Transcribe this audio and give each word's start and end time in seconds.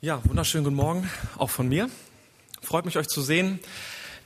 Ja, 0.00 0.20
wunderschönen 0.26 0.62
guten 0.62 0.76
Morgen, 0.76 1.10
auch 1.38 1.50
von 1.50 1.68
mir. 1.68 1.90
Freut 2.62 2.84
mich, 2.84 2.96
euch 2.96 3.08
zu 3.08 3.20
sehen. 3.20 3.58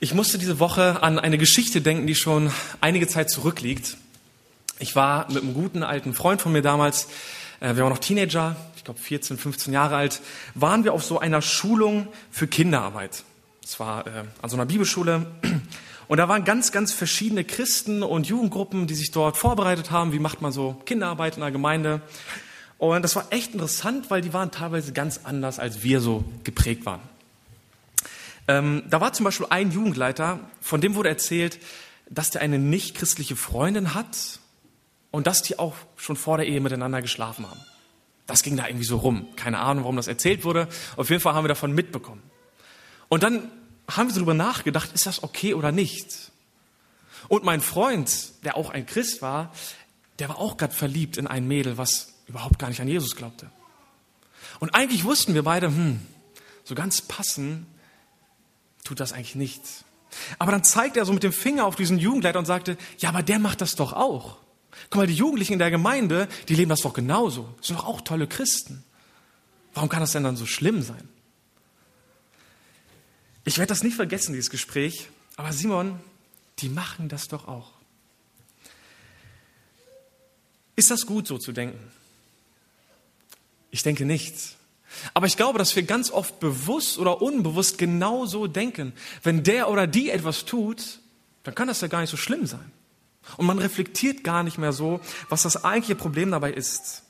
Ich 0.00 0.12
musste 0.12 0.36
diese 0.36 0.58
Woche 0.58 1.02
an 1.02 1.18
eine 1.18 1.38
Geschichte 1.38 1.80
denken, 1.80 2.06
die 2.06 2.14
schon 2.14 2.52
einige 2.82 3.08
Zeit 3.08 3.30
zurückliegt. 3.30 3.96
Ich 4.80 4.96
war 4.96 5.32
mit 5.32 5.42
einem 5.42 5.54
guten 5.54 5.82
alten 5.82 6.12
Freund 6.12 6.42
von 6.42 6.52
mir 6.52 6.60
damals, 6.60 7.08
äh, 7.60 7.74
wir 7.74 7.84
waren 7.84 7.88
noch 7.88 8.00
Teenager, 8.00 8.54
ich 8.76 8.84
glaube 8.84 9.00
14, 9.00 9.38
15 9.38 9.72
Jahre 9.72 9.96
alt, 9.96 10.20
waren 10.54 10.84
wir 10.84 10.92
auf 10.92 11.04
so 11.04 11.20
einer 11.20 11.40
Schulung 11.40 12.06
für 12.30 12.46
Kinderarbeit. 12.46 13.24
Es 13.64 13.80
war 13.80 14.06
äh, 14.06 14.24
an 14.42 14.50
so 14.50 14.56
einer 14.56 14.66
Bibelschule. 14.66 15.24
Und 16.06 16.18
da 16.18 16.28
waren 16.28 16.44
ganz, 16.44 16.70
ganz 16.72 16.92
verschiedene 16.92 17.44
Christen 17.44 18.02
und 18.02 18.26
Jugendgruppen, 18.26 18.86
die 18.86 18.94
sich 18.94 19.10
dort 19.10 19.38
vorbereitet 19.38 19.90
haben. 19.90 20.12
Wie 20.12 20.18
macht 20.18 20.42
man 20.42 20.52
so 20.52 20.74
Kinderarbeit 20.84 21.38
in 21.38 21.42
einer 21.42 21.50
Gemeinde? 21.50 22.02
Und 22.82 23.02
das 23.02 23.14
war 23.14 23.26
echt 23.30 23.52
interessant, 23.52 24.10
weil 24.10 24.22
die 24.22 24.32
waren 24.32 24.50
teilweise 24.50 24.92
ganz 24.92 25.20
anders, 25.22 25.60
als 25.60 25.84
wir 25.84 26.00
so 26.00 26.24
geprägt 26.42 26.84
waren. 26.84 27.00
Ähm, 28.48 28.82
da 28.90 29.00
war 29.00 29.12
zum 29.12 29.22
Beispiel 29.22 29.46
ein 29.50 29.70
Jugendleiter, 29.70 30.40
von 30.60 30.80
dem 30.80 30.96
wurde 30.96 31.08
erzählt, 31.08 31.60
dass 32.10 32.30
der 32.30 32.40
eine 32.40 32.58
nicht-christliche 32.58 33.36
Freundin 33.36 33.94
hat 33.94 34.40
und 35.12 35.28
dass 35.28 35.42
die 35.42 35.60
auch 35.60 35.76
schon 35.94 36.16
vor 36.16 36.38
der 36.38 36.48
Ehe 36.48 36.60
miteinander 36.60 37.00
geschlafen 37.02 37.48
haben. 37.48 37.60
Das 38.26 38.42
ging 38.42 38.56
da 38.56 38.66
irgendwie 38.66 38.84
so 38.84 38.96
rum. 38.96 39.28
Keine 39.36 39.60
Ahnung, 39.60 39.84
warum 39.84 39.94
das 39.94 40.08
erzählt 40.08 40.44
wurde. 40.44 40.66
Auf 40.96 41.08
jeden 41.08 41.22
Fall 41.22 41.34
haben 41.34 41.44
wir 41.44 41.48
davon 41.50 41.70
mitbekommen. 41.70 42.24
Und 43.08 43.22
dann 43.22 43.48
haben 43.88 44.08
wir 44.08 44.12
so 44.12 44.18
darüber 44.18 44.34
nachgedacht, 44.34 44.90
ist 44.92 45.06
das 45.06 45.22
okay 45.22 45.54
oder 45.54 45.70
nicht? 45.70 46.32
Und 47.28 47.44
mein 47.44 47.60
Freund, 47.60 48.10
der 48.42 48.56
auch 48.56 48.70
ein 48.70 48.86
Christ 48.86 49.22
war, 49.22 49.52
der 50.18 50.30
war 50.30 50.38
auch 50.38 50.56
gerade 50.56 50.74
verliebt 50.74 51.16
in 51.16 51.28
ein 51.28 51.46
Mädel, 51.46 51.78
was 51.78 52.11
überhaupt 52.32 52.58
gar 52.58 52.68
nicht 52.68 52.80
an 52.80 52.88
Jesus 52.88 53.14
glaubte. 53.14 53.50
Und 54.58 54.74
eigentlich 54.74 55.04
wussten 55.04 55.34
wir 55.34 55.42
beide, 55.42 55.66
hm, 55.66 56.00
so 56.64 56.74
ganz 56.74 57.02
passen 57.02 57.66
tut 58.84 59.00
das 59.00 59.12
eigentlich 59.12 59.34
nicht. 59.34 59.62
Aber 60.38 60.50
dann 60.50 60.64
zeigte 60.64 60.98
er 60.98 61.04
so 61.04 61.12
mit 61.12 61.22
dem 61.22 61.32
Finger 61.32 61.66
auf 61.66 61.76
diesen 61.76 61.98
Jugendleiter 61.98 62.38
und 62.38 62.46
sagte, 62.46 62.76
ja, 62.98 63.10
aber 63.10 63.22
der 63.22 63.38
macht 63.38 63.60
das 63.60 63.74
doch 63.74 63.92
auch. 63.92 64.38
Guck 64.88 64.96
mal, 64.96 65.06
die 65.06 65.14
Jugendlichen 65.14 65.54
in 65.54 65.58
der 65.58 65.70
Gemeinde, 65.70 66.28
die 66.48 66.54
leben 66.54 66.70
das 66.70 66.80
doch 66.80 66.94
genauso. 66.94 67.54
Das 67.58 67.68
sind 67.68 67.78
doch 67.78 67.86
auch 67.86 68.00
tolle 68.00 68.26
Christen. 68.26 68.82
Warum 69.74 69.88
kann 69.88 70.00
das 70.00 70.12
denn 70.12 70.24
dann 70.24 70.36
so 70.36 70.46
schlimm 70.46 70.82
sein? 70.82 71.08
Ich 73.44 73.58
werde 73.58 73.68
das 73.68 73.82
nicht 73.82 73.96
vergessen, 73.96 74.32
dieses 74.32 74.50
Gespräch. 74.50 75.08
Aber 75.36 75.52
Simon, 75.52 76.00
die 76.60 76.68
machen 76.68 77.08
das 77.08 77.28
doch 77.28 77.46
auch. 77.46 77.72
Ist 80.76 80.90
das 80.90 81.06
gut, 81.06 81.26
so 81.26 81.38
zu 81.38 81.52
denken? 81.52 81.78
Ich 83.72 83.82
denke 83.82 84.04
nicht. 84.04 84.34
Aber 85.14 85.26
ich 85.26 85.36
glaube, 85.36 85.58
dass 85.58 85.74
wir 85.74 85.82
ganz 85.82 86.10
oft 86.10 86.38
bewusst 86.38 86.98
oder 86.98 87.22
unbewusst 87.22 87.78
genau 87.78 88.26
so 88.26 88.46
denken. 88.46 88.92
Wenn 89.22 89.42
der 89.42 89.70
oder 89.70 89.86
die 89.86 90.10
etwas 90.10 90.44
tut, 90.44 91.00
dann 91.42 91.54
kann 91.54 91.68
das 91.68 91.80
ja 91.80 91.88
gar 91.88 92.02
nicht 92.02 92.10
so 92.10 92.18
schlimm 92.18 92.46
sein. 92.46 92.70
Und 93.38 93.46
man 93.46 93.58
reflektiert 93.58 94.24
gar 94.24 94.42
nicht 94.42 94.58
mehr 94.58 94.72
so, 94.72 95.00
was 95.30 95.42
das 95.42 95.64
eigentliche 95.64 95.94
Problem 95.94 96.30
dabei 96.30 96.52
ist. 96.52 97.02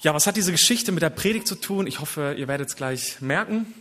Ja, 0.00 0.12
was 0.12 0.26
hat 0.26 0.36
diese 0.36 0.52
Geschichte 0.52 0.90
mit 0.90 1.02
der 1.02 1.10
Predigt 1.10 1.46
zu 1.46 1.54
tun? 1.54 1.86
Ich 1.86 2.00
hoffe, 2.00 2.34
ihr 2.36 2.48
werdet 2.48 2.68
es 2.68 2.76
gleich 2.76 3.20
merken, 3.20 3.72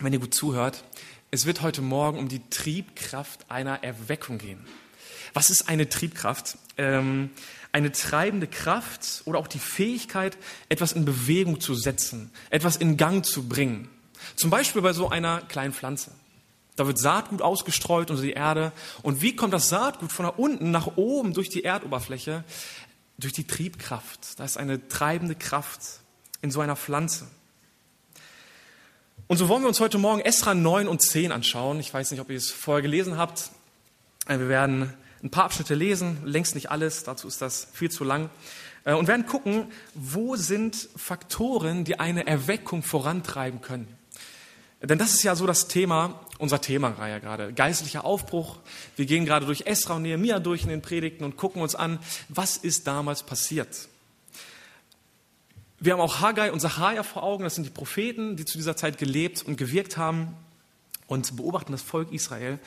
wenn 0.00 0.12
ihr 0.12 0.18
gut 0.18 0.34
zuhört. 0.34 0.82
Es 1.30 1.46
wird 1.46 1.62
heute 1.62 1.82
Morgen 1.82 2.18
um 2.18 2.28
die 2.28 2.42
Triebkraft 2.50 3.48
einer 3.48 3.84
Erweckung 3.84 4.38
gehen. 4.38 4.66
Was 5.34 5.50
ist 5.50 5.68
eine 5.68 5.88
Triebkraft? 5.88 6.58
Ähm, 6.76 7.30
eine 7.72 7.92
treibende 7.92 8.46
Kraft 8.46 9.22
oder 9.24 9.38
auch 9.38 9.46
die 9.46 9.58
Fähigkeit, 9.58 10.36
etwas 10.68 10.92
in 10.92 11.04
Bewegung 11.04 11.60
zu 11.60 11.74
setzen, 11.74 12.30
etwas 12.50 12.76
in 12.76 12.96
Gang 12.96 13.24
zu 13.24 13.48
bringen. 13.48 13.88
Zum 14.36 14.50
Beispiel 14.50 14.82
bei 14.82 14.92
so 14.92 15.08
einer 15.08 15.40
kleinen 15.42 15.72
Pflanze. 15.72 16.12
Da 16.76 16.86
wird 16.86 16.98
Saatgut 16.98 17.42
ausgestreut 17.42 18.10
unter 18.10 18.22
die 18.22 18.32
Erde. 18.32 18.72
Und 19.02 19.22
wie 19.22 19.36
kommt 19.36 19.52
das 19.52 19.68
Saatgut 19.68 20.12
von 20.12 20.24
da 20.24 20.30
unten 20.30 20.70
nach 20.70 20.96
oben 20.96 21.34
durch 21.34 21.48
die 21.48 21.64
Erdoberfläche? 21.64 22.44
Durch 23.18 23.32
die 23.32 23.46
Triebkraft. 23.46 24.38
Da 24.38 24.44
ist 24.44 24.56
eine 24.56 24.88
treibende 24.88 25.34
Kraft 25.34 25.80
in 26.40 26.50
so 26.50 26.60
einer 26.60 26.76
Pflanze. 26.76 27.26
Und 29.26 29.36
so 29.36 29.48
wollen 29.48 29.62
wir 29.62 29.68
uns 29.68 29.78
heute 29.78 29.98
Morgen 29.98 30.22
Esra 30.22 30.54
9 30.54 30.88
und 30.88 31.02
10 31.02 31.32
anschauen. 31.32 31.78
Ich 31.80 31.92
weiß 31.92 32.10
nicht, 32.10 32.20
ob 32.20 32.30
ihr 32.30 32.36
es 32.36 32.50
vorher 32.50 32.82
gelesen 32.82 33.16
habt. 33.16 33.50
Äh, 34.26 34.38
wir 34.38 34.48
werden 34.48 34.94
ein 35.22 35.30
paar 35.30 35.44
Abschnitte 35.44 35.74
lesen, 35.74 36.18
längst 36.24 36.54
nicht 36.54 36.70
alles, 36.70 37.04
dazu 37.04 37.28
ist 37.28 37.42
das 37.42 37.68
viel 37.72 37.90
zu 37.90 38.04
lang. 38.04 38.30
Äh, 38.84 38.94
und 38.94 39.08
werden 39.08 39.26
gucken, 39.26 39.66
wo 39.94 40.36
sind 40.36 40.88
Faktoren, 40.96 41.84
die 41.84 42.00
eine 42.00 42.26
Erweckung 42.26 42.82
vorantreiben 42.82 43.60
können. 43.60 43.88
Denn 44.82 44.98
das 44.98 45.12
ist 45.12 45.22
ja 45.22 45.36
so 45.36 45.46
das 45.46 45.68
Thema, 45.68 46.20
unser 46.38 46.60
Themareihe 46.60 47.20
gerade. 47.20 47.52
Geistlicher 47.52 48.04
Aufbruch. 48.04 48.56
Wir 48.96 49.04
gehen 49.04 49.26
gerade 49.26 49.44
durch 49.44 49.66
Esra 49.66 49.96
und 49.96 50.02
Nehemiah 50.02 50.38
durch 50.38 50.62
in 50.62 50.70
den 50.70 50.80
Predigten 50.80 51.22
und 51.24 51.36
gucken 51.36 51.60
uns 51.60 51.74
an, 51.74 51.98
was 52.30 52.56
ist 52.56 52.86
damals 52.86 53.22
passiert. 53.22 53.88
Wir 55.78 55.92
haben 55.92 56.00
auch 56.00 56.20
Haggai 56.20 56.50
und 56.50 56.60
Sacharja 56.60 57.02
vor 57.02 57.22
Augen. 57.22 57.44
Das 57.44 57.56
sind 57.56 57.64
die 57.64 57.70
Propheten, 57.70 58.36
die 58.36 58.46
zu 58.46 58.56
dieser 58.56 58.74
Zeit 58.74 58.96
gelebt 58.96 59.42
und 59.42 59.58
gewirkt 59.58 59.98
haben 59.98 60.34
und 61.06 61.36
beobachten 61.36 61.72
das 61.72 61.82
Volk 61.82 62.10
Israel 62.12 62.58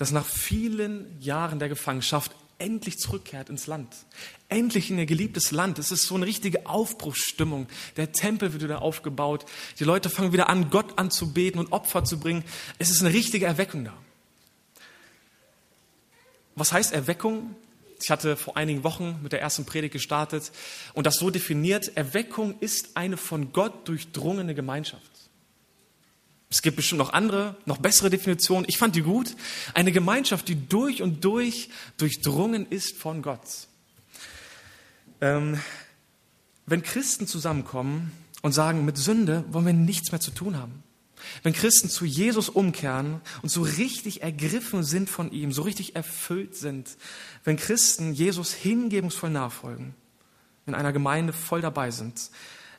das 0.00 0.12
nach 0.12 0.24
vielen 0.24 1.20
Jahren 1.20 1.58
der 1.58 1.68
Gefangenschaft 1.68 2.32
endlich 2.56 2.96
zurückkehrt 2.96 3.50
ins 3.50 3.66
Land. 3.66 3.94
Endlich 4.48 4.90
in 4.90 4.96
ihr 4.96 5.04
geliebtes 5.04 5.50
Land. 5.50 5.78
Es 5.78 5.90
ist 5.90 6.04
so 6.04 6.14
eine 6.14 6.24
richtige 6.24 6.66
Aufbruchsstimmung. 6.66 7.66
Der 7.98 8.10
Tempel 8.10 8.54
wird 8.54 8.62
wieder 8.62 8.80
aufgebaut. 8.80 9.44
Die 9.78 9.84
Leute 9.84 10.08
fangen 10.08 10.32
wieder 10.32 10.48
an, 10.48 10.70
Gott 10.70 10.98
anzubeten 10.98 11.60
und 11.60 11.70
Opfer 11.72 12.02
zu 12.02 12.18
bringen. 12.18 12.44
Es 12.78 12.88
ist 12.88 13.02
eine 13.02 13.12
richtige 13.12 13.44
Erweckung 13.44 13.84
da. 13.84 13.92
Was 16.54 16.72
heißt 16.72 16.94
Erweckung? 16.94 17.54
Ich 18.00 18.10
hatte 18.10 18.38
vor 18.38 18.56
einigen 18.56 18.84
Wochen 18.84 19.18
mit 19.22 19.32
der 19.32 19.42
ersten 19.42 19.66
Predigt 19.66 19.92
gestartet 19.92 20.50
und 20.94 21.06
das 21.06 21.16
so 21.16 21.28
definiert. 21.28 21.94
Erweckung 21.94 22.58
ist 22.60 22.96
eine 22.96 23.18
von 23.18 23.52
Gott 23.52 23.86
durchdrungene 23.86 24.54
Gemeinschaft. 24.54 25.09
Es 26.50 26.62
gibt 26.62 26.76
bestimmt 26.76 26.98
noch 26.98 27.12
andere, 27.12 27.56
noch 27.64 27.78
bessere 27.78 28.10
Definitionen. 28.10 28.66
Ich 28.68 28.76
fand 28.76 28.96
die 28.96 29.02
gut. 29.02 29.36
Eine 29.72 29.92
Gemeinschaft, 29.92 30.48
die 30.48 30.56
durch 30.68 31.00
und 31.00 31.24
durch 31.24 31.70
durchdrungen 31.96 32.66
ist 32.66 32.96
von 32.96 33.22
Gott. 33.22 33.68
Ähm, 35.20 35.60
wenn 36.66 36.82
Christen 36.82 37.28
zusammenkommen 37.28 38.10
und 38.42 38.52
sagen, 38.52 38.84
mit 38.84 38.96
Sünde 38.96 39.44
wollen 39.50 39.66
wir 39.66 39.72
nichts 39.72 40.10
mehr 40.10 40.20
zu 40.20 40.32
tun 40.32 40.56
haben. 40.56 40.82
Wenn 41.42 41.52
Christen 41.52 41.88
zu 41.88 42.04
Jesus 42.04 42.48
umkehren 42.48 43.20
und 43.42 43.50
so 43.50 43.62
richtig 43.62 44.22
ergriffen 44.22 44.82
sind 44.82 45.08
von 45.08 45.30
ihm, 45.30 45.52
so 45.52 45.62
richtig 45.62 45.94
erfüllt 45.94 46.56
sind, 46.56 46.96
wenn 47.44 47.58
Christen 47.58 48.12
Jesus 48.12 48.52
hingebungsvoll 48.52 49.30
nachfolgen, 49.30 49.94
in 50.66 50.74
einer 50.74 50.92
Gemeinde 50.92 51.32
voll 51.32 51.60
dabei 51.60 51.90
sind, 51.90 52.30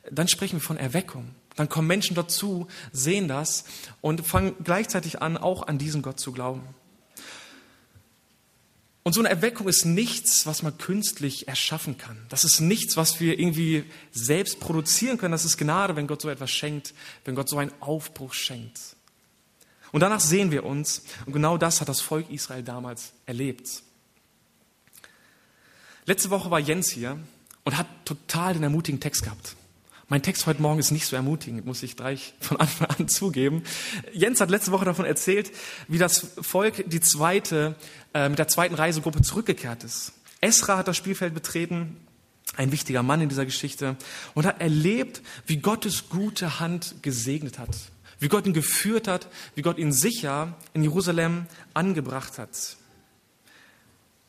dann 0.09 0.28
sprechen 0.28 0.58
wir 0.58 0.62
von 0.62 0.78
Erweckung. 0.78 1.36
Dann 1.56 1.69
kommen 1.69 1.88
Menschen 1.88 2.16
dazu, 2.16 2.67
sehen 2.91 3.28
das 3.28 3.66
und 4.00 4.25
fangen 4.25 4.56
gleichzeitig 4.63 5.22
an, 5.22 5.38
auch 5.38 5.67
an 5.67 5.78
diesen 5.78 6.01
Gott 6.01 6.19
zu 6.19 6.31
glauben. 6.31 6.63
Und 9.03 9.13
so 9.13 9.22
eine 9.22 9.29
Erweckung 9.29 9.67
ist 9.67 9.85
nichts, 9.85 10.45
was 10.45 10.61
man 10.61 10.78
künstlich 10.78 11.47
erschaffen 11.47 11.97
kann. 11.97 12.17
Das 12.29 12.44
ist 12.44 12.59
nichts, 12.59 12.97
was 12.97 13.19
wir 13.19 13.40
irgendwie 13.40 13.84
selbst 14.11 14.59
produzieren 14.59 15.17
können. 15.17 15.31
Das 15.31 15.44
ist 15.44 15.57
Gnade, 15.57 15.95
wenn 15.95 16.06
Gott 16.06 16.22
so 16.22 16.29
etwas 16.29 16.51
schenkt, 16.51 16.94
wenn 17.25 17.34
Gott 17.34 17.50
so 17.50 17.57
einen 17.57 17.72
Aufbruch 17.79 18.34
schenkt. 18.34 18.79
Und 19.91 20.01
danach 20.01 20.19
sehen 20.19 20.51
wir 20.51 20.66
uns, 20.66 21.01
und 21.25 21.34
genau 21.34 21.57
das 21.57 21.81
hat 21.81 21.90
das 21.90 22.00
Volk 22.00 22.29
Israel 22.29 22.63
damals 22.63 23.11
erlebt. 23.25 23.81
Letzte 26.06 26.29
Woche 26.29 26.51
war 26.51 26.59
Jens 26.59 26.91
hier 26.91 27.19
und 27.63 27.78
hat 27.78 27.88
total 28.06 28.53
den 28.53 28.63
ermutigen 28.63 29.00
Text 29.00 29.23
gehabt. 29.23 29.55
Mein 30.11 30.23
Text 30.23 30.46
heute 30.46 30.61
Morgen 30.61 30.78
ist 30.78 30.91
nicht 30.91 31.05
so 31.05 31.16
ermutigend, 31.16 31.66
muss 31.66 31.84
ich 31.84 31.96
gleich 31.96 32.34
von 32.41 32.59
Anfang 32.59 32.90
an 32.90 33.08
zugeben. 33.08 33.63
Jens 34.11 34.41
hat 34.41 34.49
letzte 34.49 34.73
Woche 34.73 34.84
davon 34.84 35.05
erzählt, 35.05 35.53
wie 35.87 35.99
das 35.99 36.34
Volk 36.41 36.84
die 36.85 36.99
zweite, 36.99 37.75
äh, 38.13 38.28
mit 38.28 38.37
der 38.37 38.49
zweiten 38.49 38.75
Reisegruppe 38.75 39.22
zurückgekehrt 39.22 39.85
ist. 39.85 40.11
Esra 40.41 40.75
hat 40.75 40.90
das 40.90 40.97
Spielfeld 40.97 41.34
betreten, 41.34 41.96
ein 42.58 42.73
wichtiger 42.73 43.03
Mann 43.03 43.22
in 43.22 43.29
dieser 43.29 43.46
Geschichte, 43.46 43.96
und 44.34 44.46
hat 44.46 44.59
erlebt, 44.59 45.22
wie 45.47 45.59
Gottes 45.59 46.09
gute 46.09 46.59
Hand 46.59 46.96
gesegnet 47.02 47.57
hat, 47.57 47.73
wie 48.19 48.28
Gott 48.28 48.46
ihn 48.46 48.52
geführt 48.52 49.07
hat, 49.07 49.29
wie 49.55 49.61
Gott 49.61 49.78
ihn 49.78 49.93
sicher 49.93 50.57
in 50.73 50.84
Jerusalem 50.84 51.46
angebracht 51.73 52.37
hat 52.37 52.75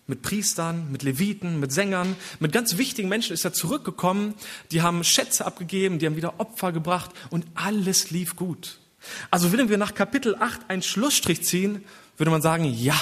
mit 0.07 0.23
Priestern, 0.23 0.91
mit 0.91 1.03
Leviten, 1.03 1.61
mit 1.61 1.73
Sängern, 1.73 2.17
mit 2.41 2.53
ganz 2.53 2.77
wichtigen 2.77 3.09
Menschen 3.09 3.33
ist 3.33 3.45
er 3.45 3.53
zurückgekommen. 3.53 4.35
Die 4.71 4.83
haben 4.83 5.05
Schätze 5.05 5.47
abgegeben, 5.47 5.99
die 5.99 6.07
haben 6.07 6.17
wieder 6.17 6.41
Opfer 6.41 6.73
gebracht 6.73 7.11
und 7.31 7.47
alles 7.55 8.11
lief 8.11 8.37
gut. 8.37 8.79
Also 9.31 9.53
wenn 9.53 9.69
wir 9.69 9.79
nach 9.79 9.95
Kapitel 9.95 10.37
8 10.37 10.69
einen 10.69 10.83
Schlussstrich 10.83 11.45
ziehen, 11.45 11.85
würde 12.17 12.31
man 12.31 12.43
sagen, 12.43 12.65
ja, 12.65 12.99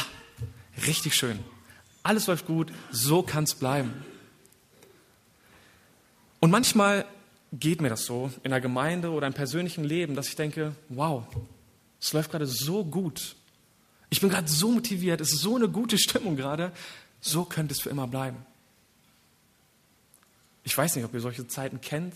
richtig 0.87 1.15
schön. 1.15 1.39
Alles 2.03 2.27
läuft 2.27 2.47
gut, 2.47 2.73
so 2.91 3.23
kann 3.23 3.45
es 3.45 3.55
bleiben. 3.55 3.93
Und 6.41 6.51
manchmal 6.51 7.05
geht 7.53 7.83
mir 7.83 7.91
das 7.91 8.05
so 8.05 8.31
in 8.43 8.51
der 8.51 8.61
Gemeinde 8.61 9.11
oder 9.11 9.27
im 9.27 9.35
persönlichen 9.35 9.85
Leben, 9.85 10.15
dass 10.15 10.29
ich 10.29 10.37
denke, 10.37 10.75
wow, 10.89 11.25
es 12.01 12.13
läuft 12.13 12.31
gerade 12.31 12.47
so 12.47 12.85
gut. 12.85 13.37
Ich 14.11 14.21
bin 14.21 14.29
gerade 14.29 14.49
so 14.49 14.73
motiviert, 14.73 15.21
es 15.21 15.33
ist 15.33 15.41
so 15.41 15.57
eine 15.57 15.69
gute 15.69 15.99
Stimmung 15.99 16.37
gerade, 16.37 16.73
so 17.21 17.45
könnte 17.45 17.73
es 17.73 17.81
für 17.81 17.91
immer 17.91 18.09
bleiben. 18.09 18.45
Ich 20.65 20.77
weiß 20.77 20.97
nicht, 20.97 21.05
ob 21.05 21.15
ihr 21.15 21.21
solche 21.21 21.47
Zeiten 21.47 21.81
kennt. 21.81 22.15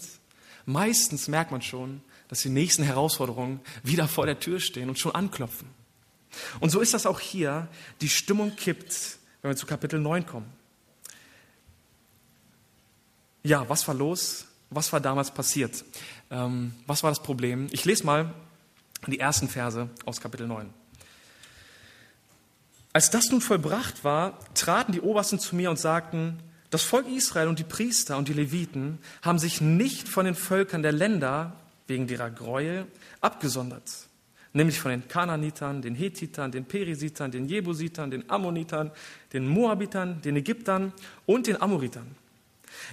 Meistens 0.67 1.29
merkt 1.29 1.51
man 1.51 1.63
schon, 1.63 2.03
dass 2.29 2.41
die 2.41 2.49
nächsten 2.49 2.83
Herausforderungen 2.83 3.61
wieder 3.83 4.09
vor 4.09 4.27
der 4.27 4.41
Tür 4.41 4.61
stehen 4.61 4.89
und 4.89 4.99
schon 4.99 5.15
anklopfen. 5.15 5.69
Und 6.61 6.71
so 6.71 6.81
ist 6.81 6.95
das 6.95 7.07
auch 7.07 7.21
hier. 7.21 7.69
Die 8.01 8.09
Stimmung 8.09 8.57
kippt, 8.57 9.19
wenn 9.43 9.53
wir 9.53 9.57
zu 9.57 9.67
Kapitel 9.67 10.01
9 10.01 10.27
kommen. 10.27 10.47
Ja, 13.43 13.69
was 13.69 13.87
war 13.87 13.95
los? 13.95 14.47
Was 14.71 14.93
war 14.93 15.01
damals 15.01 15.31
passiert? 15.31 15.85
Ähm, 16.31 16.75
was 16.87 17.03
war 17.03 17.11
das 17.11 17.23
Problem? 17.23 17.69
Ich 17.71 17.85
lese 17.85 18.05
mal 18.05 18.35
die 19.07 19.21
ersten 19.21 19.49
Verse 19.49 19.89
aus 20.07 20.21
Kapitel 20.21 20.47
9. 20.47 20.73
Als 22.95 23.11
das 23.11 23.31
nun 23.33 23.41
vollbracht 23.41 24.05
war, 24.05 24.39
traten 24.55 24.93
die 24.93 25.01
Obersten 25.01 25.41
zu 25.41 25.57
mir 25.57 25.69
und 25.69 25.81
sagten, 25.81 26.39
das 26.71 26.85
Volk 26.85 27.09
Israel 27.09 27.49
und 27.49 27.59
die 27.59 27.65
Priester 27.65 28.17
und 28.17 28.29
die 28.29 28.33
Leviten 28.33 29.01
haben 29.21 29.41
sich 29.41 29.61
nicht 29.61 30.09
von 30.09 30.27
den 30.27 30.37
Völkern 30.37 30.83
der 30.83 30.93
Länder 30.93 31.57
wegen 31.89 32.09
ihrer 32.09 32.31
Gräuel 32.31 32.87
abgesondert, 33.21 33.91
nämlich 34.53 34.79
von 34.79 34.93
den 34.93 35.09
Kananitern, 35.09 35.83
den 35.83 35.97
Hethitern, 35.97 36.53
den 36.53 36.67
Perisitern, 36.67 37.33
den 37.33 37.49
Jebusitern, 37.49 38.13
den 38.13 38.31
Ammonitern, 38.31 38.93
den 39.33 39.49
Moabitern, 39.49 40.23
den 40.23 40.37
Ägyptern 40.37 40.93
und 41.27 41.49
den 41.49 41.61
Amoritern. 41.61 42.15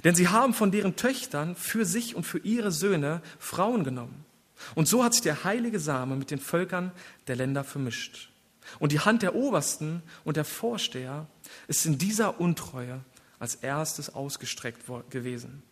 Denn 0.04 0.16
sie 0.16 0.30
haben 0.30 0.56
von 0.56 0.72
deren 0.72 0.96
Töchtern 0.96 1.56
für 1.56 1.86
sich 1.86 2.16
und 2.16 2.24
für 2.24 2.40
ihre 2.40 2.72
Söhne 2.72 3.22
Frauen 3.38 3.84
genommen. 3.84 4.26
Und 4.74 4.88
so 4.88 5.04
hat 5.04 5.14
sich 5.14 5.22
der 5.22 5.44
heilige 5.44 5.80
Same 5.80 6.16
mit 6.16 6.32
den 6.32 6.40
Völkern 6.40 6.92
der 7.28 7.36
Länder 7.36 7.64
vermischt. 7.64 8.31
Und 8.80 8.92
die 8.92 9.00
Hand 9.00 9.22
der 9.22 9.36
Obersten 9.36 10.04
und 10.24 10.38
der 10.38 10.46
Vorsteher 10.46 11.28
ist 11.68 11.86
in 11.86 11.98
dieser 11.98 12.40
Untreue 12.40 13.02
als 13.40 13.56
erstes 13.56 14.14
ausgestreckt 14.14 14.84
gewesen. 15.10 15.64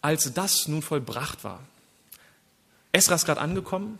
Als 0.00 0.32
das 0.34 0.68
nun 0.68 0.82
vollbracht 0.82 1.44
war, 1.44 1.60
Esra 2.92 3.14
ist 3.14 3.26
gerade 3.26 3.40
angekommen, 3.40 3.98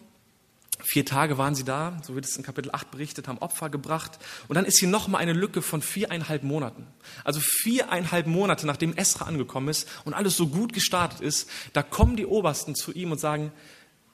Vier 0.83 1.07
Tage 1.07 1.39
waren 1.39 1.55
sie 1.55 1.65
da, 1.65 1.97
so 2.03 2.15
wird 2.15 2.25
es 2.25 2.37
in 2.37 2.43
Kapitel 2.43 2.71
8 2.73 2.91
berichtet, 2.91 3.29
haben 3.29 3.39
Opfer 3.39 3.71
gebracht. 3.71 4.19
Und 4.49 4.57
dann 4.57 4.65
ist 4.65 4.79
hier 4.81 4.89
nochmal 4.89 5.21
eine 5.21 5.33
Lücke 5.33 5.63
von 5.63 5.81
viereinhalb 5.83 6.43
Monaten. 6.43 6.87
Also 7.23 7.41
viereinhalb 7.41 8.27
Monate, 8.27 8.67
nachdem 8.67 8.97
Esra 8.97 9.27
angekommen 9.27 9.69
ist 9.69 9.89
und 10.05 10.15
alles 10.15 10.37
so 10.37 10.49
gut 10.49 10.73
gestartet 10.73 11.21
ist, 11.21 11.49
da 11.73 11.83
kommen 11.83 12.17
die 12.17 12.27
Obersten 12.27 12.75
zu 12.75 12.93
ihm 12.93 13.13
und 13.13 13.19
sagen, 13.19 13.53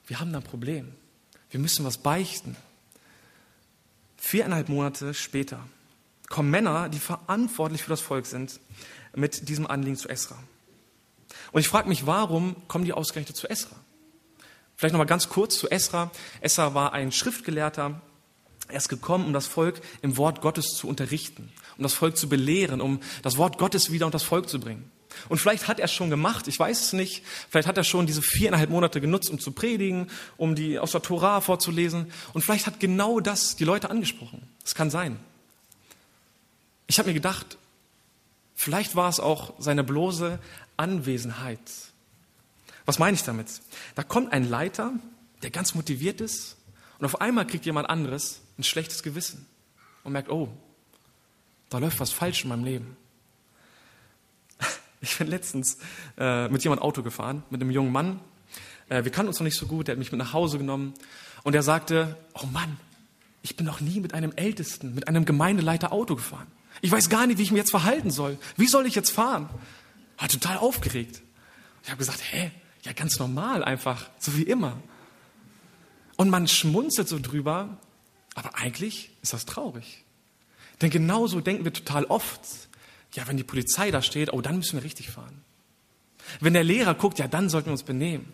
wir 0.05 0.19
haben 0.19 0.31
da 0.31 0.39
ein 0.39 0.43
Problem. 0.43 0.93
Wir 1.49 1.59
müssen 1.59 1.83
was 1.83 1.97
beichten. 1.97 2.55
Viereinhalb 4.23 4.69
Monate 4.69 5.15
später 5.15 5.67
kommen 6.29 6.51
Männer, 6.51 6.89
die 6.89 6.99
verantwortlich 6.99 7.81
für 7.81 7.89
das 7.89 8.01
Volk 8.01 8.27
sind, 8.27 8.59
mit 9.15 9.49
diesem 9.49 9.65
Anliegen 9.65 9.97
zu 9.97 10.07
Esra. 10.07 10.37
Und 11.51 11.59
ich 11.59 11.67
frage 11.67 11.89
mich, 11.89 12.05
warum 12.05 12.55
kommen 12.67 12.85
die 12.85 12.93
ausgerechnet 12.93 13.35
zu 13.35 13.49
Esra? 13.49 13.75
Vielleicht 14.77 14.93
noch 14.93 14.99
mal 14.99 15.05
ganz 15.05 15.27
kurz 15.27 15.57
zu 15.57 15.69
Esra. 15.71 16.11
Esra 16.39 16.75
war 16.75 16.93
ein 16.93 17.11
Schriftgelehrter. 17.11 17.99
Er 18.67 18.77
ist 18.77 18.89
gekommen, 18.89 19.25
um 19.25 19.33
das 19.33 19.47
Volk 19.47 19.81
im 20.03 20.15
Wort 20.17 20.41
Gottes 20.41 20.67
zu 20.67 20.87
unterrichten, 20.87 21.51
um 21.77 21.83
das 21.83 21.95
Volk 21.95 22.15
zu 22.15 22.29
belehren, 22.29 22.79
um 22.79 22.99
das 23.23 23.37
Wort 23.37 23.57
Gottes 23.57 23.91
wieder 23.91 24.05
unter 24.05 24.19
das 24.19 24.23
Volk 24.23 24.47
zu 24.47 24.59
bringen. 24.59 24.91
Und 25.29 25.39
vielleicht 25.39 25.67
hat 25.67 25.79
er 25.79 25.85
es 25.85 25.93
schon 25.93 26.09
gemacht, 26.09 26.47
ich 26.47 26.59
weiß 26.59 26.81
es 26.81 26.93
nicht. 26.93 27.23
Vielleicht 27.49 27.67
hat 27.67 27.77
er 27.77 27.83
schon 27.83 28.07
diese 28.07 28.21
viereinhalb 28.21 28.69
Monate 28.69 29.01
genutzt, 29.01 29.29
um 29.29 29.39
zu 29.39 29.51
predigen, 29.51 30.09
um 30.37 30.55
die 30.55 30.79
aus 30.79 30.91
der 30.91 31.01
Tora 31.01 31.41
vorzulesen. 31.41 32.11
Und 32.33 32.41
vielleicht 32.41 32.67
hat 32.67 32.79
genau 32.79 33.19
das 33.19 33.55
die 33.55 33.65
Leute 33.65 33.89
angesprochen. 33.89 34.47
Das 34.63 34.75
kann 34.75 34.89
sein. 34.89 35.19
Ich 36.87 36.99
habe 36.99 37.09
mir 37.09 37.13
gedacht, 37.13 37.57
vielleicht 38.55 38.95
war 38.95 39.09
es 39.09 39.19
auch 39.19 39.53
seine 39.59 39.83
bloße 39.83 40.39
Anwesenheit, 40.77 41.59
was 42.85 42.99
meine 42.99 43.15
ich 43.15 43.23
damit? 43.23 43.61
Da 43.95 44.03
kommt 44.03 44.33
ein 44.33 44.49
Leiter, 44.49 44.93
der 45.43 45.51
ganz 45.51 45.75
motiviert 45.75 46.21
ist 46.21 46.57
und 46.99 47.05
auf 47.05 47.21
einmal 47.21 47.47
kriegt 47.47 47.65
jemand 47.65 47.89
anderes 47.89 48.41
ein 48.57 48.63
schlechtes 48.63 49.03
Gewissen 49.03 49.45
und 50.03 50.13
merkt, 50.13 50.29
oh, 50.29 50.49
da 51.69 51.77
läuft 51.77 51.99
was 51.99 52.11
falsch 52.11 52.43
in 52.43 52.49
meinem 52.49 52.65
Leben. 52.65 52.97
Ich 55.01 55.17
bin 55.17 55.27
letztens 55.27 55.79
äh, 56.17 56.47
mit 56.49 56.63
jemandem 56.63 56.83
Auto 56.83 57.01
gefahren, 57.01 57.43
mit 57.49 57.59
einem 57.59 57.71
jungen 57.71 57.91
Mann. 57.91 58.19
Äh, 58.87 59.03
wir 59.03 59.11
kannten 59.11 59.29
uns 59.29 59.39
noch 59.39 59.45
nicht 59.45 59.57
so 59.57 59.65
gut, 59.65 59.87
der 59.87 59.93
hat 59.93 59.99
mich 59.99 60.11
mit 60.11 60.19
nach 60.19 60.33
Hause 60.33 60.59
genommen 60.59 60.93
und 61.43 61.55
er 61.55 61.63
sagte, 61.63 62.17
oh 62.33 62.45
Mann, 62.47 62.77
ich 63.41 63.55
bin 63.55 63.65
noch 63.65 63.81
nie 63.81 63.99
mit 63.99 64.13
einem 64.13 64.31
Ältesten, 64.35 64.93
mit 64.93 65.07
einem 65.07 65.25
Gemeindeleiter 65.25 65.91
Auto 65.91 66.15
gefahren. 66.15 66.47
Ich 66.81 66.91
weiß 66.91 67.09
gar 67.09 67.25
nicht, 67.25 67.39
wie 67.39 67.43
ich 67.43 67.51
mich 67.51 67.57
jetzt 67.57 67.71
verhalten 67.71 68.11
soll. 68.11 68.37
Wie 68.57 68.67
soll 68.67 68.85
ich 68.85 68.93
jetzt 68.93 69.09
fahren? 69.09 69.49
War 70.19 70.27
total 70.27 70.57
aufgeregt. 70.57 71.21
Ich 71.83 71.89
habe 71.89 71.97
gesagt, 71.97 72.21
hä, 72.31 72.51
ja, 72.83 72.93
ganz 72.93 73.17
normal 73.17 73.63
einfach, 73.63 74.07
so 74.19 74.37
wie 74.37 74.43
immer. 74.43 74.77
Und 76.15 76.29
man 76.29 76.47
schmunzelt 76.47 77.07
so 77.07 77.19
drüber, 77.19 77.77
aber 78.35 78.55
eigentlich 78.55 79.09
ist 79.23 79.33
das 79.33 79.45
traurig. 79.45 80.03
Denn 80.81 80.91
genauso 80.91 81.41
denken 81.41 81.63
wir 81.63 81.73
total 81.73 82.05
oft, 82.05 82.41
ja, 83.13 83.27
wenn 83.27 83.37
die 83.37 83.43
Polizei 83.43 83.91
da 83.91 84.01
steht, 84.01 84.31
oh, 84.33 84.41
dann 84.41 84.57
müssen 84.57 84.77
wir 84.77 84.83
richtig 84.83 85.09
fahren. 85.09 85.41
Wenn 86.39 86.53
der 86.53 86.63
Lehrer 86.63 86.93
guckt, 86.93 87.19
ja, 87.19 87.27
dann 87.27 87.49
sollten 87.49 87.67
wir 87.67 87.73
uns 87.73 87.83
benehmen. 87.83 88.33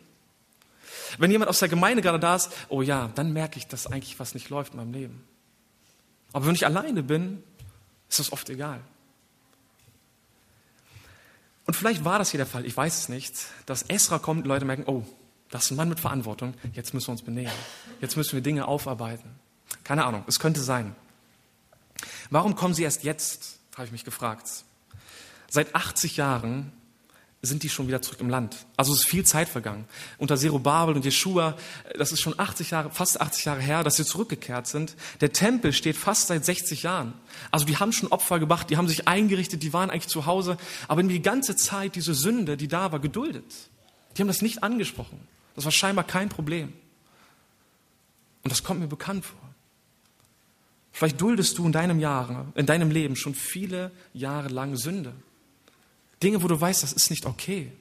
Wenn 1.17 1.31
jemand 1.31 1.49
aus 1.49 1.59
der 1.59 1.69
Gemeinde 1.69 2.01
gerade 2.01 2.19
da 2.19 2.35
ist, 2.35 2.51
oh 2.69 2.81
ja, 2.81 3.09
dann 3.15 3.33
merke 3.33 3.57
ich, 3.57 3.67
dass 3.67 3.87
eigentlich 3.87 4.19
was 4.19 4.33
nicht 4.33 4.49
läuft 4.49 4.73
in 4.73 4.79
meinem 4.79 4.93
Leben. 4.93 5.23
Aber 6.33 6.45
wenn 6.45 6.55
ich 6.55 6.65
alleine 6.65 7.01
bin, 7.01 7.41
ist 8.09 8.19
das 8.19 8.31
oft 8.31 8.49
egal. 8.49 8.81
Und 11.65 11.73
vielleicht 11.73 12.05
war 12.05 12.19
das 12.19 12.31
hier 12.31 12.37
der 12.37 12.47
Fall, 12.47 12.65
ich 12.65 12.75
weiß 12.75 12.97
es 12.97 13.09
nicht, 13.09 13.33
dass 13.65 13.83
Esra 13.83 14.19
kommt 14.19 14.43
und 14.43 14.47
Leute 14.47 14.65
merken, 14.65 14.83
oh, 14.85 15.03
das 15.49 15.65
ist 15.65 15.71
ein 15.71 15.77
Mann 15.77 15.89
mit 15.89 15.99
Verantwortung, 15.99 16.53
jetzt 16.73 16.93
müssen 16.93 17.07
wir 17.07 17.11
uns 17.13 17.21
benehmen. 17.21 17.51
Jetzt 18.01 18.15
müssen 18.15 18.33
wir 18.33 18.41
Dinge 18.41 18.67
aufarbeiten. 18.67 19.29
Keine 19.83 20.05
Ahnung, 20.05 20.23
es 20.27 20.39
könnte 20.39 20.61
sein. 20.61 20.95
Warum 22.29 22.55
kommen 22.55 22.73
sie 22.73 22.83
erst 22.83 23.03
jetzt, 23.03 23.59
habe 23.75 23.85
ich 23.85 23.91
mich 23.91 24.03
gefragt. 24.03 24.63
Seit 25.49 25.75
80 25.75 26.17
Jahren 26.17 26.71
sind 27.41 27.63
die 27.63 27.69
schon 27.69 27.87
wieder 27.87 28.01
zurück 28.01 28.19
im 28.19 28.29
Land. 28.29 28.65
Also 28.75 28.93
es 28.93 28.99
ist 28.99 29.09
viel 29.09 29.23
Zeit 29.23 29.47
vergangen. 29.47 29.85
Unter 30.17 30.37
Zerubabel 30.37 30.95
und 30.95 31.05
Jeschua, 31.05 31.55
das 31.97 32.11
ist 32.11 32.19
schon 32.19 32.37
80 32.37 32.71
Jahre, 32.71 32.89
fast 32.89 33.21
80 33.21 33.45
Jahre 33.45 33.61
her, 33.61 33.83
dass 33.83 33.95
sie 33.95 34.05
zurückgekehrt 34.05 34.67
sind. 34.67 34.95
Der 35.21 35.31
Tempel 35.31 35.71
steht 35.71 35.95
fast 35.95 36.27
seit 36.27 36.43
60 36.43 36.83
Jahren. 36.83 37.13
Also 37.51 37.65
die 37.65 37.77
haben 37.77 37.93
schon 37.93 38.11
Opfer 38.11 38.39
gebracht, 38.39 38.69
die 38.69 38.77
haben 38.77 38.87
sich 38.87 39.07
eingerichtet, 39.07 39.61
die 39.61 39.71
waren 39.71 39.89
eigentlich 39.89 40.07
zu 40.07 40.25
Hause, 40.25 40.57
aber 40.87 41.03
die 41.03 41.21
ganze 41.21 41.55
Zeit 41.55 41.95
diese 41.95 42.15
Sünde, 42.15 42.57
die 42.57 42.67
da 42.67 42.91
war, 42.91 42.99
geduldet. 42.99 43.45
Die 44.15 44.21
haben 44.21 44.27
das 44.27 44.41
nicht 44.41 44.63
angesprochen. 44.63 45.19
Das 45.55 45.65
war 45.65 45.71
scheinbar 45.71 46.05
kein 46.05 46.29
Problem. 46.29 46.73
Und 48.43 48.51
das 48.51 48.63
kommt 48.63 48.79
mir 48.79 48.87
bekannt 48.87 49.25
vor. 49.25 49.39
Vielleicht 50.91 51.21
duldest 51.21 51.57
du 51.59 51.65
in 51.67 51.71
deinem 51.71 51.99
Jahr, 51.99 52.47
in 52.55 52.65
deinem 52.65 52.89
Leben 52.89 53.15
schon 53.15 53.35
viele 53.35 53.91
Jahre 54.13 54.47
lang 54.47 54.75
Sünde. 54.75 55.13
Dinge, 56.21 56.41
wo 56.41 56.47
du 56.47 56.59
weißt, 56.59 56.83
das 56.83 56.93
ist 56.93 57.09
nicht 57.09 57.25
okay. 57.25 57.71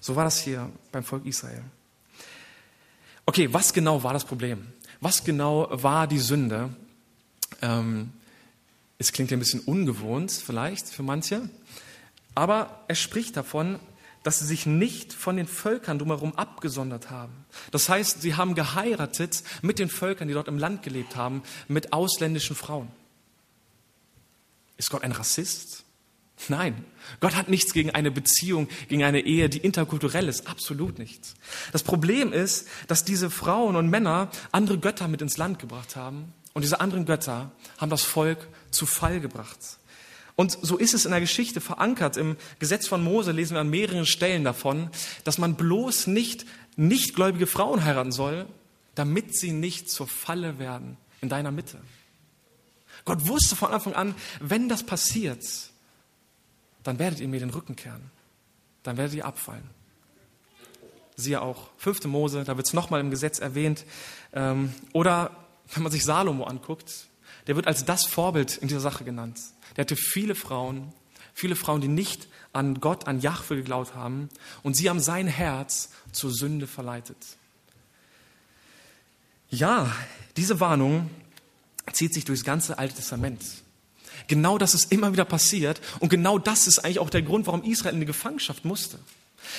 So 0.00 0.16
war 0.16 0.24
das 0.24 0.40
hier 0.40 0.70
beim 0.92 1.04
Volk 1.04 1.26
Israel. 1.26 1.62
Okay, 3.24 3.52
was 3.52 3.72
genau 3.72 4.02
war 4.02 4.12
das 4.12 4.24
Problem? 4.24 4.66
Was 5.00 5.24
genau 5.24 5.68
war 5.70 6.06
die 6.06 6.18
Sünde? 6.18 6.74
Ähm, 7.62 8.12
es 8.98 9.12
klingt 9.12 9.30
ja 9.30 9.36
ein 9.36 9.40
bisschen 9.40 9.60
ungewohnt 9.60 10.30
vielleicht 10.32 10.88
für 10.88 11.02
manche, 11.02 11.48
aber 12.34 12.84
er 12.88 12.94
spricht 12.94 13.36
davon, 13.36 13.78
dass 14.22 14.40
sie 14.40 14.46
sich 14.46 14.66
nicht 14.66 15.12
von 15.12 15.36
den 15.36 15.46
Völkern 15.46 15.98
drumherum 15.98 16.34
abgesondert 16.34 17.10
haben. 17.10 17.32
Das 17.70 17.88
heißt, 17.88 18.22
sie 18.22 18.34
haben 18.34 18.54
geheiratet 18.54 19.42
mit 19.62 19.78
den 19.78 19.88
Völkern, 19.88 20.26
die 20.26 20.34
dort 20.34 20.48
im 20.48 20.58
Land 20.58 20.82
gelebt 20.82 21.14
haben, 21.14 21.42
mit 21.68 21.92
ausländischen 21.92 22.56
Frauen. 22.56 22.90
Ist 24.78 24.90
Gott 24.90 25.04
ein 25.04 25.12
Rassist? 25.12 25.85
Nein, 26.48 26.84
Gott 27.20 27.34
hat 27.34 27.48
nichts 27.48 27.72
gegen 27.72 27.90
eine 27.90 28.10
Beziehung, 28.10 28.68
gegen 28.88 29.02
eine 29.02 29.20
Ehe, 29.20 29.48
die 29.48 29.58
interkulturell 29.58 30.28
ist. 30.28 30.46
Absolut 30.46 30.98
nichts. 30.98 31.34
Das 31.72 31.82
Problem 31.82 32.32
ist, 32.32 32.68
dass 32.88 33.04
diese 33.04 33.30
Frauen 33.30 33.74
und 33.74 33.88
Männer 33.88 34.30
andere 34.52 34.78
Götter 34.78 35.08
mit 35.08 35.22
ins 35.22 35.38
Land 35.38 35.58
gebracht 35.58 35.96
haben. 35.96 36.32
Und 36.52 36.62
diese 36.62 36.80
anderen 36.80 37.04
Götter 37.06 37.52
haben 37.78 37.90
das 37.90 38.02
Volk 38.02 38.48
zu 38.70 38.86
Fall 38.86 39.20
gebracht. 39.20 39.58
Und 40.36 40.58
so 40.60 40.76
ist 40.76 40.92
es 40.92 41.06
in 41.06 41.10
der 41.10 41.20
Geschichte 41.20 41.60
verankert. 41.62 42.18
Im 42.18 42.36
Gesetz 42.58 42.86
von 42.86 43.02
Mose 43.02 43.32
lesen 43.32 43.54
wir 43.54 43.60
an 43.60 43.70
mehreren 43.70 44.06
Stellen 44.06 44.44
davon, 44.44 44.90
dass 45.24 45.38
man 45.38 45.56
bloß 45.56 46.06
nicht 46.06 46.44
nichtgläubige 46.76 47.46
Frauen 47.46 47.84
heiraten 47.84 48.12
soll, 48.12 48.46
damit 48.94 49.36
sie 49.36 49.52
nicht 49.52 49.90
zur 49.90 50.06
Falle 50.06 50.58
werden 50.58 50.98
in 51.22 51.30
deiner 51.30 51.50
Mitte. 51.50 51.78
Gott 53.06 53.26
wusste 53.26 53.56
von 53.56 53.72
Anfang 53.72 53.94
an, 53.94 54.14
wenn 54.40 54.68
das 54.68 54.82
passiert, 54.84 55.42
dann 56.86 56.98
werdet 56.98 57.20
ihr 57.20 57.28
mir 57.28 57.40
den 57.40 57.50
Rücken 57.50 57.76
kehren. 57.76 58.10
dann 58.82 58.96
werdet 58.96 59.14
ihr 59.14 59.26
abfallen. 59.26 59.68
Siehe 61.16 61.42
auch 61.42 61.70
5. 61.78 62.04
Mose, 62.04 62.44
da 62.44 62.56
wird 62.56 62.68
es 62.68 62.72
nochmal 62.72 63.00
im 63.00 63.10
Gesetz 63.10 63.40
erwähnt. 63.40 63.84
Ähm, 64.32 64.72
oder 64.92 65.30
wenn 65.74 65.82
man 65.82 65.90
sich 65.90 66.04
Salomo 66.04 66.44
anguckt, 66.44 67.08
der 67.46 67.56
wird 67.56 67.66
als 67.66 67.84
das 67.84 68.04
Vorbild 68.04 68.56
in 68.58 68.68
dieser 68.68 68.80
Sache 68.80 69.02
genannt. 69.02 69.40
Der 69.76 69.82
hatte 69.82 69.96
viele 69.96 70.34
Frauen, 70.34 70.92
viele 71.34 71.56
Frauen, 71.56 71.80
die 71.80 71.88
nicht 71.88 72.28
an 72.52 72.80
Gott, 72.80 73.08
an 73.08 73.20
Jahwe 73.20 73.56
geglaubt 73.56 73.94
haben 73.94 74.28
und 74.62 74.74
sie 74.74 74.88
haben 74.88 75.00
sein 75.00 75.26
Herz 75.26 75.90
zur 76.12 76.30
Sünde 76.32 76.66
verleitet. 76.66 77.16
Ja, 79.48 79.92
diese 80.36 80.60
Warnung 80.60 81.10
zieht 81.92 82.14
sich 82.14 82.24
durchs 82.24 82.44
ganze 82.44 82.78
Alte 82.78 82.96
Testament. 82.96 83.42
Genau 84.28 84.58
das 84.58 84.74
ist 84.74 84.92
immer 84.92 85.12
wieder 85.12 85.24
passiert 85.24 85.80
und 86.00 86.08
genau 86.08 86.38
das 86.38 86.66
ist 86.66 86.78
eigentlich 86.78 86.98
auch 86.98 87.10
der 87.10 87.22
Grund, 87.22 87.46
warum 87.46 87.62
Israel 87.62 87.94
in 87.94 88.00
die 88.00 88.06
Gefangenschaft 88.06 88.64
musste. 88.64 88.98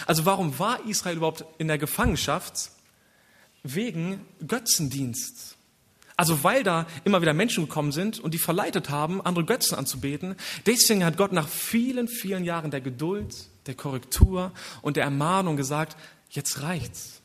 Also 0.05 0.25
warum 0.25 0.59
war 0.59 0.85
Israel 0.85 1.17
überhaupt 1.17 1.45
in 1.57 1.67
der 1.67 1.77
Gefangenschaft? 1.77 2.71
Wegen 3.63 4.21
Götzendienst. 4.45 5.55
Also 6.15 6.43
weil 6.43 6.63
da 6.63 6.87
immer 7.03 7.21
wieder 7.21 7.33
Menschen 7.33 7.65
gekommen 7.65 7.91
sind 7.91 8.19
und 8.19 8.33
die 8.33 8.39
verleitet 8.39 8.89
haben, 8.89 9.21
andere 9.21 9.45
Götzen 9.45 9.77
anzubeten. 9.77 10.35
Deswegen 10.65 11.05
hat 11.05 11.15
Gott 11.15 11.31
nach 11.31 11.47
vielen, 11.47 12.07
vielen 12.07 12.43
Jahren 12.43 12.71
der 12.71 12.81
Geduld, 12.81 13.35
der 13.67 13.75
Korrektur 13.75 14.51
und 14.81 14.97
der 14.97 15.03
Ermahnung 15.03 15.57
gesagt, 15.57 15.95
jetzt 16.29 16.61
reicht's. 16.63 17.21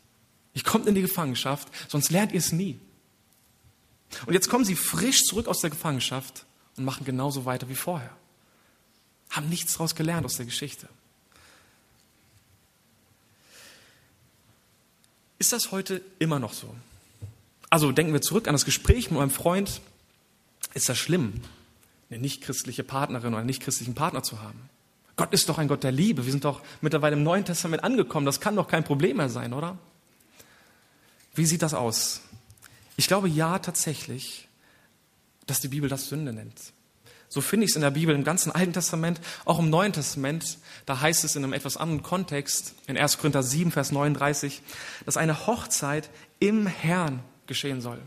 Ich 0.52 0.64
kommt 0.64 0.86
in 0.86 0.94
die 0.94 1.00
Gefangenschaft, 1.00 1.68
sonst 1.88 2.10
lernt 2.10 2.32
ihr 2.32 2.38
es 2.38 2.52
nie. 2.52 2.78
Und 4.26 4.34
jetzt 4.34 4.50
kommen 4.50 4.66
sie 4.66 4.76
frisch 4.76 5.22
zurück 5.22 5.48
aus 5.48 5.60
der 5.60 5.70
Gefangenschaft 5.70 6.44
und 6.76 6.84
machen 6.84 7.04
genauso 7.04 7.44
weiter 7.44 7.68
wie 7.68 7.74
vorher. 7.74 8.10
Haben 9.30 9.48
nichts 9.48 9.74
daraus 9.74 9.94
gelernt 9.94 10.24
aus 10.24 10.36
der 10.36 10.46
Geschichte. 10.46 10.88
Ist 15.38 15.52
das 15.52 15.72
heute 15.72 16.02
immer 16.18 16.38
noch 16.38 16.52
so? 16.52 16.74
Also 17.68 17.90
denken 17.90 18.12
wir 18.12 18.20
zurück 18.20 18.46
an 18.46 18.54
das 18.54 18.64
Gespräch 18.64 19.10
mit 19.10 19.18
meinem 19.18 19.30
Freund. 19.30 19.80
Ist 20.74 20.88
das 20.88 20.98
schlimm, 20.98 21.40
eine 22.10 22.20
nichtchristliche 22.20 22.84
Partnerin 22.84 23.28
oder 23.28 23.38
einen 23.38 23.46
nichtchristlichen 23.46 23.94
Partner 23.94 24.22
zu 24.22 24.40
haben? 24.40 24.70
Gott 25.16 25.32
ist 25.32 25.48
doch 25.48 25.58
ein 25.58 25.68
Gott 25.68 25.82
der 25.82 25.92
Liebe. 25.92 26.24
Wir 26.24 26.32
sind 26.32 26.44
doch 26.44 26.62
mittlerweile 26.80 27.16
im 27.16 27.22
Neuen 27.22 27.44
Testament 27.44 27.82
angekommen. 27.82 28.26
Das 28.26 28.40
kann 28.40 28.56
doch 28.56 28.68
kein 28.68 28.84
Problem 28.84 29.18
mehr 29.18 29.28
sein, 29.28 29.52
oder? 29.52 29.78
Wie 31.34 31.46
sieht 31.46 31.62
das 31.62 31.74
aus? 31.74 32.20
Ich 32.96 33.08
glaube 33.08 33.28
ja 33.28 33.58
tatsächlich, 33.58 34.48
dass 35.46 35.60
die 35.60 35.68
Bibel 35.68 35.88
das 35.88 36.08
Sünde 36.08 36.32
nennt. 36.32 36.72
So 37.28 37.40
finde 37.40 37.64
ich 37.64 37.70
es 37.70 37.76
in 37.76 37.82
der 37.82 37.90
Bibel 37.90 38.14
im 38.14 38.24
ganzen 38.24 38.52
Alten 38.52 38.74
Testament, 38.74 39.18
auch 39.46 39.58
im 39.58 39.70
Neuen 39.70 39.94
Testament. 39.94 40.58
Da 40.84 41.00
heißt 41.00 41.24
es 41.24 41.34
in 41.34 41.42
einem 41.42 41.54
etwas 41.54 41.78
anderen 41.78 42.02
Kontext, 42.02 42.74
in 42.86 42.98
1. 42.98 43.16
Korinther 43.16 43.42
7, 43.42 43.70
Vers 43.70 43.90
39, 43.90 44.60
dass 45.06 45.16
eine 45.16 45.46
Hochzeit 45.46 46.10
im 46.40 46.66
Herrn 46.66 47.20
geschehen 47.46 47.80
soll. 47.80 48.00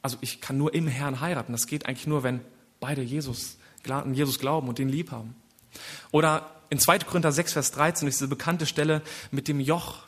Also 0.00 0.16
ich 0.22 0.40
kann 0.40 0.56
nur 0.56 0.72
im 0.72 0.86
Herrn 0.86 1.20
heiraten. 1.20 1.52
Das 1.52 1.66
geht 1.66 1.86
eigentlich 1.86 2.06
nur, 2.06 2.22
wenn 2.22 2.40
beide 2.80 3.02
Jesus, 3.02 3.58
an 3.86 4.14
Jesus 4.14 4.38
glauben 4.38 4.68
und 4.68 4.78
ihn 4.78 4.88
lieb 4.88 5.10
haben. 5.10 5.34
Oder 6.12 6.50
in 6.70 6.78
2. 6.78 7.00
Korinther 7.00 7.32
6, 7.32 7.52
Vers 7.52 7.72
13 7.72 8.08
ist 8.08 8.20
diese 8.20 8.28
bekannte 8.28 8.64
Stelle 8.64 9.02
mit 9.30 9.48
dem 9.48 9.60
Joch. 9.60 10.07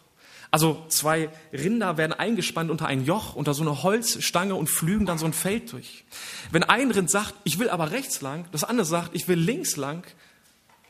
Also 0.50 0.85
zwei 0.88 1.30
Rinder 1.52 1.97
werden 1.97 2.12
eingespannt 2.12 2.71
unter 2.71 2.87
ein 2.87 3.04
Joch, 3.04 3.37
unter 3.37 3.54
so 3.54 3.62
eine 3.62 3.83
Holzstange 3.83 4.57
und 4.57 4.69
flügen 4.69 5.07
dann 5.07 5.19
so 5.19 5.26
ein 5.26 5.33
Feld 5.33 5.73
durch. 5.73 6.04
Wenn 6.50 6.64
ein 6.64 6.90
Rind 6.90 7.09
sagt, 7.09 7.35
ich 7.45 7.59
will 7.59 7.69
aber 7.71 7.92
rechts 7.92 8.21
lang, 8.21 8.47
das 8.50 8.64
andere 8.64 8.85
sagt, 8.85 9.14
ich 9.14 9.28
will 9.28 9.38
links 9.38 9.76
lang, 9.76 10.04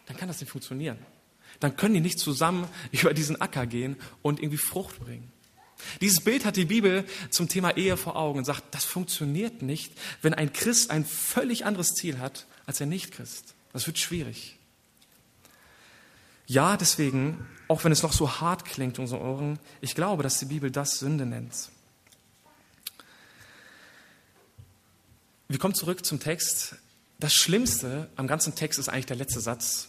dann 0.06 0.16
kann 0.16 0.28
das 0.28 0.40
nicht 0.40 0.50
funktionieren. 0.50 0.98
Dann 1.60 1.76
können 1.76 1.94
die 1.94 2.00
nicht 2.00 2.18
zusammen 2.18 2.66
über 2.90 3.12
diesen 3.12 3.40
Acker 3.40 3.66
gehen 3.66 3.96
und 4.22 4.40
irgendwie 4.40 4.56
Frucht 4.56 4.98
bringen. 5.00 5.30
Dieses 6.00 6.20
Bild 6.20 6.44
hat 6.44 6.56
die 6.56 6.66
Bibel 6.66 7.04
zum 7.30 7.48
Thema 7.48 7.76
Ehe 7.76 7.96
vor 7.96 8.16
Augen 8.16 8.38
und 8.38 8.44
sagt, 8.44 8.74
das 8.74 8.84
funktioniert 8.84 9.62
nicht, 9.62 9.92
wenn 10.20 10.34
ein 10.34 10.52
Christ 10.52 10.90
ein 10.90 11.04
völlig 11.04 11.64
anderes 11.64 11.94
Ziel 11.94 12.18
hat 12.18 12.46
als 12.66 12.80
ein 12.80 12.90
Nichtchrist. 12.90 13.54
Das 13.72 13.86
wird 13.86 13.98
schwierig. 13.98 14.58
Ja, 16.46 16.76
deswegen, 16.76 17.46
auch 17.70 17.84
wenn 17.84 17.92
es 17.92 18.02
noch 18.02 18.12
so 18.12 18.40
hart 18.40 18.64
klingt 18.64 18.98
in 18.98 19.02
unseren 19.02 19.22
Ohren, 19.22 19.58
ich 19.80 19.94
glaube, 19.94 20.24
dass 20.24 20.40
die 20.40 20.46
Bibel 20.46 20.72
das 20.72 20.98
Sünde 20.98 21.24
nennt. 21.24 21.54
Wir 25.46 25.60
kommen 25.60 25.74
zurück 25.74 26.04
zum 26.04 26.18
Text. 26.18 26.74
Das 27.20 27.32
Schlimmste 27.32 28.08
am 28.16 28.26
ganzen 28.26 28.56
Text 28.56 28.80
ist 28.80 28.88
eigentlich 28.88 29.06
der 29.06 29.18
letzte 29.18 29.38
Satz. 29.38 29.86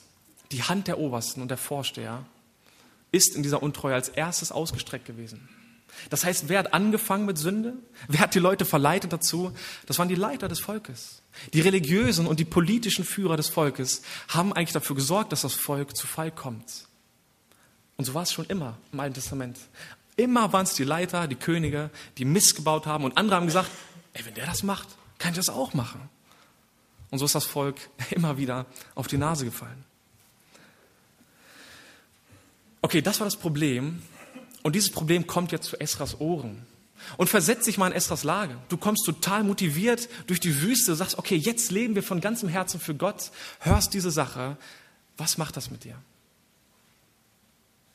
Die 0.51 0.61
Hand 0.61 0.87
der 0.87 0.99
Obersten 0.99 1.41
und 1.41 1.47
der 1.47 1.57
Vorsteher 1.57 2.23
ist 3.11 3.35
in 3.35 3.41
dieser 3.41 3.63
Untreue 3.63 3.95
als 3.95 4.09
erstes 4.09 4.51
ausgestreckt 4.51 5.05
gewesen. 5.05 5.49
Das 6.11 6.23
heißt, 6.23 6.49
wer 6.49 6.59
hat 6.59 6.75
angefangen 6.75 7.25
mit 7.25 7.39
Sünde? 7.39 7.73
Wer 8.07 8.19
hat 8.19 8.35
die 8.35 8.39
Leute 8.39 8.63
verleitet 8.63 9.11
dazu? 9.11 9.53
Das 9.87 9.97
waren 9.97 10.07
die 10.07 10.13
Leiter 10.13 10.47
des 10.47 10.59
Volkes. 10.59 11.23
Die 11.53 11.61
religiösen 11.61 12.27
und 12.27 12.39
die 12.39 12.45
politischen 12.45 13.05
Führer 13.05 13.37
des 13.37 13.49
Volkes 13.49 14.03
haben 14.27 14.53
eigentlich 14.53 14.71
dafür 14.71 14.95
gesorgt, 14.95 15.31
dass 15.31 15.41
das 15.41 15.55
Volk 15.55 15.97
zu 15.97 16.05
Fall 16.05 16.29
kommt. 16.29 16.90
Und 18.01 18.05
so 18.05 18.15
war 18.15 18.23
es 18.23 18.33
schon 18.33 18.47
immer 18.47 18.79
im 18.91 18.99
Alten 18.99 19.13
Testament. 19.13 19.59
Immer 20.15 20.51
waren 20.51 20.63
es 20.63 20.73
die 20.73 20.83
Leiter, 20.83 21.27
die 21.27 21.35
Könige, 21.35 21.91
die 22.17 22.25
missgebaut 22.25 22.87
haben 22.87 23.03
und 23.03 23.15
andere 23.15 23.35
haben 23.35 23.45
gesagt, 23.45 23.69
ey, 24.13 24.25
wenn 24.25 24.33
der 24.33 24.47
das 24.47 24.63
macht, 24.63 24.87
kann 25.19 25.33
ich 25.33 25.37
das 25.37 25.49
auch 25.49 25.75
machen. 25.75 26.09
Und 27.11 27.19
so 27.19 27.25
ist 27.25 27.35
das 27.35 27.45
Volk 27.45 27.75
immer 28.09 28.39
wieder 28.39 28.65
auf 28.95 29.05
die 29.05 29.19
Nase 29.19 29.45
gefallen. 29.45 29.85
Okay, 32.81 33.03
das 33.03 33.19
war 33.19 33.25
das 33.25 33.35
Problem, 33.35 34.01
und 34.63 34.73
dieses 34.73 34.89
Problem 34.89 35.27
kommt 35.27 35.51
jetzt 35.51 35.67
zu 35.67 35.79
Esras 35.79 36.19
Ohren. 36.19 36.65
Und 37.17 37.29
versetz 37.29 37.65
dich 37.65 37.77
mal 37.77 37.85
in 37.85 37.93
Esras 37.93 38.23
Lage. 38.23 38.57
Du 38.69 38.77
kommst 38.77 39.05
total 39.05 39.43
motiviert 39.43 40.09
durch 40.25 40.39
die 40.39 40.63
Wüste, 40.63 40.95
sagst, 40.95 41.19
okay, 41.19 41.35
jetzt 41.35 41.69
leben 41.69 41.93
wir 41.93 42.01
von 42.01 42.19
ganzem 42.19 42.49
Herzen 42.49 42.79
für 42.79 42.95
Gott, 42.95 43.29
hörst 43.59 43.93
diese 43.93 44.09
Sache. 44.09 44.57
Was 45.17 45.37
macht 45.37 45.55
das 45.55 45.69
mit 45.69 45.83
dir? 45.83 46.01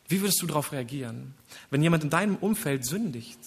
Wie 0.08 0.20
würdest 0.20 0.40
du 0.42 0.46
darauf 0.46 0.72
reagieren, 0.72 1.34
wenn 1.70 1.82
jemand 1.82 2.04
in 2.04 2.10
deinem 2.10 2.36
Umfeld 2.36 2.84
sündigt? 2.84 3.38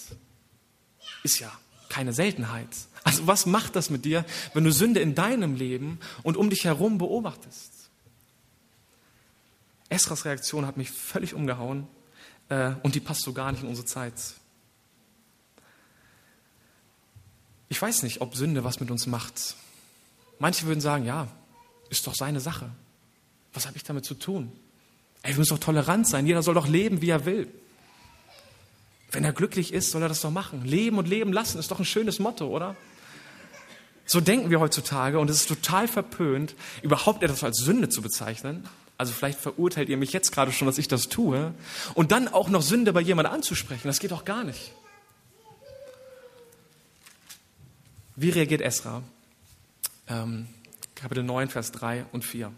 Ist 1.23 1.39
ja 1.39 1.51
keine 1.89 2.13
Seltenheit. 2.13 2.69
Also 3.03 3.27
was 3.27 3.45
macht 3.45 3.75
das 3.75 3.89
mit 3.89 4.05
dir, 4.05 4.25
wenn 4.53 4.63
du 4.63 4.71
Sünde 4.71 4.99
in 4.99 5.15
deinem 5.15 5.55
Leben 5.55 5.99
und 6.23 6.37
um 6.37 6.49
dich 6.49 6.65
herum 6.65 6.97
beobachtest? 6.97 7.89
Esras 9.89 10.25
Reaktion 10.25 10.65
hat 10.65 10.77
mich 10.77 10.91
völlig 10.91 11.33
umgehauen 11.33 11.87
äh, 12.49 12.73
und 12.83 12.95
die 12.95 12.99
passt 12.99 13.23
so 13.23 13.33
gar 13.33 13.51
nicht 13.51 13.63
in 13.63 13.69
unsere 13.69 13.87
Zeit. 13.87 14.13
Ich 17.69 17.81
weiß 17.81 18.03
nicht, 18.03 18.21
ob 18.21 18.35
Sünde 18.35 18.63
was 18.63 18.79
mit 18.79 18.91
uns 18.91 19.07
macht. 19.07 19.55
Manche 20.37 20.65
würden 20.65 20.81
sagen, 20.81 21.05
ja, 21.05 21.27
ist 21.89 22.05
doch 22.05 22.15
seine 22.15 22.39
Sache. 22.39 22.69
Was 23.53 23.65
habe 23.65 23.77
ich 23.77 23.83
damit 23.83 24.05
zu 24.05 24.13
tun? 24.13 24.51
Ey, 25.21 25.31
wir 25.31 25.39
müssen 25.39 25.55
doch 25.55 25.63
tolerant 25.63 26.07
sein. 26.07 26.25
Jeder 26.25 26.43
soll 26.43 26.53
doch 26.53 26.67
leben, 26.67 27.01
wie 27.01 27.09
er 27.09 27.25
will. 27.25 27.47
Wenn 29.11 29.23
er 29.23 29.33
glücklich 29.33 29.73
ist, 29.73 29.91
soll 29.91 30.01
er 30.01 30.09
das 30.09 30.21
doch 30.21 30.31
machen. 30.31 30.65
Leben 30.65 30.97
und 30.97 31.07
leben 31.07 31.33
lassen 31.33 31.59
ist 31.59 31.71
doch 31.71 31.79
ein 31.79 31.85
schönes 31.85 32.19
Motto, 32.19 32.47
oder? 32.47 32.75
So 34.05 34.21
denken 34.21 34.49
wir 34.49 34.59
heutzutage 34.59 35.19
und 35.19 35.29
es 35.29 35.41
ist 35.41 35.49
total 35.49 35.88
verpönt, 35.88 36.55
überhaupt 36.81 37.21
etwas 37.21 37.43
als 37.43 37.59
Sünde 37.59 37.89
zu 37.89 38.01
bezeichnen. 38.01 38.67
Also 38.97 39.13
vielleicht 39.13 39.39
verurteilt 39.39 39.88
ihr 39.89 39.97
mich 39.97 40.13
jetzt 40.13 40.31
gerade 40.31 40.51
schon, 40.51 40.65
dass 40.65 40.77
ich 40.77 40.88
das 40.88 41.09
tue. 41.09 41.53
Und 41.93 42.11
dann 42.11 42.27
auch 42.27 42.49
noch 42.49 42.61
Sünde 42.61 42.91
bei 42.91 43.01
jemandem 43.01 43.33
anzusprechen, 43.33 43.88
das 43.88 43.99
geht 43.99 44.11
doch 44.11 44.25
gar 44.25 44.43
nicht. 44.43 44.73
Wie 48.15 48.29
reagiert 48.29 48.61
Esra? 48.61 49.01
Ähm, 50.07 50.47
Kapitel 50.95 51.23
9, 51.23 51.49
Vers 51.49 51.71
3 51.71 52.05
und 52.11 52.25
4. 52.25 52.51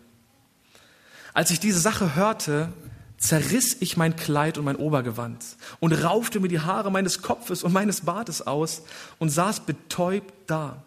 Als 1.34 1.52
ich 1.52 1.60
diese 1.60 1.80
Sache 1.80 2.16
hörte, 2.16 2.72
zerriss 3.18 3.78
ich 3.80 3.98
mein 3.98 4.16
Kleid 4.16 4.58
und 4.58 4.66
mein 4.66 4.76
Obergewand 4.76 5.44
und 5.80 5.94
raufte 5.94 6.40
mir 6.40 6.48
die 6.48 6.60
Haare 6.60 6.92
meines 6.92 7.22
Kopfes 7.22 7.64
und 7.64 7.72
meines 7.72 8.02
Bartes 8.02 8.46
aus 8.46 8.82
und 9.20 9.30
saß 9.30 9.62
betäubt 9.62 10.34
da. 10.48 10.84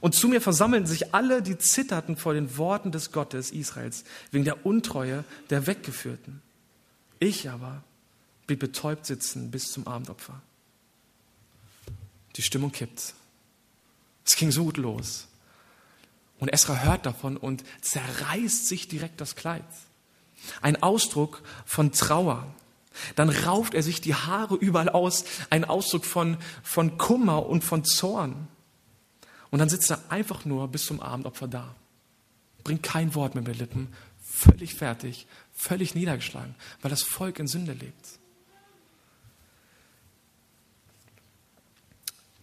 Und 0.00 0.14
zu 0.14 0.28
mir 0.28 0.40
versammelten 0.40 0.86
sich 0.86 1.14
alle, 1.14 1.42
die 1.42 1.58
zitterten 1.58 2.16
vor 2.16 2.32
den 2.32 2.56
Worten 2.56 2.92
des 2.92 3.12
Gottes 3.12 3.50
Israels, 3.50 4.04
wegen 4.30 4.44
der 4.44 4.64
Untreue 4.64 5.24
der 5.50 5.66
Weggeführten. 5.66 6.42
Ich 7.18 7.50
aber 7.50 7.82
blieb 8.46 8.60
betäubt 8.60 9.06
sitzen 9.06 9.50
bis 9.50 9.72
zum 9.72 9.86
Abendopfer. 9.86 10.40
Die 12.36 12.42
Stimmung 12.42 12.72
kippt. 12.72 13.14
Es 14.24 14.36
ging 14.36 14.50
so 14.50 14.64
gut 14.64 14.76
los. 14.76 15.26
Und 16.40 16.48
Esra 16.48 16.78
hört 16.80 17.06
davon 17.06 17.36
und 17.36 17.62
zerreißt 17.82 18.66
sich 18.66 18.88
direkt 18.88 19.20
das 19.20 19.36
Kleid. 19.36 19.64
Ein 20.62 20.82
Ausdruck 20.82 21.42
von 21.66 21.92
Trauer. 21.92 22.46
Dann 23.14 23.28
rauft 23.28 23.74
er 23.74 23.82
sich 23.82 24.00
die 24.00 24.14
Haare 24.14 24.56
überall 24.56 24.88
aus. 24.88 25.24
Ein 25.50 25.64
Ausdruck 25.64 26.04
von, 26.04 26.38
von 26.62 26.98
Kummer 26.98 27.46
und 27.46 27.62
von 27.62 27.84
Zorn. 27.84 28.48
Und 29.50 29.58
dann 29.58 29.68
sitzt 29.68 29.90
er 29.90 30.00
einfach 30.08 30.44
nur 30.44 30.66
bis 30.68 30.86
zum 30.86 31.00
Abendopfer 31.00 31.46
da. 31.46 31.74
Bringt 32.64 32.82
kein 32.82 33.14
Wort 33.14 33.34
mehr 33.34 33.44
mit 33.44 33.58
Lippen, 33.58 33.88
völlig 34.22 34.74
fertig, 34.74 35.26
völlig 35.52 35.94
niedergeschlagen, 35.94 36.54
weil 36.80 36.90
das 36.90 37.02
Volk 37.02 37.38
in 37.38 37.48
Sünde 37.48 37.72
lebt. 37.72 38.18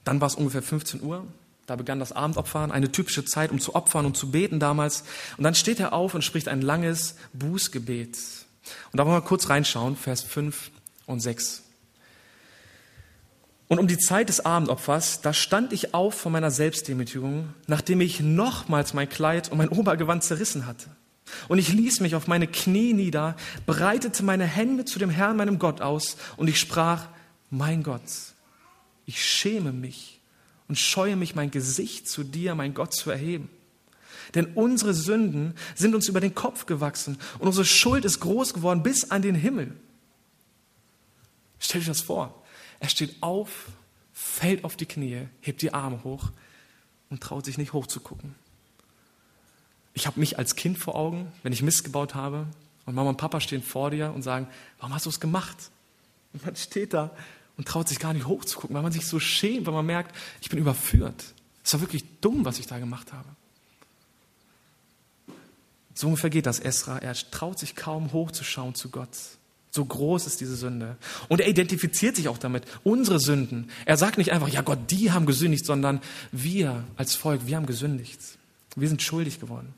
Dann 0.03 0.21
war 0.21 0.27
es 0.27 0.35
ungefähr 0.35 0.61
15 0.61 1.01
Uhr. 1.01 1.25
Da 1.67 1.75
begann 1.75 1.99
das 1.99 2.13
Abendopfern, 2.13 2.71
eine 2.71 2.91
typische 2.91 3.25
Zeit, 3.25 3.51
um 3.51 3.59
zu 3.59 3.75
opfern 3.75 4.05
und 4.05 4.15
zu 4.15 4.31
beten 4.31 4.59
damals. 4.59 5.03
Und 5.37 5.43
dann 5.43 5.53
steht 5.53 5.81
er 5.81 5.91
auf 5.91 6.15
und 6.15 6.23
spricht 6.23 6.47
ein 6.47 6.61
langes 6.61 7.15
Bußgebet. 7.33 8.17
Und 8.91 8.97
da 8.97 9.05
wollen 9.05 9.17
wir 9.17 9.21
kurz 9.21 9.49
reinschauen, 9.49 9.97
Vers 9.97 10.23
5 10.23 10.71
und 11.05 11.19
6. 11.19 11.63
Und 13.67 13.79
um 13.79 13.87
die 13.87 13.97
Zeit 13.97 14.29
des 14.29 14.45
Abendopfers, 14.45 15.19
da 15.19 15.33
stand 15.33 15.73
ich 15.73 15.93
auf 15.93 16.13
von 16.13 16.31
meiner 16.31 16.51
Selbstdemütigung, 16.51 17.53
nachdem 17.67 17.99
ich 17.99 18.21
nochmals 18.21 18.93
mein 18.93 19.09
Kleid 19.09 19.51
und 19.51 19.57
mein 19.57 19.67
Obergewand 19.67 20.23
zerrissen 20.23 20.65
hatte. 20.65 20.89
Und 21.49 21.57
ich 21.57 21.73
ließ 21.73 21.99
mich 21.99 22.15
auf 22.15 22.27
meine 22.27 22.47
Knie 22.47 22.93
nieder, 22.93 23.35
breitete 23.65 24.23
meine 24.23 24.45
Hände 24.45 24.85
zu 24.85 24.99
dem 24.99 25.09
Herrn, 25.09 25.35
meinem 25.35 25.59
Gott 25.59 25.81
aus, 25.81 26.15
und 26.37 26.47
ich 26.47 26.61
sprach, 26.61 27.09
mein 27.49 27.83
Gott, 27.83 28.01
ich 29.05 29.21
schäme 29.21 29.73
mich 29.73 30.16
und 30.67 30.77
scheue 30.77 31.15
mich, 31.15 31.35
mein 31.35 31.51
Gesicht 31.51 32.07
zu 32.07 32.23
dir, 32.23 32.55
mein 32.55 32.73
Gott, 32.73 32.93
zu 32.93 33.09
erheben. 33.09 33.49
Denn 34.35 34.47
unsere 34.55 34.93
Sünden 34.93 35.55
sind 35.75 35.95
uns 35.95 36.07
über 36.07 36.19
den 36.19 36.35
Kopf 36.35 36.65
gewachsen 36.65 37.17
und 37.39 37.47
unsere 37.47 37.65
Schuld 37.65 38.03
ist 38.05 38.19
groß 38.19 38.53
geworden 38.53 38.83
bis 38.83 39.11
an 39.11 39.21
den 39.21 39.35
Himmel. 39.35 39.73
Stell 41.59 41.81
dir 41.81 41.87
das 41.87 42.01
vor. 42.01 42.43
Er 42.79 42.89
steht 42.89 43.15
auf, 43.21 43.67
fällt 44.13 44.63
auf 44.63 44.75
die 44.75 44.85
Knie, 44.85 45.27
hebt 45.41 45.61
die 45.61 45.73
Arme 45.73 46.03
hoch 46.03 46.31
und 47.09 47.21
traut 47.21 47.45
sich 47.45 47.57
nicht 47.57 47.73
hochzugucken. 47.73 48.35
Ich 49.93 50.05
habe 50.05 50.19
mich 50.19 50.37
als 50.37 50.55
Kind 50.55 50.77
vor 50.77 50.95
Augen, 50.95 51.31
wenn 51.41 51.53
ich 51.53 51.63
Mist 51.63 51.83
gebaut 51.83 52.13
habe 52.13 52.45
und 52.85 52.93
Mama 52.93 53.09
und 53.09 53.17
Papa 53.17 53.41
stehen 53.41 53.63
vor 53.63 53.89
dir 53.89 54.11
und 54.13 54.21
sagen, 54.21 54.47
warum 54.79 54.93
hast 54.93 55.05
du 55.05 55.09
es 55.09 55.19
gemacht? 55.19 55.71
Und 56.33 56.45
man 56.45 56.55
steht 56.55 56.93
da 56.93 57.15
und 57.57 57.67
traut 57.67 57.87
sich 57.87 57.99
gar 57.99 58.13
nicht 58.13 58.27
hochzugucken, 58.27 58.75
weil 58.75 58.83
man 58.83 58.91
sich 58.91 59.05
so 59.07 59.19
schämt, 59.19 59.65
weil 59.65 59.73
man 59.73 59.85
merkt, 59.85 60.15
ich 60.41 60.49
bin 60.49 60.59
überführt. 60.59 61.33
Es 61.63 61.73
war 61.73 61.81
wirklich 61.81 62.05
dumm, 62.21 62.45
was 62.45 62.59
ich 62.59 62.67
da 62.67 62.79
gemacht 62.79 63.11
habe. 63.11 63.27
So 65.93 66.07
ungefähr 66.07 66.29
geht 66.29 66.45
das 66.45 66.59
Esra. 66.59 66.99
Er 66.99 67.15
traut 67.15 67.57
sich 67.57 67.75
kaum 67.75 68.13
hochzuschauen 68.13 68.75
zu 68.75 68.89
Gott. 68.89 69.09
So 69.71 69.83
groß 69.83 70.27
ist 70.27 70.39
diese 70.39 70.55
Sünde. 70.55 70.95
Und 71.27 71.41
er 71.41 71.47
identifiziert 71.47 72.15
sich 72.15 72.29
auch 72.29 72.37
damit. 72.37 72.63
Unsere 72.83 73.19
Sünden. 73.19 73.69
Er 73.85 73.97
sagt 73.97 74.17
nicht 74.17 74.31
einfach, 74.31 74.47
ja 74.47 74.61
Gott, 74.61 74.79
die 74.91 75.11
haben 75.11 75.25
gesündigt, 75.25 75.65
sondern 75.65 76.01
wir 76.31 76.83
als 76.95 77.15
Volk, 77.15 77.47
wir 77.47 77.57
haben 77.57 77.65
gesündigt. 77.65 78.19
Wir 78.75 78.87
sind 78.87 79.01
schuldig 79.01 79.39
geworden. 79.39 79.73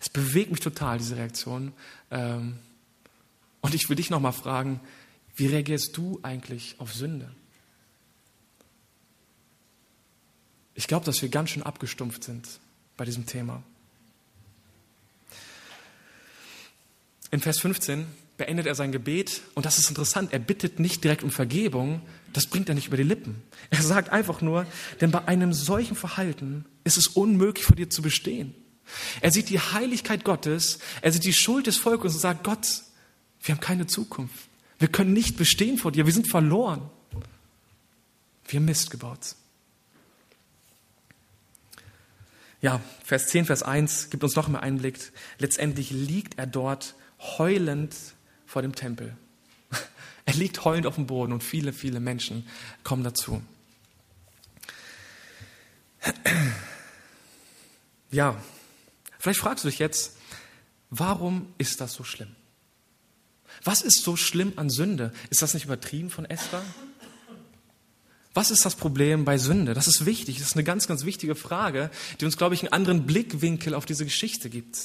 Es 0.00 0.08
bewegt 0.08 0.50
mich 0.50 0.60
total, 0.60 0.98
diese 0.98 1.16
Reaktion. 1.16 1.72
Ähm, 2.10 2.56
und 3.60 3.74
ich 3.74 3.88
will 3.88 3.96
dich 3.96 4.10
nochmal 4.10 4.32
fragen, 4.32 4.80
wie 5.38 5.46
reagierst 5.46 5.96
du 5.96 6.18
eigentlich 6.22 6.74
auf 6.78 6.92
Sünde? 6.92 7.30
Ich 10.74 10.88
glaube, 10.88 11.06
dass 11.06 11.22
wir 11.22 11.28
ganz 11.28 11.50
schön 11.50 11.62
abgestumpft 11.62 12.24
sind 12.24 12.46
bei 12.96 13.04
diesem 13.04 13.24
Thema. 13.24 13.62
In 17.30 17.40
Vers 17.40 17.60
15 17.60 18.06
beendet 18.36 18.66
er 18.66 18.74
sein 18.74 18.90
Gebet 18.90 19.42
und 19.54 19.64
das 19.64 19.78
ist 19.78 19.88
interessant. 19.88 20.32
Er 20.32 20.40
bittet 20.40 20.80
nicht 20.80 21.04
direkt 21.04 21.22
um 21.22 21.30
Vergebung, 21.30 22.00
das 22.32 22.46
bringt 22.46 22.68
er 22.68 22.74
nicht 22.74 22.88
über 22.88 22.96
die 22.96 23.04
Lippen. 23.04 23.40
Er 23.70 23.82
sagt 23.82 24.10
einfach 24.10 24.40
nur, 24.40 24.66
denn 25.00 25.12
bei 25.12 25.24
einem 25.26 25.52
solchen 25.52 25.94
Verhalten 25.94 26.64
ist 26.82 26.96
es 26.96 27.06
unmöglich 27.06 27.64
vor 27.64 27.76
dir 27.76 27.90
zu 27.90 28.02
bestehen. 28.02 28.54
Er 29.20 29.30
sieht 29.30 29.50
die 29.50 29.60
Heiligkeit 29.60 30.24
Gottes, 30.24 30.80
er 31.00 31.12
sieht 31.12 31.24
die 31.24 31.32
Schuld 31.32 31.68
des 31.68 31.76
Volkes 31.76 32.14
und 32.14 32.20
sagt, 32.20 32.42
Gott, 32.42 32.82
wir 33.42 33.54
haben 33.54 33.60
keine 33.60 33.86
Zukunft. 33.86 34.47
Wir 34.78 34.88
können 34.88 35.12
nicht 35.12 35.36
bestehen 35.36 35.78
vor 35.78 35.92
dir, 35.92 36.06
wir 36.06 36.12
sind 36.12 36.28
verloren. 36.28 36.88
Wir 38.46 38.60
haben 38.60 38.66
Mist 38.66 38.90
gebaut. 38.90 39.34
Ja, 42.60 42.80
Vers 43.04 43.26
10, 43.28 43.46
Vers 43.46 43.62
1 43.62 44.10
gibt 44.10 44.24
uns 44.24 44.34
noch 44.34 44.48
mehr 44.48 44.62
Einblick. 44.62 45.12
Letztendlich 45.38 45.90
liegt 45.90 46.38
er 46.38 46.46
dort 46.46 46.94
heulend 47.38 47.94
vor 48.46 48.62
dem 48.62 48.74
Tempel. 48.74 49.16
Er 50.24 50.34
liegt 50.34 50.66
heulend 50.66 50.86
auf 50.86 50.96
dem 50.96 51.06
Boden 51.06 51.32
und 51.32 51.42
viele, 51.42 51.72
viele 51.72 52.00
Menschen 52.00 52.46
kommen 52.84 53.02
dazu. 53.02 53.40
Ja, 58.10 58.36
Vielleicht 59.18 59.40
fragst 59.40 59.64
du 59.64 59.68
dich 59.68 59.78
jetzt, 59.78 60.16
warum 60.90 61.52
ist 61.58 61.80
das 61.80 61.92
so 61.92 62.04
schlimm? 62.04 62.34
Was 63.64 63.82
ist 63.82 64.02
so 64.02 64.16
schlimm 64.16 64.52
an 64.56 64.70
Sünde? 64.70 65.12
Ist 65.30 65.42
das 65.42 65.54
nicht 65.54 65.64
übertrieben 65.64 66.10
von 66.10 66.24
Esther? 66.24 66.62
Was 68.34 68.50
ist 68.50 68.64
das 68.64 68.76
Problem 68.76 69.24
bei 69.24 69.38
Sünde? 69.38 69.74
Das 69.74 69.88
ist 69.88 70.06
wichtig. 70.06 70.38
Das 70.38 70.48
ist 70.48 70.54
eine 70.54 70.64
ganz, 70.64 70.86
ganz 70.86 71.04
wichtige 71.04 71.34
Frage, 71.34 71.90
die 72.20 72.24
uns, 72.24 72.36
glaube 72.36 72.54
ich, 72.54 72.62
einen 72.62 72.72
anderen 72.72 73.06
Blickwinkel 73.06 73.74
auf 73.74 73.84
diese 73.84 74.04
Geschichte 74.04 74.48
gibt. 74.50 74.78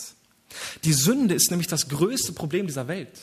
Die 0.84 0.94
Sünde 0.94 1.36
ist 1.36 1.52
nämlich 1.52 1.68
das 1.68 1.90
größte 1.90 2.34
Problem 2.34 2.68
dieser 2.68 2.88
Welt. 2.88 3.20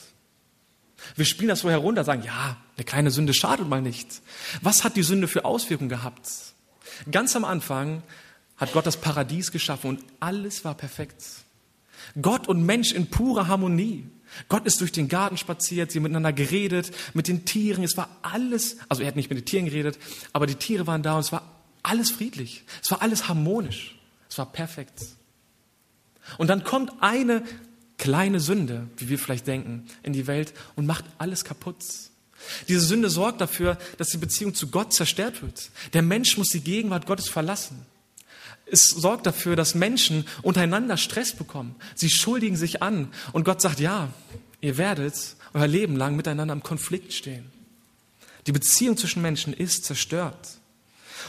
Wir 1.16 1.24
spielen 1.24 1.48
das 1.48 1.60
so 1.60 1.70
herunter, 1.70 2.04
sagen, 2.04 2.22
ja, 2.22 2.56
eine 2.76 2.84
kleine 2.84 3.10
Sünde 3.10 3.34
schadet 3.34 3.68
mal 3.68 3.82
nicht. 3.82 4.22
Was 4.60 4.84
hat 4.84 4.96
die 4.96 5.02
Sünde 5.02 5.28
für 5.28 5.44
Auswirkungen 5.44 5.88
gehabt? 5.88 6.28
Ganz 7.10 7.34
am 7.36 7.44
Anfang 7.44 8.02
hat 8.56 8.72
Gott 8.72 8.86
das 8.86 8.98
Paradies 8.98 9.52
geschaffen 9.52 9.90
und 9.90 10.04
alles 10.20 10.64
war 10.64 10.74
perfekt. 10.74 11.24
Gott 12.20 12.48
und 12.48 12.64
Mensch 12.64 12.92
in 12.92 13.06
purer 13.06 13.48
Harmonie. 13.48 14.06
Gott 14.48 14.66
ist 14.66 14.80
durch 14.80 14.92
den 14.92 15.08
Garten 15.08 15.36
spaziert, 15.36 15.90
sie 15.90 15.98
haben 15.98 16.04
miteinander 16.04 16.32
geredet, 16.32 16.92
mit 17.14 17.28
den 17.28 17.44
Tieren. 17.44 17.84
Es 17.84 17.96
war 17.96 18.08
alles, 18.22 18.76
also 18.88 19.02
er 19.02 19.08
hat 19.08 19.16
nicht 19.16 19.30
mit 19.30 19.38
den 19.38 19.44
Tieren 19.44 19.64
geredet, 19.66 19.98
aber 20.32 20.46
die 20.46 20.54
Tiere 20.54 20.86
waren 20.86 21.02
da 21.02 21.14
und 21.14 21.20
es 21.20 21.32
war 21.32 21.42
alles 21.82 22.10
friedlich. 22.10 22.64
Es 22.82 22.90
war 22.90 23.02
alles 23.02 23.28
harmonisch. 23.28 23.98
Es 24.28 24.38
war 24.38 24.50
perfekt. 24.50 25.00
Und 26.38 26.48
dann 26.48 26.64
kommt 26.64 26.92
eine 27.00 27.42
kleine 27.98 28.40
Sünde, 28.40 28.88
wie 28.96 29.08
wir 29.08 29.18
vielleicht 29.18 29.46
denken, 29.46 29.86
in 30.02 30.12
die 30.12 30.26
Welt 30.26 30.54
und 30.76 30.86
macht 30.86 31.04
alles 31.18 31.44
kaputt. 31.44 31.76
Diese 32.68 32.80
Sünde 32.80 33.10
sorgt 33.10 33.40
dafür, 33.40 33.76
dass 33.98 34.08
die 34.08 34.16
Beziehung 34.16 34.54
zu 34.54 34.68
Gott 34.68 34.92
zerstört 34.92 35.42
wird. 35.42 35.70
Der 35.92 36.02
Mensch 36.02 36.38
muss 36.38 36.48
die 36.48 36.62
Gegenwart 36.62 37.06
Gottes 37.06 37.28
verlassen. 37.28 37.84
Es 38.70 38.88
sorgt 38.88 39.26
dafür, 39.26 39.56
dass 39.56 39.74
Menschen 39.74 40.26
untereinander 40.42 40.96
Stress 40.96 41.32
bekommen. 41.32 41.74
Sie 41.94 42.10
schuldigen 42.10 42.56
sich 42.56 42.82
an. 42.82 43.08
Und 43.32 43.44
Gott 43.44 43.60
sagt, 43.60 43.80
ja, 43.80 44.08
ihr 44.60 44.78
werdet 44.78 45.14
euer 45.54 45.66
Leben 45.66 45.96
lang 45.96 46.16
miteinander 46.16 46.54
im 46.54 46.62
Konflikt 46.62 47.12
stehen. 47.12 47.50
Die 48.46 48.52
Beziehung 48.52 48.96
zwischen 48.96 49.22
Menschen 49.22 49.52
ist 49.52 49.84
zerstört. 49.84 50.58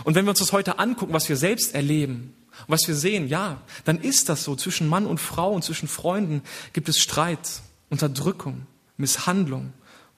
Und 0.04 0.16
wenn 0.16 0.26
wir 0.26 0.30
uns 0.30 0.40
das 0.40 0.54
heute 0.54 0.80
angucken, 0.80 1.14
was 1.14 1.30
wir 1.30 1.36
selbst 1.36 1.74
erleben, 1.74 2.34
was 2.68 2.88
wir 2.88 2.96
sehen, 2.96 3.28
ja, 3.28 3.62
dann 3.86 4.00
ist 4.00 4.30
das 4.30 4.44
so. 4.44 4.56
Zwischen 4.56 4.88
Mann 4.88 5.06
und 5.06 5.20
Frau 5.20 5.52
und 5.52 5.64
zwischen 5.64 5.88
Freunden 5.88 6.44
gibt 6.74 6.90
es 6.90 7.00
Streit, 7.00 7.62
Unterdrückung, 7.90 8.68
Misshandlung, 8.98 9.74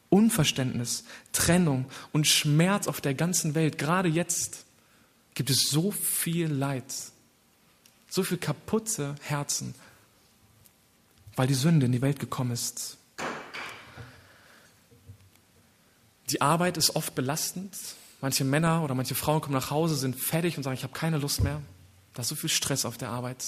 Unverständnis, 0.09 1.05
Trennung 1.31 1.85
und 2.11 2.27
Schmerz 2.27 2.87
auf 2.87 3.01
der 3.01 3.13
ganzen 3.13 3.55
Welt. 3.55 3.77
Gerade 3.77 4.09
jetzt 4.09 4.65
gibt 5.33 5.49
es 5.49 5.69
so 5.69 5.91
viel 5.91 6.47
Leid 6.47 6.83
so 8.13 8.21
viel 8.21 8.37
kaputte 8.37 9.15
Herzen, 9.23 9.73
weil 11.35 11.47
die 11.47 11.55
Sünde 11.55 11.87
in 11.87 11.91
die 11.91 12.03
Welt 12.03 12.19
gekommen 12.19 12.51
ist. 12.51 12.97
Die 16.29 16.39
Arbeit 16.39 16.77
ist 16.77 16.95
oft 16.95 17.15
belastend. 17.15 17.75
Manche 18.21 18.43
Männer 18.43 18.83
oder 18.83 18.93
manche 18.93 19.15
Frauen 19.15 19.41
kommen 19.41 19.55
nach 19.55 19.71
Hause, 19.71 19.95
sind 19.95 20.15
fertig 20.15 20.57
und 20.57 20.63
sagen, 20.63 20.75
ich 20.75 20.83
habe 20.83 20.93
keine 20.93 21.17
Lust 21.17 21.41
mehr. 21.41 21.59
Da 22.13 22.21
ist 22.21 22.27
so 22.27 22.35
viel 22.35 22.51
Stress 22.51 22.85
auf 22.85 22.99
der 22.99 23.09
Arbeit. 23.09 23.43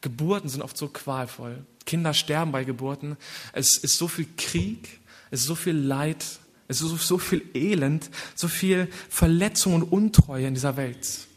Geburten 0.00 0.48
sind 0.48 0.62
oft 0.62 0.76
so 0.76 0.88
qualvoll. 0.88 1.64
Kinder 1.86 2.14
sterben 2.14 2.50
bei 2.50 2.64
Geburten. 2.64 3.16
Es 3.52 3.76
ist 3.76 3.96
so 3.96 4.08
viel 4.08 4.26
Krieg, 4.36 4.98
es 5.30 5.42
ist 5.42 5.46
so 5.46 5.54
viel 5.54 5.76
Leid, 5.76 6.24
es 6.66 6.80
ist 6.80 7.06
so 7.06 7.18
viel 7.18 7.48
Elend, 7.54 8.10
so 8.34 8.48
viel 8.48 8.88
Verletzung 9.08 9.74
und 9.74 9.84
Untreue 9.84 10.48
in 10.48 10.54
dieser 10.54 10.76
Welt. 10.76 11.28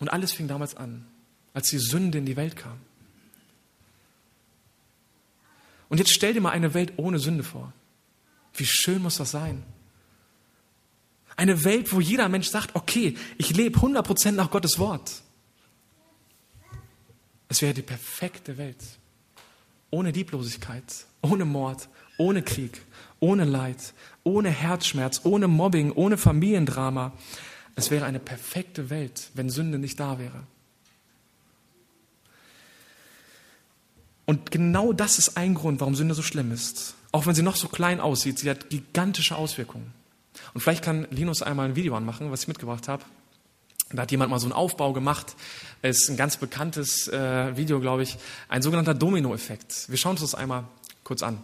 Und 0.00 0.08
alles 0.08 0.32
fing 0.32 0.48
damals 0.48 0.74
an 0.74 1.06
als 1.54 1.68
die 1.68 1.78
Sünde 1.78 2.18
in 2.18 2.26
die 2.26 2.36
Welt 2.36 2.56
kam. 2.56 2.78
Und 5.88 5.98
jetzt 5.98 6.12
stell 6.12 6.32
dir 6.32 6.40
mal 6.40 6.50
eine 6.50 6.72
Welt 6.72 6.92
ohne 6.96 7.18
Sünde 7.18 7.42
vor. 7.42 7.72
Wie 8.54 8.66
schön 8.66 9.02
muss 9.02 9.16
das 9.16 9.32
sein? 9.32 9.62
Eine 11.36 11.64
Welt, 11.64 11.92
wo 11.92 12.00
jeder 12.00 12.28
Mensch 12.28 12.48
sagt, 12.48 12.74
okay, 12.74 13.16
ich 13.38 13.56
lebe 13.56 13.78
100% 13.78 14.32
nach 14.32 14.50
Gottes 14.50 14.78
Wort. 14.78 15.22
Es 17.48 17.62
wäre 17.62 17.74
die 17.74 17.82
perfekte 17.82 18.56
Welt. 18.58 18.82
Ohne 19.90 20.12
Lieblosigkeit, 20.12 21.06
ohne 21.20 21.44
Mord, 21.44 21.88
ohne 22.18 22.42
Krieg, 22.42 22.82
ohne 23.18 23.44
Leid, 23.44 23.92
ohne 24.22 24.50
Herzschmerz, 24.50 25.22
ohne 25.24 25.48
Mobbing, 25.48 25.90
ohne 25.92 26.16
Familiendrama. 26.16 27.12
Es 27.74 27.90
wäre 27.90 28.04
eine 28.04 28.20
perfekte 28.20 28.90
Welt, 28.90 29.30
wenn 29.34 29.50
Sünde 29.50 29.78
nicht 29.78 29.98
da 29.98 30.20
wäre. 30.20 30.44
Und 34.30 34.52
genau 34.52 34.92
das 34.92 35.18
ist 35.18 35.36
ein 35.36 35.54
Grund, 35.54 35.80
warum 35.80 35.96
Sünde 35.96 36.14
so 36.14 36.22
schlimm 36.22 36.52
ist. 36.52 36.94
Auch 37.10 37.26
wenn 37.26 37.34
sie 37.34 37.42
noch 37.42 37.56
so 37.56 37.66
klein 37.66 37.98
aussieht, 37.98 38.38
sie 38.38 38.48
hat 38.48 38.70
gigantische 38.70 39.34
Auswirkungen. 39.34 39.92
Und 40.54 40.60
vielleicht 40.60 40.84
kann 40.84 41.08
Linus 41.10 41.42
einmal 41.42 41.68
ein 41.68 41.74
Video 41.74 41.96
anmachen, 41.96 42.30
was 42.30 42.42
ich 42.42 42.46
mitgebracht 42.46 42.86
habe. 42.86 43.02
Da 43.90 44.02
hat 44.02 44.12
jemand 44.12 44.30
mal 44.30 44.38
so 44.38 44.46
einen 44.46 44.52
Aufbau 44.52 44.92
gemacht. 44.92 45.34
Es 45.82 46.02
ist 46.02 46.10
ein 46.10 46.16
ganz 46.16 46.36
bekanntes 46.36 47.08
äh, 47.08 47.56
Video, 47.56 47.80
glaube 47.80 48.04
ich. 48.04 48.18
Ein 48.48 48.62
sogenannter 48.62 48.94
Domino-Effekt. 48.94 49.88
Wir 49.88 49.98
schauen 49.98 50.12
uns 50.12 50.20
das 50.20 50.36
einmal 50.36 50.62
kurz 51.02 51.24
an. 51.24 51.42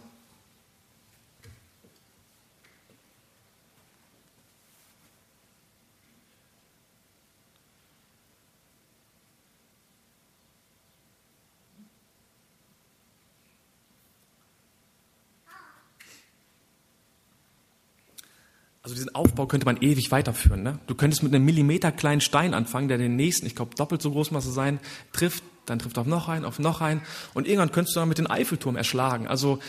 Diesen 18.97 19.15
Aufbau 19.15 19.45
könnte 19.45 19.65
man 19.65 19.77
ewig 19.77 20.11
weiterführen. 20.11 20.63
Ne? 20.63 20.79
Du 20.87 20.95
könntest 20.95 21.23
mit 21.23 21.33
einem 21.33 21.45
Millimeter 21.45 21.91
kleinen 21.91 22.21
Stein 22.21 22.53
anfangen, 22.53 22.87
der 22.87 22.97
den 22.97 23.15
nächsten, 23.15 23.45
ich 23.45 23.55
glaube 23.55 23.75
doppelt 23.75 24.01
so 24.01 24.11
groß 24.11 24.31
muss 24.31 24.45
er 24.45 24.51
sein, 24.51 24.79
trifft, 25.13 25.43
dann 25.65 25.79
trifft 25.79 25.97
auf 25.97 26.07
noch 26.07 26.27
einen, 26.27 26.45
auf 26.45 26.59
noch 26.59 26.81
einen 26.81 27.01
und 27.33 27.47
irgendwann 27.47 27.71
könntest 27.71 27.95
du 27.95 27.99
dann 27.99 28.09
mit 28.09 28.17
dem 28.17 28.29
Eiffelturm 28.29 28.75
erschlagen. 28.75 29.27
Also 29.27 29.59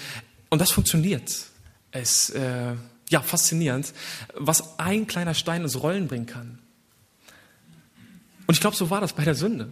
und 0.50 0.60
das 0.60 0.70
funktioniert. 0.70 1.46
Es 1.90 2.30
äh, 2.30 2.74
ja 3.08 3.20
faszinierend, 3.22 3.92
was 4.34 4.78
ein 4.78 5.06
kleiner 5.06 5.34
Stein 5.34 5.62
ins 5.62 5.80
Rollen 5.82 6.08
bringen 6.08 6.26
kann. 6.26 6.58
Und 8.46 8.54
ich 8.54 8.60
glaube, 8.60 8.76
so 8.76 8.90
war 8.90 9.00
das 9.00 9.12
bei 9.12 9.24
der 9.24 9.34
Sünde. 9.34 9.68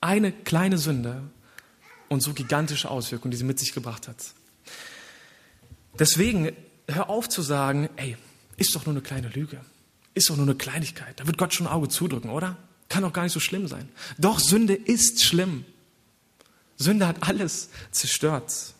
Eine 0.00 0.32
kleine 0.32 0.78
Sünde 0.78 1.22
und 2.08 2.22
so 2.22 2.32
gigantische 2.32 2.90
Auswirkungen, 2.90 3.30
die 3.30 3.36
sie 3.36 3.44
mit 3.44 3.58
sich 3.58 3.72
gebracht 3.72 4.08
hat. 4.08 4.16
Deswegen 5.98 6.52
hör 6.88 7.08
auf 7.08 7.28
zu 7.28 7.42
sagen, 7.42 7.88
ey, 7.96 8.16
ist 8.56 8.74
doch 8.74 8.86
nur 8.86 8.94
eine 8.94 9.02
kleine 9.02 9.28
Lüge. 9.28 9.60
Ist 10.14 10.28
doch 10.30 10.36
nur 10.36 10.46
eine 10.46 10.54
Kleinigkeit. 10.54 11.18
Da 11.18 11.26
wird 11.26 11.38
Gott 11.38 11.54
schon 11.54 11.66
ein 11.66 11.72
Auge 11.72 11.88
zudrücken, 11.88 12.30
oder? 12.30 12.56
Kann 12.88 13.02
doch 13.02 13.12
gar 13.12 13.22
nicht 13.22 13.32
so 13.32 13.40
schlimm 13.40 13.66
sein. 13.68 13.88
Doch, 14.18 14.38
Sünde 14.38 14.74
ist 14.74 15.22
schlimm. 15.24 15.64
Sünde 16.76 17.06
hat 17.06 17.22
alles 17.22 17.70
zerstört. 17.90 18.74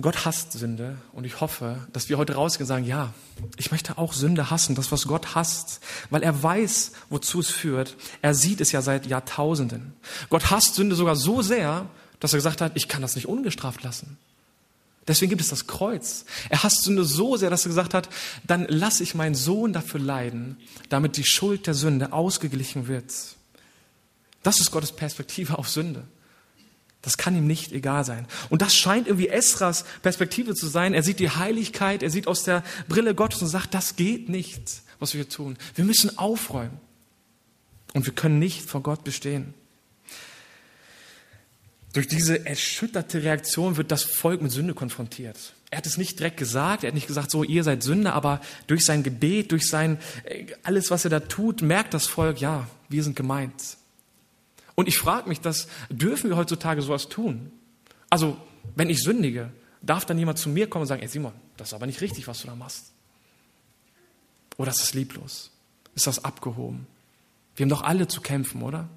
Gott 0.00 0.24
hasst 0.24 0.52
Sünde 0.52 0.96
und 1.12 1.24
ich 1.24 1.40
hoffe, 1.40 1.88
dass 1.92 2.08
wir 2.08 2.18
heute 2.18 2.34
rausgehen 2.34 2.64
und 2.64 2.68
sagen, 2.68 2.84
ja, 2.84 3.12
ich 3.56 3.72
möchte 3.72 3.98
auch 3.98 4.12
Sünde 4.12 4.48
hassen, 4.48 4.76
das, 4.76 4.92
was 4.92 5.08
Gott 5.08 5.34
hasst, 5.34 5.80
weil 6.10 6.22
er 6.22 6.40
weiß, 6.40 6.92
wozu 7.10 7.40
es 7.40 7.50
führt. 7.50 7.96
Er 8.22 8.32
sieht 8.32 8.60
es 8.60 8.70
ja 8.70 8.80
seit 8.80 9.06
Jahrtausenden. 9.06 9.94
Gott 10.28 10.50
hasst 10.50 10.76
Sünde 10.76 10.94
sogar 10.94 11.16
so 11.16 11.42
sehr, 11.42 11.86
dass 12.20 12.32
er 12.32 12.38
gesagt 12.38 12.60
hat, 12.60 12.72
ich 12.76 12.86
kann 12.86 13.02
das 13.02 13.16
nicht 13.16 13.26
ungestraft 13.26 13.82
lassen. 13.82 14.18
Deswegen 15.08 15.30
gibt 15.30 15.40
es 15.40 15.48
das 15.48 15.66
Kreuz. 15.66 16.26
Er 16.50 16.62
hasst 16.62 16.82
Sünde 16.82 17.04
so 17.04 17.36
sehr, 17.36 17.50
dass 17.50 17.64
er 17.64 17.70
gesagt 17.70 17.94
hat, 17.94 18.08
dann 18.46 18.66
lasse 18.68 19.02
ich 19.02 19.14
meinen 19.14 19.34
Sohn 19.34 19.72
dafür 19.72 20.00
leiden, 20.00 20.58
damit 20.90 21.16
die 21.16 21.24
Schuld 21.24 21.66
der 21.66 21.74
Sünde 21.74 22.12
ausgeglichen 22.12 22.86
wird. 22.86 23.12
Das 24.42 24.60
ist 24.60 24.70
Gottes 24.70 24.92
Perspektive 24.92 25.58
auf 25.58 25.68
Sünde. 25.68 26.04
Das 27.02 27.16
kann 27.16 27.36
ihm 27.36 27.46
nicht 27.46 27.72
egal 27.72 28.04
sein. 28.04 28.26
Und 28.50 28.60
das 28.60 28.76
scheint 28.76 29.06
irgendwie 29.06 29.28
Esras 29.28 29.84
Perspektive 30.02 30.54
zu 30.54 30.66
sein. 30.66 30.94
Er 30.94 31.02
sieht 31.02 31.20
die 31.20 31.30
Heiligkeit, 31.30 32.02
er 32.02 32.10
sieht 32.10 32.26
aus 32.26 32.42
der 32.42 32.62
Brille 32.88 33.14
Gottes 33.14 33.40
und 33.40 33.48
sagt, 33.48 33.72
das 33.72 33.96
geht 33.96 34.28
nicht, 34.28 34.82
was 34.98 35.14
wir 35.14 35.28
tun. 35.28 35.56
Wir 35.74 35.84
müssen 35.84 36.18
aufräumen. 36.18 36.78
Und 37.94 38.04
wir 38.04 38.12
können 38.12 38.38
nicht 38.38 38.68
vor 38.68 38.82
Gott 38.82 39.04
bestehen. 39.04 39.54
Durch 41.92 42.06
diese 42.06 42.44
erschütterte 42.46 43.22
Reaktion 43.22 43.76
wird 43.76 43.90
das 43.90 44.04
Volk 44.04 44.42
mit 44.42 44.52
Sünde 44.52 44.74
konfrontiert. 44.74 45.54
Er 45.70 45.78
hat 45.78 45.86
es 45.86 45.98
nicht 45.98 46.18
direkt 46.18 46.36
gesagt, 46.36 46.84
er 46.84 46.88
hat 46.88 46.94
nicht 46.94 47.06
gesagt, 47.06 47.30
so, 47.30 47.44
ihr 47.44 47.64
seid 47.64 47.82
Sünder, 47.82 48.14
aber 48.14 48.40
durch 48.66 48.84
sein 48.84 49.02
Gebet, 49.02 49.52
durch 49.52 49.68
sein, 49.68 49.98
äh, 50.24 50.46
alles, 50.62 50.90
was 50.90 51.04
er 51.04 51.10
da 51.10 51.20
tut, 51.20 51.62
merkt 51.62 51.94
das 51.94 52.06
Volk, 52.06 52.40
ja, 52.40 52.68
wir 52.88 53.02
sind 53.02 53.16
gemeint. 53.16 53.76
Und 54.74 54.88
ich 54.88 54.98
frage 54.98 55.28
mich, 55.28 55.40
das 55.40 55.68
dürfen 55.90 56.30
wir 56.30 56.36
heutzutage 56.36 56.82
sowas 56.82 57.08
tun? 57.08 57.50
Also, 58.10 58.38
wenn 58.76 58.88
ich 58.90 59.02
sündige, 59.02 59.50
darf 59.82 60.04
dann 60.04 60.18
jemand 60.18 60.38
zu 60.38 60.48
mir 60.48 60.68
kommen 60.68 60.82
und 60.82 60.88
sagen, 60.88 61.02
ey 61.02 61.08
Simon, 61.08 61.32
das 61.56 61.68
ist 61.68 61.74
aber 61.74 61.86
nicht 61.86 62.00
richtig, 62.00 62.28
was 62.28 62.40
du 62.40 62.46
da 62.46 62.54
machst. 62.54 62.92
Oder 64.56 64.70
ist 64.70 64.80
das 64.80 64.94
lieblos? 64.94 65.50
Ist 65.94 66.06
das 66.06 66.24
abgehoben? 66.24 66.86
Wir 67.56 67.64
haben 67.64 67.70
doch 67.70 67.82
alle 67.82 68.08
zu 68.08 68.20
kämpfen, 68.20 68.62
oder? 68.62 68.88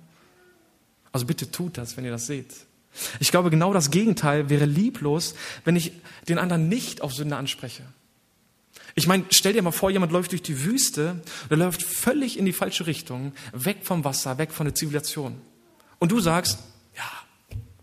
Also 1.12 1.26
bitte 1.26 1.50
tut 1.52 1.78
das, 1.78 1.98
wenn 1.98 2.06
ihr 2.06 2.12
das 2.12 2.28
seht. 2.28 2.54
Ich 3.20 3.32
glaube, 3.32 3.50
genau 3.50 3.74
das 3.74 3.90
Gegenteil 3.90 4.50
wäre 4.50 4.66
lieblos, 4.66 5.36
wenn 5.64 5.76
ich 5.76 5.94
den 6.28 6.38
anderen 6.38 6.70
nicht 6.70 7.02
auf 7.02 7.14
Sünde 7.14 7.38
anspreche. 7.38 7.84
Ich 8.96 9.08
meine, 9.08 9.26
stell 9.30 9.54
dir 9.54 9.62
mal 9.62 9.72
vor, 9.72 9.90
jemand 9.90 10.12
läuft 10.12 10.32
durch 10.32 10.42
die 10.42 10.64
Wüste, 10.64 11.22
der 11.50 11.58
läuft 11.58 11.82
völlig 11.82 12.38
in 12.38 12.46
die 12.46 12.54
falsche 12.54 12.88
Richtung, 12.88 13.34
weg 13.54 13.78
vom 13.84 14.04
Wasser, 14.04 14.38
weg 14.38 14.52
von 14.52 14.66
der 14.66 14.76
Zivilisation. 14.76 15.40
Und 16.00 16.12
du 16.12 16.20
sagst, 16.20 16.60
ja, 16.96 17.10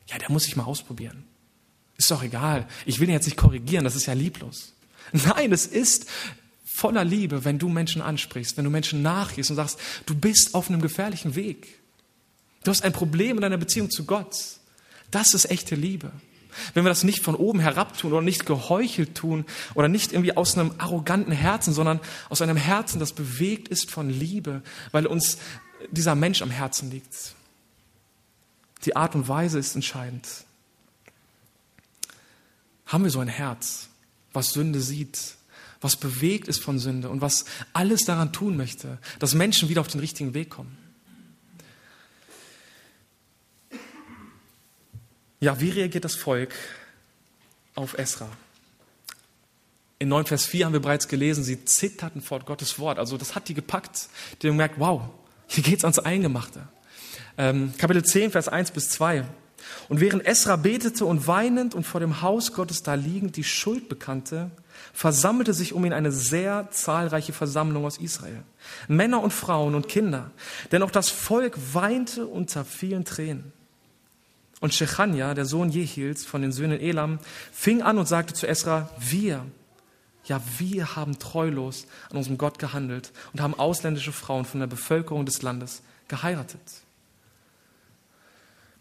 ja, 0.08 0.18
der 0.18 0.30
muss 0.30 0.44
sich 0.44 0.56
mal 0.56 0.64
ausprobieren. 0.64 1.24
Ist 1.96 2.10
doch 2.10 2.22
egal. 2.22 2.66
Ich 2.84 3.00
will 3.00 3.08
ihn 3.08 3.14
jetzt 3.14 3.26
nicht 3.26 3.36
korrigieren, 3.36 3.84
das 3.84 3.96
ist 3.96 4.06
ja 4.06 4.12
lieblos. 4.12 4.74
Nein, 5.12 5.52
es 5.52 5.66
ist 5.66 6.06
voller 6.64 7.04
Liebe, 7.04 7.44
wenn 7.44 7.58
du 7.58 7.68
Menschen 7.68 8.02
ansprichst, 8.02 8.56
wenn 8.56 8.64
du 8.64 8.70
Menschen 8.70 9.02
nachgehst 9.02 9.50
und 9.50 9.56
sagst, 9.56 9.80
du 10.06 10.14
bist 10.14 10.54
auf 10.54 10.68
einem 10.68 10.80
gefährlichen 10.80 11.34
Weg. 11.34 11.80
Du 12.62 12.70
hast 12.70 12.84
ein 12.84 12.92
Problem 12.92 13.36
in 13.36 13.42
deiner 13.42 13.56
Beziehung 13.56 13.90
zu 13.90 14.04
Gott. 14.04 14.57
Das 15.10 15.34
ist 15.34 15.50
echte 15.50 15.74
Liebe. 15.74 16.12
Wenn 16.74 16.84
wir 16.84 16.88
das 16.88 17.04
nicht 17.04 17.22
von 17.22 17.34
oben 17.34 17.60
herab 17.60 17.96
tun 17.96 18.12
oder 18.12 18.22
nicht 18.22 18.46
geheuchelt 18.46 19.14
tun 19.14 19.44
oder 19.74 19.88
nicht 19.88 20.12
irgendwie 20.12 20.36
aus 20.36 20.56
einem 20.56 20.72
arroganten 20.78 21.32
Herzen, 21.32 21.72
sondern 21.72 22.00
aus 22.28 22.42
einem 22.42 22.56
Herzen, 22.56 22.98
das 22.98 23.12
bewegt 23.12 23.68
ist 23.68 23.90
von 23.90 24.10
Liebe, 24.10 24.62
weil 24.90 25.06
uns 25.06 25.38
dieser 25.90 26.14
Mensch 26.14 26.42
am 26.42 26.50
Herzen 26.50 26.90
liegt. 26.90 27.34
Die 28.84 28.96
Art 28.96 29.14
und 29.14 29.28
Weise 29.28 29.58
ist 29.58 29.74
entscheidend. 29.74 30.26
Haben 32.86 33.04
wir 33.04 33.10
so 33.10 33.20
ein 33.20 33.28
Herz, 33.28 33.88
was 34.32 34.52
Sünde 34.52 34.80
sieht, 34.80 35.36
was 35.80 35.96
bewegt 35.96 36.48
ist 36.48 36.62
von 36.62 36.78
Sünde 36.78 37.08
und 37.08 37.20
was 37.20 37.44
alles 37.72 38.04
daran 38.04 38.32
tun 38.32 38.56
möchte, 38.56 38.98
dass 39.18 39.34
Menschen 39.34 39.68
wieder 39.68 39.80
auf 39.80 39.88
den 39.88 40.00
richtigen 40.00 40.34
Weg 40.34 40.50
kommen? 40.50 40.76
Ja, 45.40 45.60
wie 45.60 45.70
reagiert 45.70 46.04
das 46.04 46.16
Volk 46.16 46.52
auf 47.76 47.96
Esra? 47.96 48.28
In 50.00 50.08
9 50.08 50.26
Vers 50.26 50.46
4 50.46 50.66
haben 50.66 50.72
wir 50.72 50.80
bereits 50.80 51.08
gelesen, 51.08 51.44
sie 51.44 51.64
zitterten 51.64 52.22
vor 52.22 52.40
Gottes 52.40 52.78
Wort. 52.78 52.98
Also 52.98 53.16
das 53.16 53.34
hat 53.34 53.48
die 53.48 53.54
gepackt. 53.54 54.08
Die 54.42 54.48
haben 54.48 54.54
gemerkt, 54.54 54.76
wow, 54.78 55.02
hier 55.46 55.62
geht's 55.62 55.84
ans 55.84 55.98
Eingemachte. 55.98 56.66
Ähm, 57.36 57.72
Kapitel 57.78 58.04
10, 58.04 58.32
Vers 58.32 58.48
1 58.48 58.72
bis 58.72 58.90
2. 58.90 59.24
Und 59.88 60.00
während 60.00 60.26
Esra 60.26 60.56
betete 60.56 61.04
und 61.04 61.26
weinend 61.26 61.74
und 61.74 61.84
vor 61.84 62.00
dem 62.00 62.22
Haus 62.22 62.52
Gottes 62.52 62.82
da 62.82 62.94
liegend 62.94 63.36
die 63.36 63.44
Schuld 63.44 63.88
bekannte, 63.88 64.50
versammelte 64.92 65.54
sich 65.54 65.72
um 65.72 65.84
ihn 65.84 65.92
eine 65.92 66.12
sehr 66.12 66.68
zahlreiche 66.70 67.32
Versammlung 67.32 67.84
aus 67.84 67.98
Israel. 67.98 68.42
Männer 68.86 69.22
und 69.22 69.32
Frauen 69.32 69.74
und 69.74 69.88
Kinder. 69.88 70.30
Denn 70.72 70.82
auch 70.82 70.90
das 70.90 71.10
Volk 71.10 71.56
weinte 71.72 72.26
unter 72.26 72.64
vielen 72.64 73.04
Tränen. 73.04 73.52
Und 74.60 74.74
Shechania, 74.74 75.34
der 75.34 75.44
Sohn 75.44 75.70
Jehils 75.70 76.24
von 76.24 76.42
den 76.42 76.52
Söhnen 76.52 76.80
Elam, 76.80 77.18
fing 77.52 77.82
an 77.82 77.98
und 77.98 78.08
sagte 78.08 78.34
zu 78.34 78.46
Esra, 78.46 78.90
wir, 78.98 79.44
ja, 80.24 80.40
wir 80.58 80.96
haben 80.96 81.18
treulos 81.18 81.86
an 82.10 82.16
unserem 82.16 82.38
Gott 82.38 82.58
gehandelt 82.58 83.12
und 83.32 83.40
haben 83.40 83.54
ausländische 83.54 84.12
Frauen 84.12 84.44
von 84.44 84.60
der 84.60 84.66
Bevölkerung 84.66 85.24
des 85.24 85.42
Landes 85.42 85.82
geheiratet. 86.08 86.60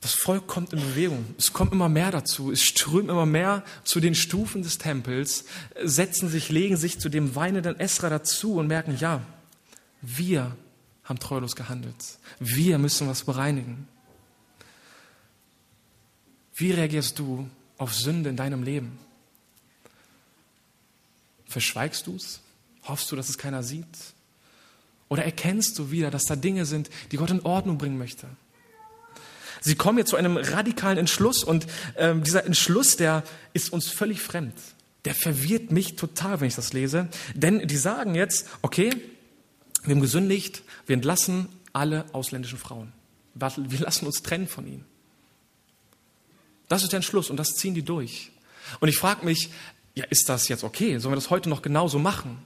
Das 0.02 0.14
Volk 0.14 0.48
kommt 0.48 0.74
in 0.74 0.80
Bewegung. 0.80 1.26
Es 1.38 1.54
kommt 1.54 1.74
immer 1.74 1.90
mehr 1.90 2.12
dazu. 2.12 2.52
Es 2.52 2.62
strömt 2.62 3.10
immer 3.10 3.26
mehr 3.26 3.64
zu 3.84 4.00
den 4.00 4.14
Stufen 4.14 4.62
des 4.62 4.78
Tempels, 4.78 5.46
setzen 5.84 6.30
sich, 6.30 6.50
legen 6.50 6.78
sich 6.78 7.00
zu 7.00 7.10
dem 7.10 7.36
weinenden 7.36 7.80
Esra 7.80 8.10
dazu 8.10 8.56
und 8.56 8.68
merken, 8.68 8.96
ja, 9.00 9.22
wir 10.02 10.56
haben 11.04 11.20
treulos 11.20 11.56
gehandelt. 11.56 11.96
Wir 12.40 12.78
müssen 12.78 13.08
was 13.08 13.24
bereinigen. 13.24 13.88
Wie 16.58 16.72
reagierst 16.72 17.20
du 17.20 17.48
auf 17.78 17.94
Sünde 17.94 18.32
in 18.32 18.36
deinem 18.36 18.64
Leben? 18.64 18.98
Verschweigst 21.46 22.08
du 22.08 22.16
es? 22.16 22.42
Hoffst 22.84 23.12
du, 23.12 23.16
dass 23.16 23.30
es 23.30 23.38
keiner 23.38 23.62
sieht? 23.62 23.86
Oder 25.08 25.24
erkennst 25.24 25.78
du 25.78 25.92
wieder, 25.92 26.10
dass 26.10 26.26
da 26.26 26.36
Dinge 26.36 26.66
sind, 26.66 26.90
die 27.12 27.18
Gott 27.18 27.30
in 27.30 27.42
Ordnung 27.42 27.78
bringen 27.78 27.98
möchte? 28.00 28.28
Sie 29.62 29.76
kommen 29.76 30.00
jetzt 30.00 30.10
zu 30.10 30.16
einem 30.16 30.38
radikalen 30.38 30.98
Entschluss 30.98 31.44
und 31.44 31.68
ähm, 31.96 32.24
dieser 32.24 32.46
Entschluss, 32.46 32.98
der 32.98 33.24
ist 33.54 33.72
uns 33.72 33.88
völlig 33.88 34.22
fremd. 34.22 34.56
Der 35.06 35.14
verwirrt 35.14 35.72
mich 35.72 35.96
total, 35.96 36.40
wenn 36.42 36.48
ich 36.48 36.56
das 36.56 36.74
lese. 36.74 37.08
Denn 37.36 37.68
die 37.68 37.78
sagen 37.78 38.16
jetzt, 38.16 38.48
okay, 38.62 38.90
wir 39.84 39.96
haben 39.96 40.02
gesündigt, 40.02 40.64
wir 40.86 40.96
entlassen 40.96 41.50
alle 41.72 42.06
ausländischen 42.14 42.58
Frauen. 42.58 42.94
Wir 43.36 43.80
lassen 43.80 44.08
uns 44.08 44.24
trennen 44.24 44.48
von 44.48 44.66
ihm. 44.68 44.84
Das 46.68 46.84
ist 46.84 46.92
der 46.92 46.98
Entschluss 46.98 47.30
und 47.30 47.38
das 47.38 47.56
ziehen 47.56 47.74
die 47.74 47.84
durch. 47.84 48.32
Und 48.80 48.90
ich 48.90 48.98
frage 48.98 49.26
mich, 49.26 49.50
ja, 49.96 50.06
ist 50.06 50.30
das 50.30 50.48
jetzt 50.48 50.64
okay? 50.64 50.98
Sollen 51.00 51.14
wir 51.14 51.18
das 51.18 51.30
heute 51.30 51.50
noch 51.50 51.62
genauso 51.62 52.00
machen? 52.00 52.38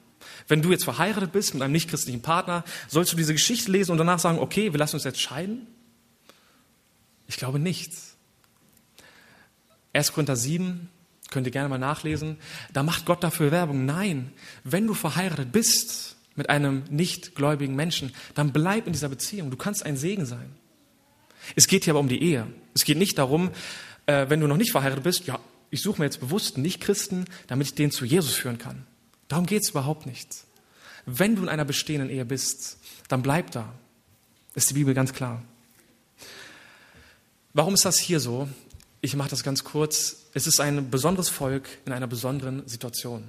Wenn 0.47 0.61
du 0.61 0.71
jetzt 0.71 0.83
verheiratet 0.83 1.31
bist 1.31 1.53
mit 1.53 1.63
einem 1.63 1.73
nichtchristlichen 1.73 2.21
Partner, 2.21 2.63
sollst 2.87 3.11
du 3.11 3.17
diese 3.17 3.33
Geschichte 3.33 3.71
lesen 3.71 3.91
und 3.91 3.97
danach 3.97 4.19
sagen, 4.19 4.39
okay, 4.39 4.71
wir 4.71 4.79
lassen 4.79 4.95
uns 4.95 5.03
jetzt 5.03 5.19
scheiden? 5.19 5.67
Ich 7.27 7.37
glaube 7.37 7.59
nicht. 7.59 7.91
1. 9.93 10.13
Korinther 10.13 10.35
7, 10.35 10.89
könnt 11.29 11.47
ihr 11.47 11.51
gerne 11.51 11.69
mal 11.69 11.77
nachlesen, 11.77 12.37
da 12.73 12.83
macht 12.83 13.05
Gott 13.05 13.23
dafür 13.23 13.51
Werbung. 13.51 13.85
Nein, 13.85 14.31
wenn 14.63 14.87
du 14.87 14.93
verheiratet 14.93 15.51
bist 15.51 16.15
mit 16.35 16.49
einem 16.49 16.83
nichtgläubigen 16.89 17.75
Menschen, 17.75 18.13
dann 18.35 18.53
bleib 18.53 18.87
in 18.87 18.93
dieser 18.93 19.09
Beziehung. 19.09 19.51
Du 19.51 19.57
kannst 19.57 19.85
ein 19.85 19.97
Segen 19.97 20.25
sein. 20.25 20.55
Es 21.55 21.67
geht 21.67 21.85
hier 21.85 21.93
aber 21.93 21.99
um 21.99 22.07
die 22.07 22.21
Ehe. 22.21 22.47
Es 22.73 22.85
geht 22.85 22.97
nicht 22.97 23.17
darum, 23.17 23.51
äh, 24.11 24.29
wenn 24.29 24.39
du 24.39 24.47
noch 24.47 24.57
nicht 24.57 24.71
verheiratet 24.71 25.03
bist, 25.03 25.25
ja, 25.25 25.39
ich 25.69 25.81
suche 25.81 25.99
mir 25.99 26.05
jetzt 26.05 26.19
bewusst 26.19 26.55
einen 26.55 26.63
Nicht-Christen, 26.63 27.25
damit 27.47 27.67
ich 27.67 27.75
den 27.75 27.91
zu 27.91 28.05
Jesus 28.05 28.33
führen 28.33 28.57
kann. 28.57 28.85
Darum 29.27 29.45
geht 29.45 29.63
es 29.63 29.69
überhaupt 29.69 30.05
nicht. 30.05 30.27
Wenn 31.05 31.35
du 31.35 31.43
in 31.43 31.49
einer 31.49 31.65
bestehenden 31.65 32.09
Ehe 32.09 32.25
bist, 32.25 32.77
dann 33.07 33.21
bleib 33.21 33.51
da. 33.51 33.73
Ist 34.53 34.69
die 34.69 34.73
Bibel 34.73 34.93
ganz 34.93 35.13
klar. 35.13 35.41
Warum 37.53 37.73
ist 37.73 37.85
das 37.85 37.97
hier 37.97 38.19
so? 38.19 38.49
Ich 38.99 39.15
mache 39.15 39.29
das 39.29 39.43
ganz 39.43 39.63
kurz. 39.63 40.27
Es 40.33 40.47
ist 40.47 40.59
ein 40.59 40.89
besonderes 40.89 41.29
Volk 41.29 41.67
in 41.85 41.93
einer 41.93 42.07
besonderen 42.07 42.67
Situation. 42.67 43.23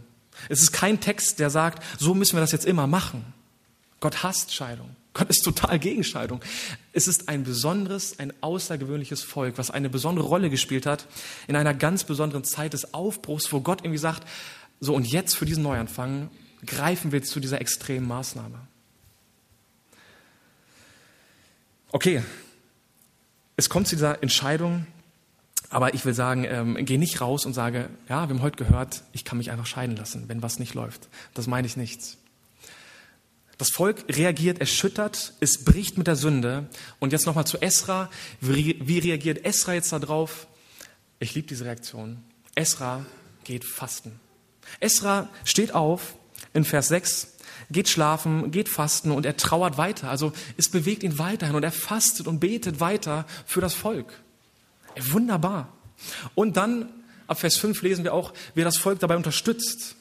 Es 0.48 0.62
ist 0.62 0.72
kein 0.72 1.00
Text, 1.00 1.38
der 1.38 1.50
sagt, 1.50 1.82
so 1.98 2.14
müssen 2.14 2.36
wir 2.36 2.40
das 2.40 2.52
jetzt 2.52 2.66
immer 2.66 2.86
machen. 2.86 3.32
Gott 4.02 4.24
hasst 4.24 4.52
Scheidung. 4.52 4.96
Gott 5.14 5.30
ist 5.30 5.44
total 5.44 5.78
gegen 5.78 6.02
Scheidung. 6.02 6.40
Es 6.92 7.06
ist 7.06 7.28
ein 7.28 7.44
besonderes, 7.44 8.18
ein 8.18 8.32
außergewöhnliches 8.40 9.22
Volk, 9.22 9.58
was 9.58 9.70
eine 9.70 9.88
besondere 9.88 10.26
Rolle 10.26 10.50
gespielt 10.50 10.86
hat 10.86 11.06
in 11.46 11.54
einer 11.54 11.72
ganz 11.72 12.02
besonderen 12.02 12.42
Zeit 12.42 12.72
des 12.72 12.94
Aufbruchs, 12.94 13.52
wo 13.52 13.60
Gott 13.60 13.82
irgendwie 13.82 13.98
sagt, 13.98 14.26
so 14.80 14.92
und 14.94 15.06
jetzt 15.06 15.36
für 15.36 15.46
diesen 15.46 15.62
Neuanfang 15.62 16.30
greifen 16.66 17.12
wir 17.12 17.22
zu 17.22 17.38
dieser 17.38 17.60
extremen 17.60 18.08
Maßnahme. 18.08 18.58
Okay, 21.92 22.24
es 23.56 23.68
kommt 23.68 23.86
zu 23.86 23.94
dieser 23.94 24.20
Entscheidung, 24.20 24.86
aber 25.70 25.94
ich 25.94 26.04
will 26.04 26.14
sagen, 26.14 26.44
ähm, 26.44 26.76
geh 26.80 26.98
nicht 26.98 27.20
raus 27.20 27.46
und 27.46 27.52
sage, 27.52 27.88
ja, 28.08 28.28
wir 28.28 28.34
haben 28.34 28.42
heute 28.42 28.56
gehört, 28.56 29.04
ich 29.12 29.24
kann 29.24 29.38
mich 29.38 29.52
einfach 29.52 29.66
scheiden 29.66 29.94
lassen, 29.94 30.24
wenn 30.28 30.42
was 30.42 30.58
nicht 30.58 30.74
läuft. 30.74 31.08
Das 31.34 31.46
meine 31.46 31.68
ich 31.68 31.76
nicht. 31.76 32.16
Das 33.62 33.70
Volk 33.70 34.04
reagiert 34.08 34.58
erschüttert, 34.58 35.34
es 35.38 35.62
bricht 35.62 35.96
mit 35.96 36.08
der 36.08 36.16
Sünde. 36.16 36.68
Und 36.98 37.12
jetzt 37.12 37.26
nochmal 37.26 37.46
zu 37.46 37.62
Esra. 37.62 38.10
Wie 38.40 38.98
reagiert 38.98 39.44
Esra 39.44 39.74
jetzt 39.74 39.92
darauf? 39.92 40.48
Ich 41.20 41.36
liebe 41.36 41.46
diese 41.46 41.64
Reaktion. 41.64 42.24
Esra 42.56 43.06
geht 43.44 43.64
fasten. 43.64 44.18
Esra 44.80 45.28
steht 45.44 45.74
auf 45.74 46.16
in 46.54 46.64
Vers 46.64 46.88
6, 46.88 47.34
geht 47.70 47.88
schlafen, 47.88 48.50
geht 48.50 48.68
fasten 48.68 49.12
und 49.12 49.24
er 49.24 49.36
trauert 49.36 49.78
weiter. 49.78 50.10
Also 50.10 50.32
es 50.56 50.68
bewegt 50.68 51.04
ihn 51.04 51.20
weiterhin 51.20 51.54
und 51.54 51.62
er 51.62 51.70
fastet 51.70 52.26
und 52.26 52.40
betet 52.40 52.80
weiter 52.80 53.26
für 53.46 53.60
das 53.60 53.74
Volk. 53.74 54.12
Wunderbar. 54.98 55.72
Und 56.34 56.56
dann 56.56 56.88
ab 57.28 57.38
Vers 57.38 57.58
5 57.58 57.80
lesen 57.82 58.02
wir 58.02 58.12
auch, 58.12 58.32
wer 58.56 58.64
das 58.64 58.78
Volk 58.78 58.98
dabei 58.98 59.16
unterstützt. 59.16 59.94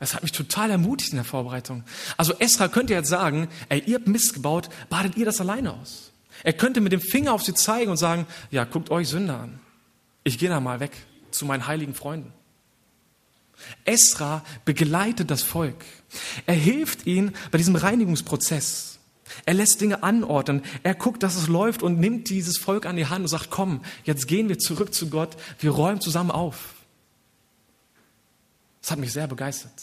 Das 0.00 0.14
hat 0.14 0.22
mich 0.22 0.32
total 0.32 0.70
ermutigt 0.70 1.10
in 1.12 1.16
der 1.16 1.24
Vorbereitung. 1.24 1.84
Also 2.16 2.34
Esra 2.38 2.68
könnte 2.68 2.94
jetzt 2.94 3.08
sagen, 3.08 3.48
ey, 3.68 3.82
ihr 3.86 3.96
habt 3.96 4.06
Mist 4.06 4.34
gebaut, 4.34 4.68
badet 4.88 5.16
ihr 5.16 5.24
das 5.24 5.40
alleine 5.40 5.72
aus. 5.72 6.12
Er 6.44 6.52
könnte 6.52 6.80
mit 6.80 6.92
dem 6.92 7.00
Finger 7.00 7.32
auf 7.32 7.42
sie 7.42 7.54
zeigen 7.54 7.90
und 7.90 7.96
sagen, 7.96 8.26
ja, 8.50 8.64
guckt 8.64 8.90
euch 8.90 9.08
Sünder 9.08 9.40
an. 9.40 9.60
Ich 10.22 10.38
gehe 10.38 10.48
da 10.48 10.60
mal 10.60 10.80
weg 10.80 10.92
zu 11.30 11.46
meinen 11.46 11.66
heiligen 11.66 11.94
Freunden. 11.94 12.32
Esra 13.84 14.44
begleitet 14.64 15.30
das 15.30 15.42
Volk. 15.42 15.84
Er 16.46 16.54
hilft 16.54 17.06
ihnen 17.06 17.34
bei 17.50 17.58
diesem 17.58 17.74
Reinigungsprozess. 17.74 18.98
Er 19.44 19.54
lässt 19.54 19.80
Dinge 19.80 20.02
anordnen. 20.02 20.62
Er 20.84 20.94
guckt, 20.94 21.22
dass 21.22 21.36
es 21.36 21.48
läuft 21.48 21.82
und 21.82 21.98
nimmt 21.98 22.30
dieses 22.30 22.56
Volk 22.56 22.86
an 22.86 22.96
die 22.96 23.06
Hand 23.06 23.22
und 23.22 23.28
sagt, 23.28 23.50
komm, 23.50 23.82
jetzt 24.04 24.28
gehen 24.28 24.48
wir 24.48 24.58
zurück 24.58 24.94
zu 24.94 25.10
Gott. 25.10 25.36
Wir 25.58 25.70
räumen 25.70 26.00
zusammen 26.00 26.30
auf. 26.30 26.74
Das 28.88 28.92
hat 28.92 29.00
mich 29.00 29.12
sehr 29.12 29.26
begeistert. 29.26 29.74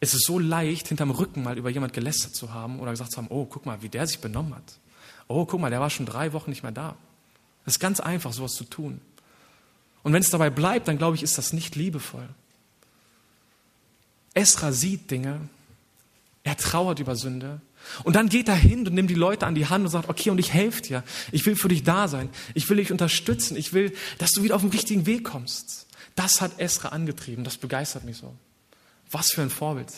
Es 0.00 0.12
ist 0.12 0.26
so 0.26 0.40
leicht, 0.40 0.88
hinterm 0.88 1.12
Rücken 1.12 1.44
mal 1.44 1.56
über 1.56 1.70
jemand 1.70 1.92
gelästert 1.92 2.34
zu 2.34 2.52
haben 2.52 2.80
oder 2.80 2.90
gesagt 2.90 3.12
zu 3.12 3.18
haben, 3.18 3.28
oh, 3.30 3.44
guck 3.44 3.64
mal, 3.64 3.80
wie 3.80 3.88
der 3.88 4.08
sich 4.08 4.18
benommen 4.18 4.56
hat. 4.56 4.80
Oh, 5.28 5.46
guck 5.46 5.60
mal, 5.60 5.70
der 5.70 5.78
war 5.78 5.88
schon 5.88 6.04
drei 6.04 6.32
Wochen 6.32 6.50
nicht 6.50 6.64
mehr 6.64 6.72
da. 6.72 6.96
Es 7.64 7.74
ist 7.74 7.78
ganz 7.78 8.00
einfach, 8.00 8.32
sowas 8.32 8.54
zu 8.54 8.64
tun. 8.64 9.00
Und 10.02 10.14
wenn 10.14 10.20
es 10.20 10.30
dabei 10.30 10.50
bleibt, 10.50 10.88
dann 10.88 10.98
glaube 10.98 11.14
ich, 11.14 11.22
ist 11.22 11.38
das 11.38 11.52
nicht 11.52 11.76
liebevoll. 11.76 12.28
Esra 14.34 14.72
sieht 14.72 15.08
Dinge, 15.08 15.48
er 16.42 16.56
trauert 16.56 16.98
über 16.98 17.14
Sünde 17.14 17.60
und 18.02 18.16
dann 18.16 18.28
geht 18.28 18.48
er 18.48 18.56
hin 18.56 18.84
und 18.84 18.94
nimmt 18.94 19.10
die 19.10 19.14
Leute 19.14 19.46
an 19.46 19.54
die 19.54 19.66
Hand 19.66 19.84
und 19.84 19.92
sagt, 19.92 20.08
okay, 20.08 20.30
und 20.30 20.38
ich 20.38 20.52
helfe 20.52 20.82
dir. 20.82 21.04
Ich 21.30 21.46
will 21.46 21.54
für 21.54 21.68
dich 21.68 21.84
da 21.84 22.08
sein. 22.08 22.30
Ich 22.54 22.68
will 22.68 22.78
dich 22.78 22.90
unterstützen. 22.90 23.56
Ich 23.56 23.72
will, 23.72 23.94
dass 24.18 24.32
du 24.32 24.42
wieder 24.42 24.56
auf 24.56 24.62
den 24.62 24.70
richtigen 24.70 25.06
Weg 25.06 25.22
kommst. 25.22 25.85
Das 26.16 26.40
hat 26.40 26.58
Esra 26.58 26.88
angetrieben, 26.88 27.44
das 27.44 27.58
begeistert 27.58 28.04
mich 28.04 28.16
so. 28.16 28.34
Was 29.10 29.30
für 29.30 29.42
ein 29.42 29.50
Vorbild. 29.50 29.92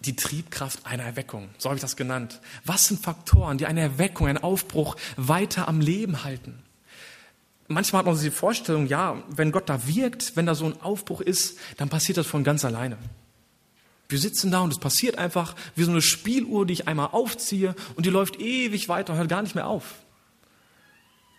Die 0.00 0.16
Triebkraft 0.16 0.84
einer 0.86 1.04
Erweckung, 1.04 1.50
so 1.58 1.68
habe 1.68 1.76
ich 1.76 1.80
das 1.80 1.96
genannt. 1.96 2.40
Was 2.64 2.86
sind 2.86 3.00
Faktoren, 3.00 3.58
die 3.58 3.66
eine 3.66 3.80
Erweckung, 3.80 4.26
einen 4.26 4.38
Aufbruch 4.38 4.96
weiter 5.16 5.68
am 5.68 5.80
Leben 5.80 6.24
halten? 6.24 6.62
Manchmal 7.68 8.00
hat 8.00 8.06
man 8.06 8.16
so 8.16 8.22
die 8.22 8.30
Vorstellung, 8.30 8.86
ja, 8.86 9.22
wenn 9.28 9.52
Gott 9.52 9.68
da 9.68 9.86
wirkt, 9.86 10.34
wenn 10.34 10.46
da 10.46 10.56
so 10.56 10.64
ein 10.64 10.80
Aufbruch 10.82 11.20
ist, 11.20 11.56
dann 11.76 11.88
passiert 11.88 12.18
das 12.18 12.26
von 12.26 12.42
ganz 12.42 12.64
alleine. 12.64 12.98
Wir 14.08 14.18
sitzen 14.18 14.50
da 14.50 14.60
und 14.60 14.72
es 14.72 14.80
passiert 14.80 15.18
einfach 15.18 15.54
wie 15.76 15.84
so 15.84 15.92
eine 15.92 16.02
Spieluhr, 16.02 16.66
die 16.66 16.72
ich 16.72 16.88
einmal 16.88 17.10
aufziehe 17.12 17.76
und 17.94 18.06
die 18.06 18.10
läuft 18.10 18.40
ewig 18.40 18.88
weiter 18.88 19.12
und 19.12 19.20
hört 19.20 19.28
gar 19.28 19.42
nicht 19.42 19.54
mehr 19.54 19.68
auf. 19.68 19.84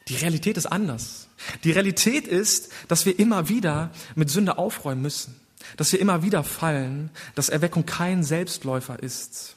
Die 0.07 0.15
Realität 0.15 0.57
ist 0.57 0.65
anders. 0.65 1.27
Die 1.63 1.71
Realität 1.71 2.27
ist, 2.27 2.71
dass 2.87 3.05
wir 3.05 3.17
immer 3.19 3.49
wieder 3.49 3.91
mit 4.15 4.29
Sünde 4.29 4.57
aufräumen 4.57 5.01
müssen, 5.01 5.39
dass 5.77 5.91
wir 5.91 5.99
immer 5.99 6.23
wieder 6.23 6.43
fallen, 6.43 7.11
dass 7.35 7.49
Erweckung 7.49 7.85
kein 7.85 8.23
Selbstläufer 8.23 9.01
ist. 9.01 9.55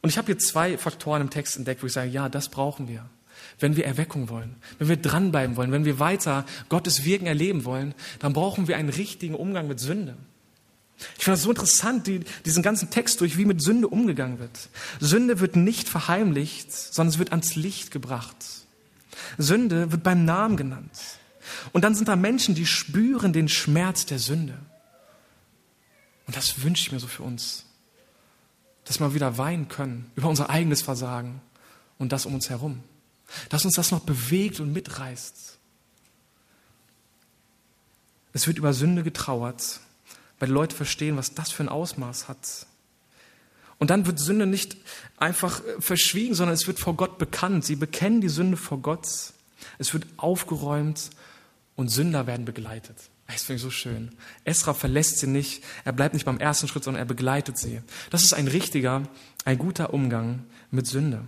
Und 0.00 0.10
ich 0.10 0.18
habe 0.18 0.26
hier 0.26 0.38
zwei 0.38 0.78
Faktoren 0.78 1.22
im 1.22 1.30
Text 1.30 1.56
entdeckt, 1.56 1.82
wo 1.82 1.86
ich 1.86 1.92
sage, 1.92 2.10
ja, 2.10 2.28
das 2.28 2.48
brauchen 2.48 2.88
wir. 2.88 3.08
Wenn 3.60 3.76
wir 3.76 3.84
Erweckung 3.84 4.28
wollen, 4.28 4.56
wenn 4.78 4.88
wir 4.88 4.96
dranbleiben 4.96 5.56
wollen, 5.56 5.72
wenn 5.72 5.84
wir 5.84 5.98
weiter 5.98 6.44
Gottes 6.68 7.04
Wirken 7.04 7.26
erleben 7.26 7.64
wollen, 7.64 7.94
dann 8.20 8.32
brauchen 8.32 8.68
wir 8.68 8.76
einen 8.76 8.88
richtigen 8.88 9.34
Umgang 9.34 9.68
mit 9.68 9.80
Sünde. 9.80 10.16
Ich 11.16 11.24
finde 11.24 11.36
das 11.36 11.42
so 11.42 11.50
interessant, 11.50 12.06
die, 12.06 12.20
diesen 12.44 12.62
ganzen 12.62 12.90
Text 12.90 13.20
durch, 13.20 13.36
wie 13.36 13.44
mit 13.44 13.62
Sünde 13.62 13.88
umgegangen 13.88 14.38
wird. 14.38 14.68
Sünde 14.98 15.38
wird 15.40 15.54
nicht 15.54 15.88
verheimlicht, 15.88 16.72
sondern 16.72 17.12
es 17.12 17.18
wird 17.18 17.30
ans 17.30 17.54
Licht 17.54 17.90
gebracht. 17.90 18.36
Sünde 19.36 19.92
wird 19.92 20.02
beim 20.02 20.24
Namen 20.24 20.56
genannt. 20.56 20.90
Und 21.72 21.82
dann 21.82 21.94
sind 21.94 22.08
da 22.08 22.16
Menschen, 22.16 22.54
die 22.54 22.66
spüren 22.66 23.32
den 23.32 23.48
Schmerz 23.48 24.06
der 24.06 24.18
Sünde. 24.18 24.58
Und 26.26 26.36
das 26.36 26.62
wünsche 26.62 26.82
ich 26.82 26.92
mir 26.92 27.00
so 27.00 27.06
für 27.06 27.22
uns, 27.22 27.64
dass 28.84 29.00
wir 29.00 29.14
wieder 29.14 29.38
weinen 29.38 29.68
können 29.68 30.10
über 30.16 30.28
unser 30.28 30.50
eigenes 30.50 30.82
Versagen 30.82 31.40
und 31.98 32.12
das 32.12 32.26
um 32.26 32.34
uns 32.34 32.50
herum. 32.50 32.82
Dass 33.50 33.64
uns 33.64 33.74
das 33.74 33.92
noch 33.92 34.00
bewegt 34.00 34.60
und 34.60 34.72
mitreißt. 34.72 35.58
Es 38.32 38.46
wird 38.46 38.58
über 38.58 38.72
Sünde 38.72 39.02
getrauert 39.02 39.80
weil 40.38 40.48
die 40.48 40.54
Leute 40.54 40.74
verstehen, 40.74 41.16
was 41.16 41.34
das 41.34 41.50
für 41.50 41.62
ein 41.62 41.68
Ausmaß 41.68 42.28
hat. 42.28 42.66
Und 43.78 43.90
dann 43.90 44.06
wird 44.06 44.18
Sünde 44.18 44.46
nicht 44.46 44.76
einfach 45.16 45.64
äh, 45.64 45.80
verschwiegen, 45.80 46.34
sondern 46.34 46.54
es 46.54 46.66
wird 46.66 46.80
vor 46.80 46.94
Gott 46.94 47.18
bekannt. 47.18 47.64
Sie 47.64 47.76
bekennen 47.76 48.20
die 48.20 48.28
Sünde 48.28 48.56
vor 48.56 48.78
Gott. 48.78 49.06
Es 49.78 49.92
wird 49.92 50.06
aufgeräumt 50.16 51.10
und 51.76 51.88
Sünder 51.88 52.26
werden 52.26 52.44
begleitet. 52.44 52.96
Das 53.28 53.44
finde 53.44 53.56
ich 53.56 53.62
so 53.62 53.70
schön. 53.70 54.10
Esra 54.44 54.74
verlässt 54.74 55.18
sie 55.18 55.26
nicht. 55.26 55.62
Er 55.84 55.92
bleibt 55.92 56.14
nicht 56.14 56.24
beim 56.24 56.38
ersten 56.38 56.66
Schritt, 56.66 56.82
sondern 56.82 57.02
er 57.02 57.06
begleitet 57.06 57.58
sie. 57.58 57.82
Das 58.10 58.24
ist 58.24 58.32
ein 58.32 58.48
richtiger, 58.48 59.02
ein 59.44 59.58
guter 59.58 59.92
Umgang 59.92 60.44
mit 60.70 60.86
Sünde. 60.86 61.24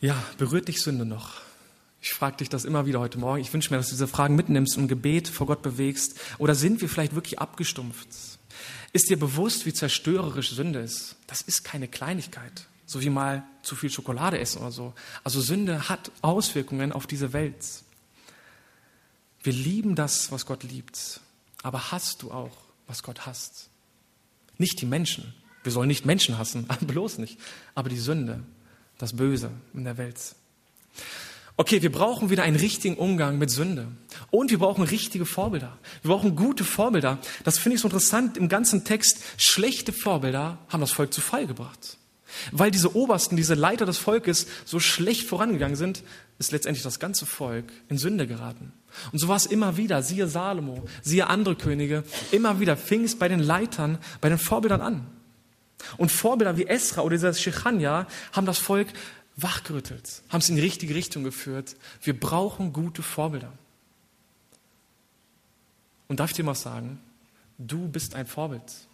Ja, 0.00 0.22
berührt 0.38 0.68
dich 0.68 0.80
Sünde 0.80 1.04
noch? 1.04 1.47
Ich 2.10 2.14
frage 2.14 2.38
dich 2.38 2.48
das 2.48 2.64
immer 2.64 2.86
wieder 2.86 3.00
heute 3.00 3.18
Morgen. 3.18 3.42
Ich 3.42 3.52
wünsche 3.52 3.70
mir, 3.70 3.76
dass 3.76 3.88
du 3.88 3.92
diese 3.92 4.08
Fragen 4.08 4.34
mitnimmst 4.34 4.78
und 4.78 4.88
Gebet 4.88 5.28
vor 5.28 5.46
Gott 5.46 5.60
bewegst. 5.60 6.18
Oder 6.38 6.54
sind 6.54 6.80
wir 6.80 6.88
vielleicht 6.88 7.14
wirklich 7.14 7.38
abgestumpft? 7.38 8.08
Ist 8.94 9.10
dir 9.10 9.18
bewusst, 9.18 9.66
wie 9.66 9.74
zerstörerisch 9.74 10.52
Sünde 10.52 10.78
ist? 10.78 11.16
Das 11.26 11.42
ist 11.42 11.64
keine 11.64 11.86
Kleinigkeit. 11.86 12.66
So 12.86 13.02
wie 13.02 13.10
mal 13.10 13.44
zu 13.60 13.76
viel 13.76 13.90
Schokolade 13.90 14.38
essen 14.38 14.62
oder 14.62 14.72
so. 14.72 14.94
Also 15.22 15.42
Sünde 15.42 15.90
hat 15.90 16.10
Auswirkungen 16.22 16.92
auf 16.92 17.06
diese 17.06 17.34
Welt. 17.34 17.62
Wir 19.42 19.52
lieben 19.52 19.94
das, 19.94 20.32
was 20.32 20.46
Gott 20.46 20.62
liebt. 20.62 21.20
Aber 21.62 21.92
hast 21.92 22.22
du 22.22 22.32
auch, 22.32 22.56
was 22.86 23.02
Gott 23.02 23.26
hasst? 23.26 23.68
Nicht 24.56 24.80
die 24.80 24.86
Menschen. 24.86 25.34
Wir 25.62 25.72
sollen 25.72 25.88
nicht 25.88 26.06
Menschen 26.06 26.38
hassen, 26.38 26.66
bloß 26.80 27.18
nicht. 27.18 27.38
Aber 27.74 27.90
die 27.90 27.98
Sünde, 27.98 28.42
das 28.96 29.14
Böse 29.14 29.50
in 29.74 29.84
der 29.84 29.98
Welt. 29.98 30.34
Okay, 31.60 31.82
wir 31.82 31.90
brauchen 31.90 32.30
wieder 32.30 32.44
einen 32.44 32.54
richtigen 32.54 32.96
Umgang 32.96 33.36
mit 33.36 33.50
Sünde. 33.50 33.88
Und 34.30 34.52
wir 34.52 34.60
brauchen 34.60 34.84
richtige 34.84 35.26
Vorbilder. 35.26 35.76
Wir 36.02 36.12
brauchen 36.12 36.36
gute 36.36 36.62
Vorbilder. 36.62 37.18
Das 37.42 37.58
finde 37.58 37.74
ich 37.74 37.80
so 37.80 37.88
interessant 37.88 38.36
im 38.36 38.48
ganzen 38.48 38.84
Text. 38.84 39.18
Schlechte 39.38 39.92
Vorbilder 39.92 40.58
haben 40.68 40.80
das 40.80 40.92
Volk 40.92 41.12
zu 41.12 41.20
Fall 41.20 41.48
gebracht. 41.48 41.98
Weil 42.52 42.70
diese 42.70 42.94
Obersten, 42.94 43.34
diese 43.34 43.54
Leiter 43.54 43.86
des 43.86 43.98
Volkes 43.98 44.46
so 44.66 44.78
schlecht 44.78 45.26
vorangegangen 45.26 45.74
sind, 45.74 46.04
ist 46.38 46.52
letztendlich 46.52 46.84
das 46.84 47.00
ganze 47.00 47.26
Volk 47.26 47.72
in 47.88 47.98
Sünde 47.98 48.28
geraten. 48.28 48.72
Und 49.10 49.18
so 49.18 49.26
war 49.26 49.36
es 49.36 49.46
immer 49.46 49.76
wieder, 49.76 50.04
siehe 50.04 50.28
Salomo, 50.28 50.84
siehe 51.02 51.26
andere 51.26 51.56
Könige, 51.56 52.04
immer 52.30 52.60
wieder 52.60 52.76
fing 52.76 53.02
es 53.02 53.18
bei 53.18 53.26
den 53.26 53.40
Leitern, 53.40 53.98
bei 54.20 54.28
den 54.28 54.38
Vorbildern 54.38 54.80
an. 54.80 55.06
Und 55.96 56.12
Vorbilder 56.12 56.56
wie 56.56 56.66
Esra 56.66 57.02
oder 57.02 57.16
dieser 57.16 57.34
Shechania 57.34 58.06
haben 58.32 58.46
das 58.46 58.58
Volk 58.58 58.88
wachgerüttelt, 59.38 60.22
haben 60.28 60.40
es 60.40 60.48
in 60.48 60.56
die 60.56 60.62
richtige 60.62 60.94
Richtung 60.94 61.22
geführt. 61.22 61.76
Wir 62.02 62.18
brauchen 62.18 62.72
gute 62.72 63.02
Vorbilder. 63.02 63.52
Und 66.08 66.20
darf 66.20 66.30
ich 66.30 66.36
dir 66.36 66.44
mal 66.44 66.54
sagen, 66.54 66.98
du 67.56 67.88
bist 67.88 68.14
ein 68.14 68.26
Vorbild. 68.26 68.88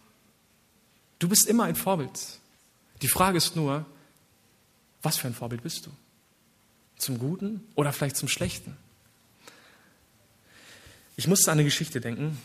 Du 1.17 1.27
bist 1.27 1.47
immer 1.47 1.63
ein 1.63 1.75
Vorbild. 1.75 2.39
Die 3.01 3.07
Frage 3.07 3.37
ist 3.37 3.55
nur, 3.55 3.85
was 5.01 5.17
für 5.17 5.27
ein 5.27 5.33
Vorbild 5.33 5.63
bist 5.63 5.87
du? 5.87 5.91
Zum 6.97 7.17
Guten 7.17 7.61
oder 7.73 7.91
vielleicht 7.91 8.15
zum 8.15 8.29
Schlechten? 8.29 8.77
Ich 11.17 11.27
musste 11.27 11.51
an 11.51 11.57
eine 11.57 11.63
Geschichte 11.63 12.01
denken 12.01 12.37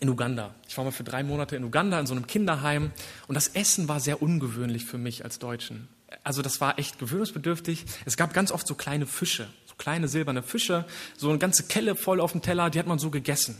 in 0.00 0.08
Uganda. 0.08 0.54
Ich 0.68 0.76
war 0.76 0.84
mal 0.84 0.92
für 0.92 1.04
drei 1.04 1.22
Monate 1.22 1.56
in 1.56 1.64
Uganda 1.64 1.98
in 2.00 2.06
so 2.06 2.14
einem 2.14 2.26
Kinderheim 2.26 2.92
und 3.26 3.34
das 3.34 3.48
Essen 3.48 3.88
war 3.88 4.00
sehr 4.00 4.22
ungewöhnlich 4.22 4.84
für 4.84 4.98
mich 4.98 5.24
als 5.24 5.38
Deutschen. 5.38 5.88
Also 6.28 6.42
das 6.42 6.60
war 6.60 6.78
echt 6.78 6.98
gewöhnungsbedürftig. 6.98 7.86
Es 8.04 8.18
gab 8.18 8.34
ganz 8.34 8.52
oft 8.52 8.66
so 8.66 8.74
kleine 8.74 9.06
Fische, 9.06 9.48
so 9.64 9.74
kleine 9.76 10.08
silberne 10.08 10.42
Fische, 10.42 10.84
so 11.16 11.30
eine 11.30 11.38
ganze 11.38 11.62
Kelle 11.62 11.94
voll 11.94 12.20
auf 12.20 12.32
dem 12.32 12.42
Teller, 12.42 12.68
die 12.68 12.78
hat 12.78 12.86
man 12.86 12.98
so 12.98 13.08
gegessen. 13.08 13.56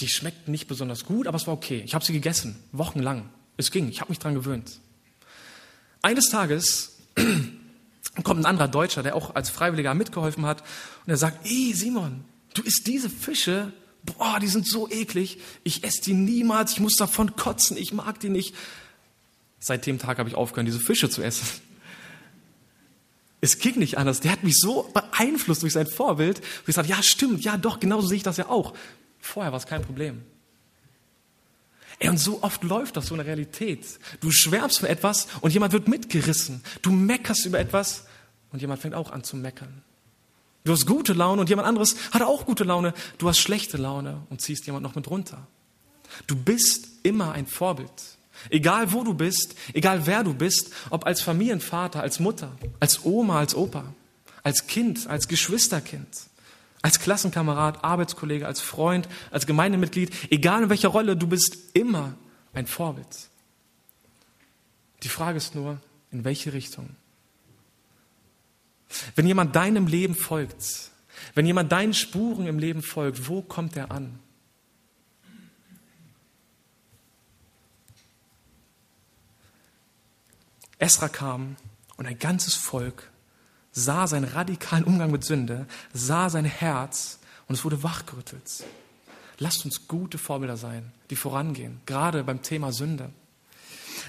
Die 0.00 0.08
schmeckten 0.08 0.50
nicht 0.50 0.66
besonders 0.66 1.04
gut, 1.04 1.28
aber 1.28 1.36
es 1.36 1.46
war 1.46 1.54
okay. 1.54 1.80
Ich 1.84 1.94
habe 1.94 2.04
sie 2.04 2.12
gegessen, 2.12 2.56
wochenlang. 2.72 3.28
Es 3.56 3.70
ging, 3.70 3.88
ich 3.88 4.00
habe 4.00 4.10
mich 4.10 4.18
dran 4.18 4.34
gewöhnt. 4.34 4.80
Eines 6.02 6.28
Tages 6.28 6.96
kommt 8.24 8.40
ein 8.40 8.46
anderer 8.46 8.66
Deutscher, 8.66 9.04
der 9.04 9.14
auch 9.14 9.36
als 9.36 9.48
Freiwilliger 9.48 9.94
mitgeholfen 9.94 10.46
hat, 10.46 10.62
und 11.06 11.10
er 11.10 11.16
sagt, 11.16 11.46
ey 11.46 11.72
Simon, 11.72 12.24
du 12.54 12.62
isst 12.62 12.88
diese 12.88 13.08
Fische, 13.08 13.72
boah, 14.02 14.40
die 14.40 14.48
sind 14.48 14.66
so 14.66 14.90
eklig, 14.90 15.38
ich 15.62 15.84
esse 15.84 16.02
die 16.02 16.14
niemals, 16.14 16.72
ich 16.72 16.80
muss 16.80 16.96
davon 16.96 17.36
kotzen, 17.36 17.76
ich 17.76 17.92
mag 17.92 18.18
die 18.18 18.28
nicht. 18.28 18.56
Seit 19.64 19.86
dem 19.86 19.98
Tag 19.98 20.18
habe 20.18 20.28
ich 20.28 20.34
aufgehört, 20.34 20.66
diese 20.66 20.78
Fische 20.78 21.08
zu 21.08 21.22
essen. 21.22 21.48
Es 23.40 23.58
ging 23.58 23.78
nicht 23.78 23.96
anders. 23.96 24.20
Der 24.20 24.30
hat 24.30 24.44
mich 24.44 24.58
so 24.58 24.90
beeinflusst 24.92 25.62
durch 25.62 25.72
sein 25.72 25.86
Vorbild, 25.86 26.40
wo 26.40 26.68
ich 26.68 26.74
sage, 26.74 26.88
ja 26.88 27.02
stimmt, 27.02 27.42
ja 27.44 27.56
doch, 27.56 27.80
genauso 27.80 28.06
sehe 28.06 28.18
ich 28.18 28.22
das 28.22 28.36
ja 28.36 28.50
auch. 28.50 28.74
Vorher 29.20 29.52
war 29.52 29.58
es 29.58 29.64
kein 29.64 29.80
Problem. 29.80 30.20
Ey, 31.98 32.10
und 32.10 32.18
so 32.18 32.42
oft 32.42 32.62
läuft 32.62 32.98
das 32.98 33.06
so 33.06 33.14
in 33.14 33.20
der 33.20 33.26
Realität. 33.26 33.86
Du 34.20 34.30
schwärmst 34.30 34.80
für 34.80 34.88
etwas 34.90 35.28
und 35.40 35.54
jemand 35.54 35.72
wird 35.72 35.88
mitgerissen. 35.88 36.62
Du 36.82 36.90
meckerst 36.90 37.46
über 37.46 37.58
etwas 37.58 38.04
und 38.52 38.60
jemand 38.60 38.82
fängt 38.82 38.94
auch 38.94 39.12
an 39.12 39.24
zu 39.24 39.34
meckern. 39.34 39.82
Du 40.64 40.72
hast 40.72 40.84
gute 40.84 41.14
Laune 41.14 41.40
und 41.40 41.48
jemand 41.48 41.66
anderes 41.66 41.96
hat 42.10 42.20
auch 42.20 42.44
gute 42.44 42.64
Laune. 42.64 42.92
Du 43.16 43.30
hast 43.30 43.38
schlechte 43.38 43.78
Laune 43.78 44.26
und 44.28 44.42
ziehst 44.42 44.66
jemand 44.66 44.82
noch 44.82 44.94
mit 44.94 45.08
runter. 45.08 45.46
Du 46.26 46.36
bist 46.36 46.86
immer 47.02 47.32
ein 47.32 47.46
Vorbild. 47.46 48.18
Egal 48.50 48.92
wo 48.92 49.04
du 49.04 49.14
bist, 49.14 49.54
egal 49.72 50.06
wer 50.06 50.22
du 50.24 50.34
bist, 50.34 50.72
ob 50.90 51.06
als 51.06 51.22
Familienvater, 51.22 52.00
als 52.00 52.20
Mutter, 52.20 52.52
als 52.80 53.04
Oma, 53.04 53.38
als 53.38 53.54
Opa, 53.54 53.84
als 54.42 54.66
Kind, 54.66 55.06
als 55.06 55.28
Geschwisterkind 55.28 56.28
als 56.84 57.00
Klassenkamerad, 57.00 57.82
Arbeitskollege, 57.82 58.46
als 58.46 58.60
Freund, 58.60 59.08
als 59.30 59.46
Gemeindemitglied, 59.46 60.30
egal 60.30 60.64
in 60.64 60.68
welcher 60.68 60.90
Rolle, 60.90 61.16
du 61.16 61.26
bist 61.26 61.56
immer 61.72 62.14
ein 62.52 62.66
Vorbild. 62.66 63.30
Die 65.02 65.08
Frage 65.08 65.38
ist 65.38 65.54
nur, 65.54 65.80
in 66.10 66.24
welche 66.24 66.52
Richtung? 66.52 66.90
Wenn 69.14 69.26
jemand 69.26 69.56
deinem 69.56 69.86
Leben 69.86 70.14
folgt, 70.14 70.90
wenn 71.34 71.46
jemand 71.46 71.72
deinen 71.72 71.94
Spuren 71.94 72.46
im 72.46 72.58
Leben 72.58 72.82
folgt, 72.82 73.28
wo 73.30 73.40
kommt 73.40 73.78
er 73.78 73.90
an? 73.90 74.18
Esra 80.84 81.08
kam 81.08 81.56
und 81.96 82.04
ein 82.04 82.18
ganzes 82.18 82.54
Volk 82.54 83.10
sah 83.72 84.06
seinen 84.06 84.26
radikalen 84.26 84.84
Umgang 84.84 85.10
mit 85.10 85.24
Sünde, 85.24 85.66
sah 85.94 86.28
sein 86.28 86.44
Herz 86.44 87.20
und 87.48 87.54
es 87.54 87.64
wurde 87.64 87.82
wachgerüttelt. 87.82 88.64
Lasst 89.38 89.64
uns 89.64 89.88
gute 89.88 90.18
Vorbilder 90.18 90.58
sein, 90.58 90.92
die 91.08 91.16
vorangehen, 91.16 91.80
gerade 91.86 92.22
beim 92.22 92.42
Thema 92.42 92.70
Sünde. 92.70 93.08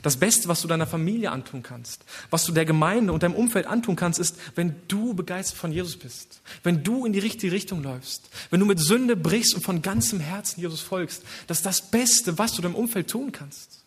Das 0.01 0.17
Beste, 0.17 0.49
was 0.49 0.61
du 0.61 0.67
deiner 0.67 0.85
Familie 0.85 1.31
antun 1.31 1.63
kannst, 1.63 2.03
was 2.29 2.43
du 2.43 2.51
der 2.51 2.65
Gemeinde 2.65 3.13
und 3.13 3.23
deinem 3.23 3.35
Umfeld 3.35 3.67
antun 3.67 3.95
kannst, 3.95 4.19
ist, 4.19 4.38
wenn 4.55 4.75
du 4.89 5.13
begeistert 5.13 5.57
von 5.57 5.71
Jesus 5.71 5.95
bist, 5.95 6.41
wenn 6.63 6.83
du 6.83 7.05
in 7.05 7.13
die 7.13 7.19
richtige 7.19 7.53
Richtung 7.53 7.83
läufst, 7.83 8.29
wenn 8.49 8.59
du 8.59 8.65
mit 8.65 8.81
Sünde 8.81 9.15
brichst 9.15 9.55
und 9.55 9.61
von 9.61 9.81
ganzem 9.81 10.19
Herzen 10.19 10.59
Jesus 10.59 10.81
folgst. 10.81 11.23
Das 11.47 11.59
ist 11.59 11.65
das 11.65 11.89
Beste, 11.89 12.38
was 12.38 12.51
du 12.51 12.61
deinem 12.61 12.75
Umfeld 12.75 13.09
tun 13.09 13.31
kannst. 13.31 13.85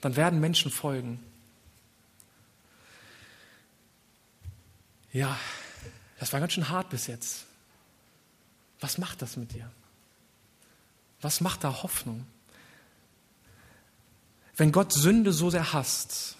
Dann 0.00 0.16
werden 0.16 0.40
Menschen 0.40 0.72
folgen 0.72 1.20
ja, 5.12 5.38
das 6.18 6.32
war 6.32 6.40
ganz 6.40 6.52
schön 6.52 6.68
hart 6.68 6.90
bis 6.90 7.06
jetzt. 7.06 7.46
Was 8.80 8.98
macht 8.98 9.22
das 9.22 9.36
mit 9.36 9.52
dir? 9.54 9.70
Was 11.20 11.40
macht 11.40 11.64
da 11.64 11.82
Hoffnung? 11.82 12.26
Wenn 14.56 14.72
Gott 14.72 14.92
Sünde 14.92 15.32
so 15.32 15.50
sehr 15.50 15.72
hasst, 15.72 16.36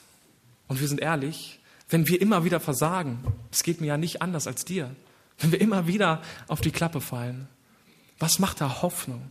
und 0.69 0.81
wir 0.81 0.89
sind 0.89 1.01
ehrlich, 1.01 1.59
wenn 1.89 2.07
wir 2.07 2.21
immer 2.21 2.45
wieder 2.45 2.61
versagen, 2.61 3.25
es 3.51 3.63
geht 3.63 3.81
mir 3.81 3.89
ja 3.89 3.97
nicht 3.97 4.23
anders 4.23 4.47
als 4.47 4.65
dir, 4.65 4.95
wenn 5.39 5.53
wir 5.53 5.61
immer 5.61 5.87
wieder 5.87 6.23
auf 6.47 6.61
die 6.61 6.71
Klappe 6.71 7.01
fallen, 7.01 7.49
was 8.19 8.39
macht 8.39 8.61
da 8.61 8.83
Hoffnung? 8.83 9.31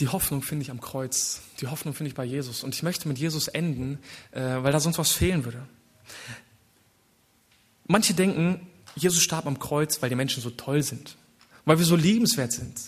Die 0.00 0.08
Hoffnung 0.08 0.42
finde 0.42 0.62
ich 0.62 0.70
am 0.70 0.80
Kreuz. 0.80 1.40
Die 1.60 1.66
Hoffnung 1.66 1.94
finde 1.94 2.08
ich 2.08 2.14
bei 2.14 2.24
Jesus. 2.24 2.62
Und 2.62 2.74
ich 2.74 2.82
möchte 2.82 3.08
mit 3.08 3.18
Jesus 3.18 3.48
enden, 3.48 3.98
äh, 4.32 4.40
weil 4.40 4.72
da 4.72 4.80
sonst 4.80 4.98
was 4.98 5.12
fehlen 5.12 5.44
würde. 5.44 5.66
Manche 7.86 8.14
denken, 8.14 8.66
Jesus 8.94 9.22
starb 9.22 9.46
am 9.46 9.58
Kreuz, 9.58 10.02
weil 10.02 10.08
die 10.08 10.16
Menschen 10.16 10.42
so 10.42 10.50
toll 10.50 10.82
sind, 10.82 11.16
weil 11.64 11.78
wir 11.78 11.84
so 11.84 11.96
liebenswert 11.96 12.52
sind. 12.52 12.80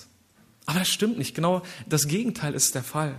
Aber 0.67 0.81
das 0.81 0.89
stimmt 0.89 1.17
nicht. 1.17 1.35
Genau 1.35 1.63
das 1.87 2.09
Gegenteil 2.09 2.53
ist 2.53 2.75
der 2.75 2.83
Fall. 2.83 3.15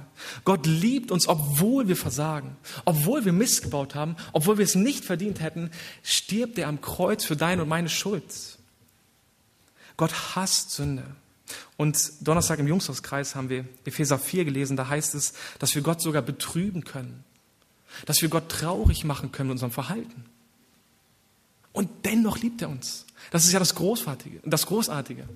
Gott 0.46 0.68
liebt 0.68 1.12
uns, 1.12 1.28
obwohl 1.28 1.88
wir 1.88 1.96
versagen, 1.96 2.56
obwohl 2.86 3.26
wir 3.26 3.34
Mist 3.34 3.64
gebaut 3.64 3.96
haben, 3.96 4.16
obwohl 4.34 4.60
wir 4.60 4.66
es 4.66 4.76
nicht 4.76 5.04
verdient 5.04 5.40
hätten, 5.42 5.72
stirbt 6.04 6.60
er 6.60 6.68
am 6.68 6.80
Kreuz 6.80 7.26
für 7.26 7.36
deine 7.36 7.64
und 7.64 7.70
meine 7.70 7.90
Schuld. 7.90 8.24
Gott 9.98 10.36
hasst 10.36 10.72
Sünde. 10.72 11.04
Und 11.78 11.98
Donnerstag 12.22 12.60
im 12.60 12.68
Jungshauskreis 12.68 13.36
haben 13.36 13.50
wir 13.50 13.66
Epheser 13.86 14.20
4 14.20 14.46
gelesen, 14.46 14.78
da 14.78 14.88
heißt 14.88 15.16
es, 15.16 15.34
dass 15.60 15.74
wir 15.76 15.82
Gott 15.82 16.02
sogar 16.02 16.22
betrüben 16.22 16.84
können, 16.84 17.24
dass 18.06 18.22
wir 18.22 18.30
Gott 18.30 18.50
traurig 18.50 19.04
machen 19.04 19.32
können 19.32 19.50
mit 19.50 19.56
unserem 19.56 19.72
Verhalten. 19.72 20.26
Und 21.72 21.90
dennoch 22.06 22.40
liebt 22.40 22.62
er 22.62 22.70
uns. 22.70 23.06
Das 23.32 23.46
ist 23.46 23.52
ja 23.52 23.60
das 23.60 23.76
Großartige, 23.76 24.40
das 24.44 24.66
Großartige. 24.66 25.28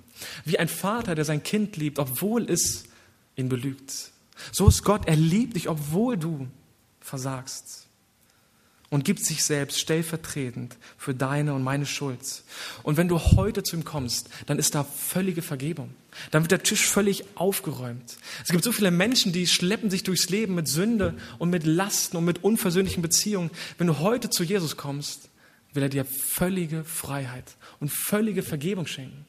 Wie 0.45 0.57
ein 0.59 0.67
Vater, 0.67 1.15
der 1.15 1.25
sein 1.25 1.43
Kind 1.43 1.77
liebt, 1.77 1.99
obwohl 1.99 2.49
es 2.49 2.85
ihn 3.35 3.49
belügt. 3.49 4.11
So 4.51 4.67
ist 4.67 4.83
Gott, 4.83 5.07
er 5.07 5.15
liebt 5.15 5.55
dich, 5.55 5.69
obwohl 5.69 6.17
du 6.17 6.47
versagst 6.99 7.82
und 8.93 9.03
gibt 9.03 9.25
sich 9.25 9.43
selbst 9.43 9.79
stellvertretend 9.79 10.77
für 10.99 11.15
deine 11.15 11.55
und 11.55 11.63
meine 11.63 11.87
Schuld. 11.87 12.43
Und 12.83 12.95
wenn 12.95 13.07
du 13.07 13.17
heute 13.17 13.63
zu 13.63 13.75
ihm 13.75 13.85
kommst, 13.85 14.29
dann 14.45 14.59
ist 14.59 14.75
da 14.75 14.83
völlige 14.83 15.41
Vergebung. 15.41 15.95
Dann 16.29 16.43
wird 16.43 16.51
der 16.51 16.61
Tisch 16.61 16.85
völlig 16.85 17.23
aufgeräumt. 17.33 18.17
Es 18.43 18.51
gibt 18.51 18.63
so 18.63 18.71
viele 18.71 18.91
Menschen, 18.91 19.33
die 19.33 19.47
schleppen 19.47 19.89
sich 19.89 20.03
durchs 20.03 20.29
Leben 20.29 20.53
mit 20.53 20.67
Sünde 20.67 21.15
und 21.39 21.49
mit 21.49 21.65
Lasten 21.65 22.17
und 22.17 22.25
mit 22.25 22.43
unversöhnlichen 22.43 23.01
Beziehungen. 23.01 23.49
Wenn 23.79 23.87
du 23.87 23.97
heute 23.97 24.29
zu 24.29 24.43
Jesus 24.43 24.77
kommst, 24.77 25.27
will 25.73 25.81
er 25.81 25.89
dir 25.89 26.05
völlige 26.05 26.83
Freiheit 26.83 27.55
und 27.79 27.91
völlige 27.91 28.43
Vergebung 28.43 28.85
schenken. 28.85 29.25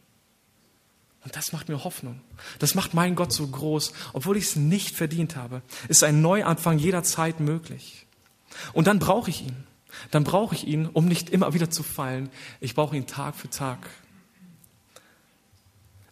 Und 1.25 1.37
das 1.37 1.55
macht 1.55 1.71
mir 1.71 1.85
Hoffnung. 1.85 2.21
Das 2.59 2.75
macht 2.75 2.93
meinen 2.93 3.17
Gott 3.17 3.33
so 3.33 3.47
groß. 3.47 3.95
Obwohl 4.13 4.37
ich 4.37 4.45
es 4.45 4.57
nicht 4.57 4.95
verdient 4.95 5.37
habe, 5.37 5.63
ist 5.89 6.05
ein 6.05 6.21
Neuanfang 6.21 6.79
jederzeit 6.79 7.41
möglich. 7.41 8.04
Und 8.73 8.87
dann 8.87 8.99
brauche 8.99 9.31
ich 9.31 9.43
ihn. 9.43 9.57
dann 10.11 10.25
brauche 10.25 10.55
ich 10.55 10.67
ihn, 10.67 10.87
um 10.87 11.07
nicht 11.07 11.31
immer 11.31 11.55
wieder 11.55 11.71
zu 11.71 11.83
fallen. 11.83 12.29
Ich 12.61 12.75
brauche 12.75 12.97
ihn 12.97 13.07
Tag 13.07 13.37
für 13.37 13.49
Tag. 13.49 13.79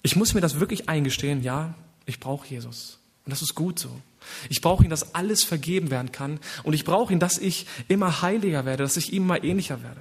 Ich 0.02 0.16
muss 0.16 0.34
mir 0.34 0.40
das 0.40 0.60
wirklich 0.60 0.88
eingestehen, 0.88 1.42
ja, 1.42 1.74
ich 2.06 2.20
brauche 2.20 2.46
Jesus. 2.46 2.98
Und 3.24 3.30
das 3.30 3.42
ist 3.42 3.54
gut 3.54 3.78
so. 3.78 4.00
Ich 4.48 4.60
brauche 4.60 4.84
ihn, 4.84 4.90
dass 4.90 5.14
alles 5.14 5.44
vergeben 5.44 5.90
werden 5.90 6.12
kann. 6.12 6.40
Und 6.64 6.72
ich 6.72 6.84
brauche 6.84 7.12
ihn, 7.12 7.20
dass 7.20 7.38
ich 7.38 7.66
immer 7.88 8.22
heiliger 8.22 8.64
werde, 8.64 8.82
dass 8.82 8.96
ich 8.96 9.12
ihm 9.12 9.24
immer 9.24 9.42
ähnlicher 9.42 9.82
werde. 9.82 10.00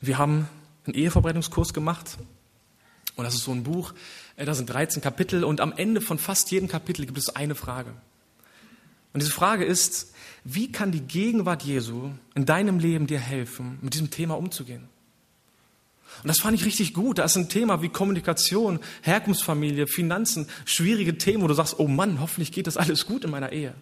Wir 0.00 0.18
haben 0.18 0.48
einen 0.86 0.94
Eheverbreitungskurs 0.94 1.72
gemacht. 1.72 2.18
Und 3.16 3.24
das 3.24 3.34
ist 3.34 3.44
so 3.44 3.52
ein 3.52 3.62
Buch, 3.62 3.94
äh, 4.36 4.44
da 4.44 4.54
sind 4.54 4.68
13 4.68 5.02
Kapitel. 5.02 5.44
Und 5.44 5.60
am 5.60 5.72
Ende 5.72 6.00
von 6.00 6.18
fast 6.18 6.50
jedem 6.50 6.68
Kapitel 6.68 7.06
gibt 7.06 7.18
es 7.18 7.28
eine 7.36 7.54
Frage. 7.54 7.94
Und 9.14 9.22
diese 9.22 9.32
Frage 9.32 9.64
ist, 9.64 10.12
wie 10.44 10.70
kann 10.70 10.92
die 10.92 11.00
Gegenwart 11.00 11.62
Jesu 11.62 12.10
in 12.34 12.44
deinem 12.44 12.78
Leben 12.78 13.06
dir 13.06 13.20
helfen, 13.20 13.78
mit 13.80 13.94
diesem 13.94 14.10
Thema 14.10 14.36
umzugehen? 14.36 14.88
Und 16.22 16.28
das 16.28 16.40
fand 16.40 16.54
ich 16.54 16.64
richtig 16.64 16.94
gut. 16.94 17.18
Da 17.18 17.24
ist 17.24 17.36
ein 17.36 17.48
Thema 17.48 17.80
wie 17.80 17.88
Kommunikation, 17.88 18.80
Herkunftsfamilie, 19.02 19.86
Finanzen, 19.86 20.48
schwierige 20.64 21.16
Themen, 21.16 21.42
wo 21.42 21.48
du 21.48 21.54
sagst, 21.54 21.78
oh 21.78 21.88
Mann, 21.88 22.20
hoffentlich 22.20 22.52
geht 22.52 22.66
das 22.66 22.76
alles 22.76 23.06
gut 23.06 23.24
in 23.24 23.30
meiner 23.30 23.52
Ehe. 23.52 23.74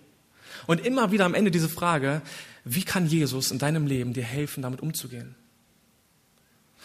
Und 0.66 0.85
immer 0.85 1.11
wieder 1.12 1.24
am 1.24 1.35
Ende 1.35 1.51
diese 1.51 1.68
Frage, 1.68 2.22
wie 2.64 2.85
kann 2.85 3.07
Jesus 3.07 3.51
in 3.51 3.59
deinem 3.59 3.87
Leben 3.87 4.12
dir 4.12 4.22
helfen, 4.22 4.62
damit 4.62 4.80
umzugehen? 4.80 5.35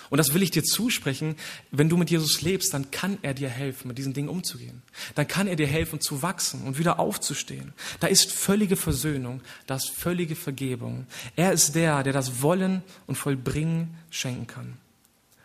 Und 0.10 0.18
das 0.18 0.34
will 0.34 0.42
ich 0.42 0.52
dir 0.52 0.64
zusprechen. 0.64 1.36
Wenn 1.72 1.90
du 1.90 1.98
mit 1.98 2.10
Jesus 2.10 2.42
lebst, 2.42 2.74
dann 2.74 2.92
kann 2.92 3.18
er 3.22 3.34
dir 3.34 3.50
helfen, 3.50 3.88
mit 3.88 3.98
diesen 3.98 4.14
Dingen 4.14 4.30
umzugehen. 4.30 4.82
Dann 5.16 5.28
kann 5.28 5.48
er 5.48 5.56
dir 5.56 5.68
helfen, 5.68 6.00
zu 6.00 6.22
wachsen 6.22 6.64
und 6.64 6.78
wieder 6.78 7.00
aufzustehen. 7.00 7.74
Da 8.00 8.08
ist 8.08 8.32
völlige 8.32 8.76
Versöhnung, 8.76 9.42
da 9.66 9.76
ist 9.76 9.90
völlige 9.90 10.36
Vergebung. 10.36 11.08
Er 11.36 11.52
ist 11.52 11.76
der, 11.76 12.04
der 12.04 12.14
das 12.14 12.42
Wollen 12.42 12.84
und 13.06 13.16
Vollbringen 13.16 13.98
schenken 14.10 14.48
kann. 14.48 14.78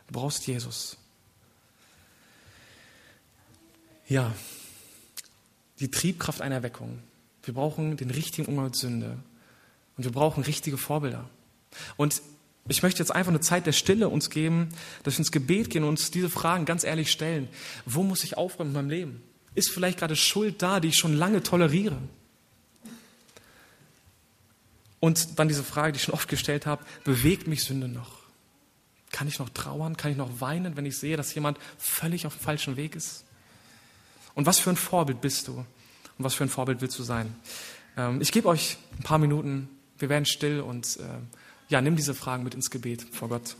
Du 0.09 0.15
brauchst 0.15 0.47
Jesus. 0.47 0.97
Ja, 4.09 4.35
die 5.81 5.91
Triebkraft 5.91 6.41
einer 6.41 6.57
Erweckung. 6.57 7.01
Wir 7.45 7.55
brauchen 7.55 7.97
den 7.97 8.11
richtigen 8.11 8.47
Umgang 8.47 8.67
mit 8.67 8.77
Sünde. 8.77 9.19
Und 9.97 10.05
wir 10.05 10.13
brauchen 10.13 10.43
richtige 10.45 10.79
Vorbilder. 10.79 11.29
Und 11.97 12.23
ich 12.69 12.83
möchte 12.83 13.01
jetzt 13.01 13.11
einfach 13.11 13.31
eine 13.31 13.41
Zeit 13.41 13.67
der 13.67 13.73
Stille 13.73 14.09
uns 14.09 14.31
geben, 14.31 14.69
dass 15.03 15.15
wir 15.15 15.21
ins 15.21 15.33
Gebet 15.33 15.71
gehen 15.71 15.83
und 15.83 15.91
uns 15.91 16.11
diese 16.11 16.31
Fragen 16.31 16.65
ganz 16.65 16.85
ehrlich 16.85 17.11
stellen. 17.11 17.49
Wo 17.87 18.03
muss 18.03 18.23
ich 18.23 18.37
aufräumen 18.37 18.71
in 18.71 18.75
meinem 18.75 18.91
Leben? 18.91 19.23
Ist 19.55 19.71
vielleicht 19.71 19.99
gerade 19.99 20.17
Schuld 20.17 20.63
da, 20.63 20.81
die 20.81 20.89
ich 20.89 20.97
schon 20.97 21.15
lange 21.15 21.43
toleriere? 21.43 21.99
Und 25.01 25.41
dann 25.41 25.49
diese 25.49 25.65
Frage, 25.65 25.93
die 25.93 25.97
ich 25.97 26.05
schon 26.05 26.15
oft 26.15 26.29
gestellt 26.29 26.65
habe, 26.65 26.85
bewegt 27.03 27.49
mich 27.49 27.65
Sünde 27.65 27.89
noch? 27.89 28.21
Kann 29.11 29.27
ich 29.27 29.41
noch 29.41 29.49
trauern? 29.49 29.97
Kann 29.97 30.13
ich 30.13 30.17
noch 30.17 30.41
weinen, 30.41 30.77
wenn 30.77 30.87
ich 30.87 30.97
sehe, 30.97 31.17
dass 31.17 31.35
jemand 31.35 31.59
völlig 31.77 32.27
auf 32.27 32.37
dem 32.37 32.41
falschen 32.41 32.77
Weg 32.77 32.95
ist? 32.95 33.25
Und 34.35 34.47
was 34.47 34.61
für 34.61 34.71
ein 34.71 34.77
Vorbild 34.77 35.21
bist 35.21 35.49
du? 35.49 35.55
Und 35.55 35.67
was 36.19 36.35
für 36.35 36.45
ein 36.45 36.49
Vorbild 36.49 36.81
willst 36.81 36.99
du 36.99 37.03
sein? 37.03 37.35
Ähm, 37.97 38.21
ich 38.21 38.31
gebe 38.31 38.49
euch 38.49 38.79
ein 38.97 39.03
paar 39.03 39.19
Minuten. 39.19 39.69
Wir 39.99 40.09
werden 40.09 40.25
still 40.25 40.61
und 40.61 40.97
äh, 40.99 41.03
ja, 41.73 41.81
nimm 41.81 41.97
diese 41.97 42.15
Fragen 42.15 42.45
mit 42.45 42.55
ins 42.55 42.71
Gebet 42.71 43.03
vor 43.13 43.31
Gott. 43.31 43.57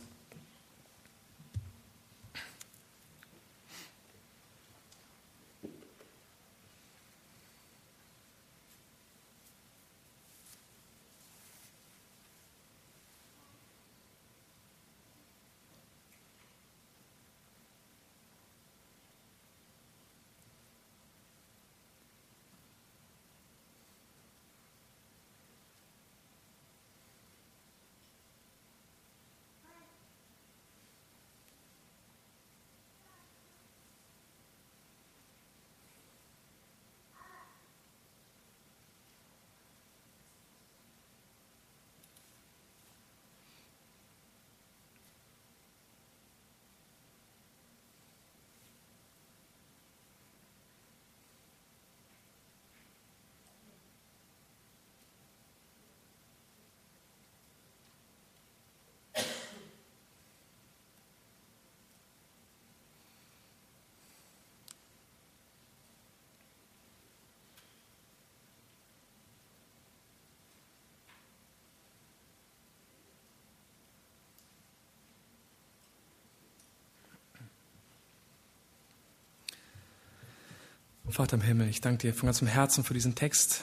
Vater 81.13 81.35
im 81.35 81.43
Himmel, 81.43 81.69
ich 81.69 81.79
danke 81.79 81.99
dir 81.99 82.13
von 82.15 82.25
ganzem 82.25 82.47
Herzen 82.47 82.83
für 82.83 82.95
diesen 82.95 83.13
Text. 83.13 83.61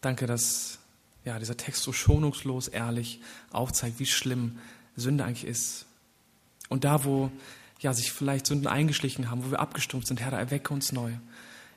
Danke, 0.00 0.26
dass 0.26 0.78
ja, 1.22 1.38
dieser 1.38 1.58
Text 1.58 1.82
so 1.82 1.92
schonungslos, 1.92 2.66
ehrlich 2.66 3.20
aufzeigt, 3.50 3.98
wie 3.98 4.06
schlimm 4.06 4.58
Sünde 4.96 5.22
eigentlich 5.26 5.46
ist. 5.46 5.84
Und 6.70 6.84
da, 6.84 7.04
wo 7.04 7.30
ja, 7.80 7.92
sich 7.92 8.10
vielleicht 8.10 8.46
Sünden 8.46 8.68
eingeschlichen 8.68 9.30
haben, 9.30 9.44
wo 9.44 9.50
wir 9.50 9.60
abgestumpft 9.60 10.08
sind, 10.08 10.22
Herr, 10.22 10.30
da 10.30 10.38
erwecke 10.38 10.72
uns 10.72 10.92
neu. 10.92 11.12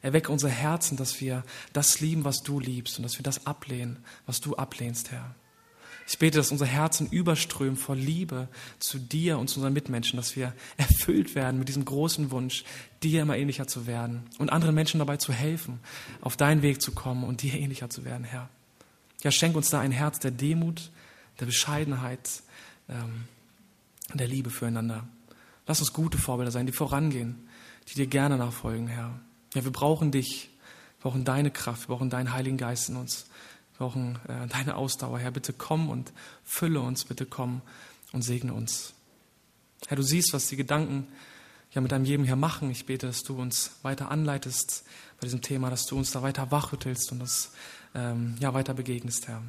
Erwecke 0.01 0.31
unser 0.31 0.47
Herzen, 0.47 0.95
dass 0.95 1.19
wir 1.19 1.43
das 1.73 1.99
lieben, 1.99 2.23
was 2.23 2.41
du 2.41 2.61
liebst 2.61 2.97
und 2.97 3.03
dass 3.03 3.19
wir 3.19 3.23
das 3.23 3.45
ablehnen, 3.45 3.97
was 4.25 4.39
du 4.39 4.55
ablehnst, 4.55 5.11
Herr. 5.11 5.35
Ich 6.07 6.19
bete, 6.19 6.37
dass 6.37 6.51
unser 6.51 6.67
Herzen 6.67 7.07
überströmen 7.09 7.77
vor 7.77 7.95
Liebe 7.95 8.47
zu 8.77 8.99
dir 8.99 9.39
und 9.39 9.49
zu 9.49 9.59
unseren 9.59 9.73
Mitmenschen, 9.73 10.17
dass 10.17 10.35
wir 10.35 10.53
erfüllt 10.77 11.33
werden 11.33 11.57
mit 11.57 11.67
diesem 11.67 11.83
großen 11.83 12.29
Wunsch, 12.29 12.63
dir 13.01 13.23
immer 13.23 13.37
ähnlicher 13.37 13.67
zu 13.67 13.87
werden 13.87 14.23
und 14.37 14.51
anderen 14.51 14.75
Menschen 14.75 14.99
dabei 14.99 15.17
zu 15.17 15.33
helfen, 15.33 15.79
auf 16.21 16.37
deinen 16.37 16.61
Weg 16.61 16.81
zu 16.81 16.91
kommen 16.91 17.23
und 17.23 17.41
dir 17.41 17.55
ähnlicher 17.55 17.89
zu 17.89 18.05
werden, 18.05 18.23
Herr. 18.23 18.49
Ja, 19.23 19.31
schenk 19.31 19.55
uns 19.55 19.69
da 19.69 19.79
ein 19.79 19.91
Herz 19.91 20.19
der 20.19 20.29
Demut, 20.29 20.91
der 21.39 21.47
Bescheidenheit, 21.47 22.43
ähm, 22.87 23.25
der 24.13 24.27
Liebe 24.27 24.51
füreinander. 24.51 25.07
Lass 25.65 25.79
uns 25.79 25.93
gute 25.93 26.19
Vorbilder 26.19 26.51
sein, 26.51 26.67
die 26.67 26.71
vorangehen, 26.71 27.47
die 27.87 27.95
dir 27.95 28.07
gerne 28.07 28.37
nachfolgen, 28.37 28.87
Herr. 28.87 29.19
Ja, 29.55 29.63
wir 29.63 29.71
brauchen 29.71 30.11
dich, 30.11 30.51
wir 30.99 31.09
brauchen 31.09 31.25
deine 31.25 31.49
Kraft, 31.49 31.89
wir 31.89 31.95
brauchen 31.95 32.11
deinen 32.11 32.31
Heiligen 32.33 32.57
Geist 32.57 32.89
in 32.89 32.97
uns. 32.97 33.25
Wir 33.77 33.87
brauchen 33.87 34.19
äh, 34.27 34.47
deine 34.47 34.75
Ausdauer, 34.75 35.19
Herr. 35.19 35.31
Bitte 35.31 35.53
komm 35.53 35.89
und 35.89 36.13
fülle 36.43 36.79
uns, 36.79 37.05
bitte 37.05 37.25
komm 37.25 37.61
und 38.13 38.21
segne 38.21 38.53
uns. 38.53 38.93
Herr, 39.87 39.97
du 39.97 40.03
siehst, 40.03 40.33
was 40.33 40.47
die 40.47 40.55
Gedanken 40.55 41.07
ja 41.71 41.81
mit 41.81 41.91
deinem 41.91 42.05
Leben 42.05 42.23
hier 42.23 42.37
machen. 42.37 42.71
Ich 42.71 42.85
bete, 42.85 43.07
dass 43.07 43.23
du 43.23 43.39
uns 43.39 43.71
weiter 43.81 44.09
anleitest 44.09 44.85
bei 45.19 45.25
diesem 45.25 45.41
Thema, 45.41 45.69
dass 45.69 45.85
du 45.85 45.97
uns 45.97 46.11
da 46.11 46.21
weiter 46.21 46.51
wachrüttelst 46.51 47.11
und 47.11 47.21
uns 47.21 47.51
ähm, 47.93 48.35
ja 48.39 48.53
weiter 48.53 48.73
begegnest, 48.73 49.27
Herr. 49.27 49.43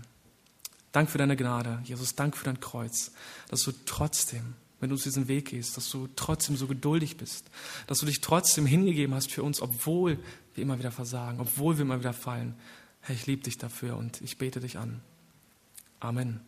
Dank 0.92 1.10
für 1.10 1.18
deine 1.18 1.36
Gnade, 1.36 1.80
Jesus, 1.84 2.14
dank 2.14 2.36
für 2.36 2.46
dein 2.46 2.58
Kreuz, 2.58 3.12
dass 3.48 3.62
du 3.62 3.72
trotzdem, 3.84 4.54
wenn 4.80 4.88
du 4.88 4.94
uns 4.94 5.04
diesen 5.04 5.28
Weg 5.28 5.50
gehst, 5.50 5.76
dass 5.76 5.90
du 5.90 6.08
trotzdem 6.16 6.56
so 6.56 6.66
geduldig 6.66 7.16
bist, 7.16 7.50
dass 7.86 7.98
du 7.98 8.06
dich 8.06 8.22
trotzdem 8.22 8.66
hingegeben 8.66 9.14
hast 9.14 9.30
für 9.30 9.42
uns, 9.42 9.60
obwohl 9.60 10.18
wir 10.54 10.62
immer 10.62 10.78
wieder 10.78 10.90
versagen, 10.90 11.38
obwohl 11.38 11.76
wir 11.76 11.82
immer 11.82 11.98
wieder 11.98 12.14
fallen, 12.14 12.54
Herr, 13.06 13.14
ich 13.14 13.26
liebe 13.26 13.44
dich 13.44 13.56
dafür 13.56 13.96
und 13.96 14.20
ich 14.20 14.36
bete 14.36 14.58
dich 14.58 14.78
an. 14.78 15.00
Amen. 16.00 16.40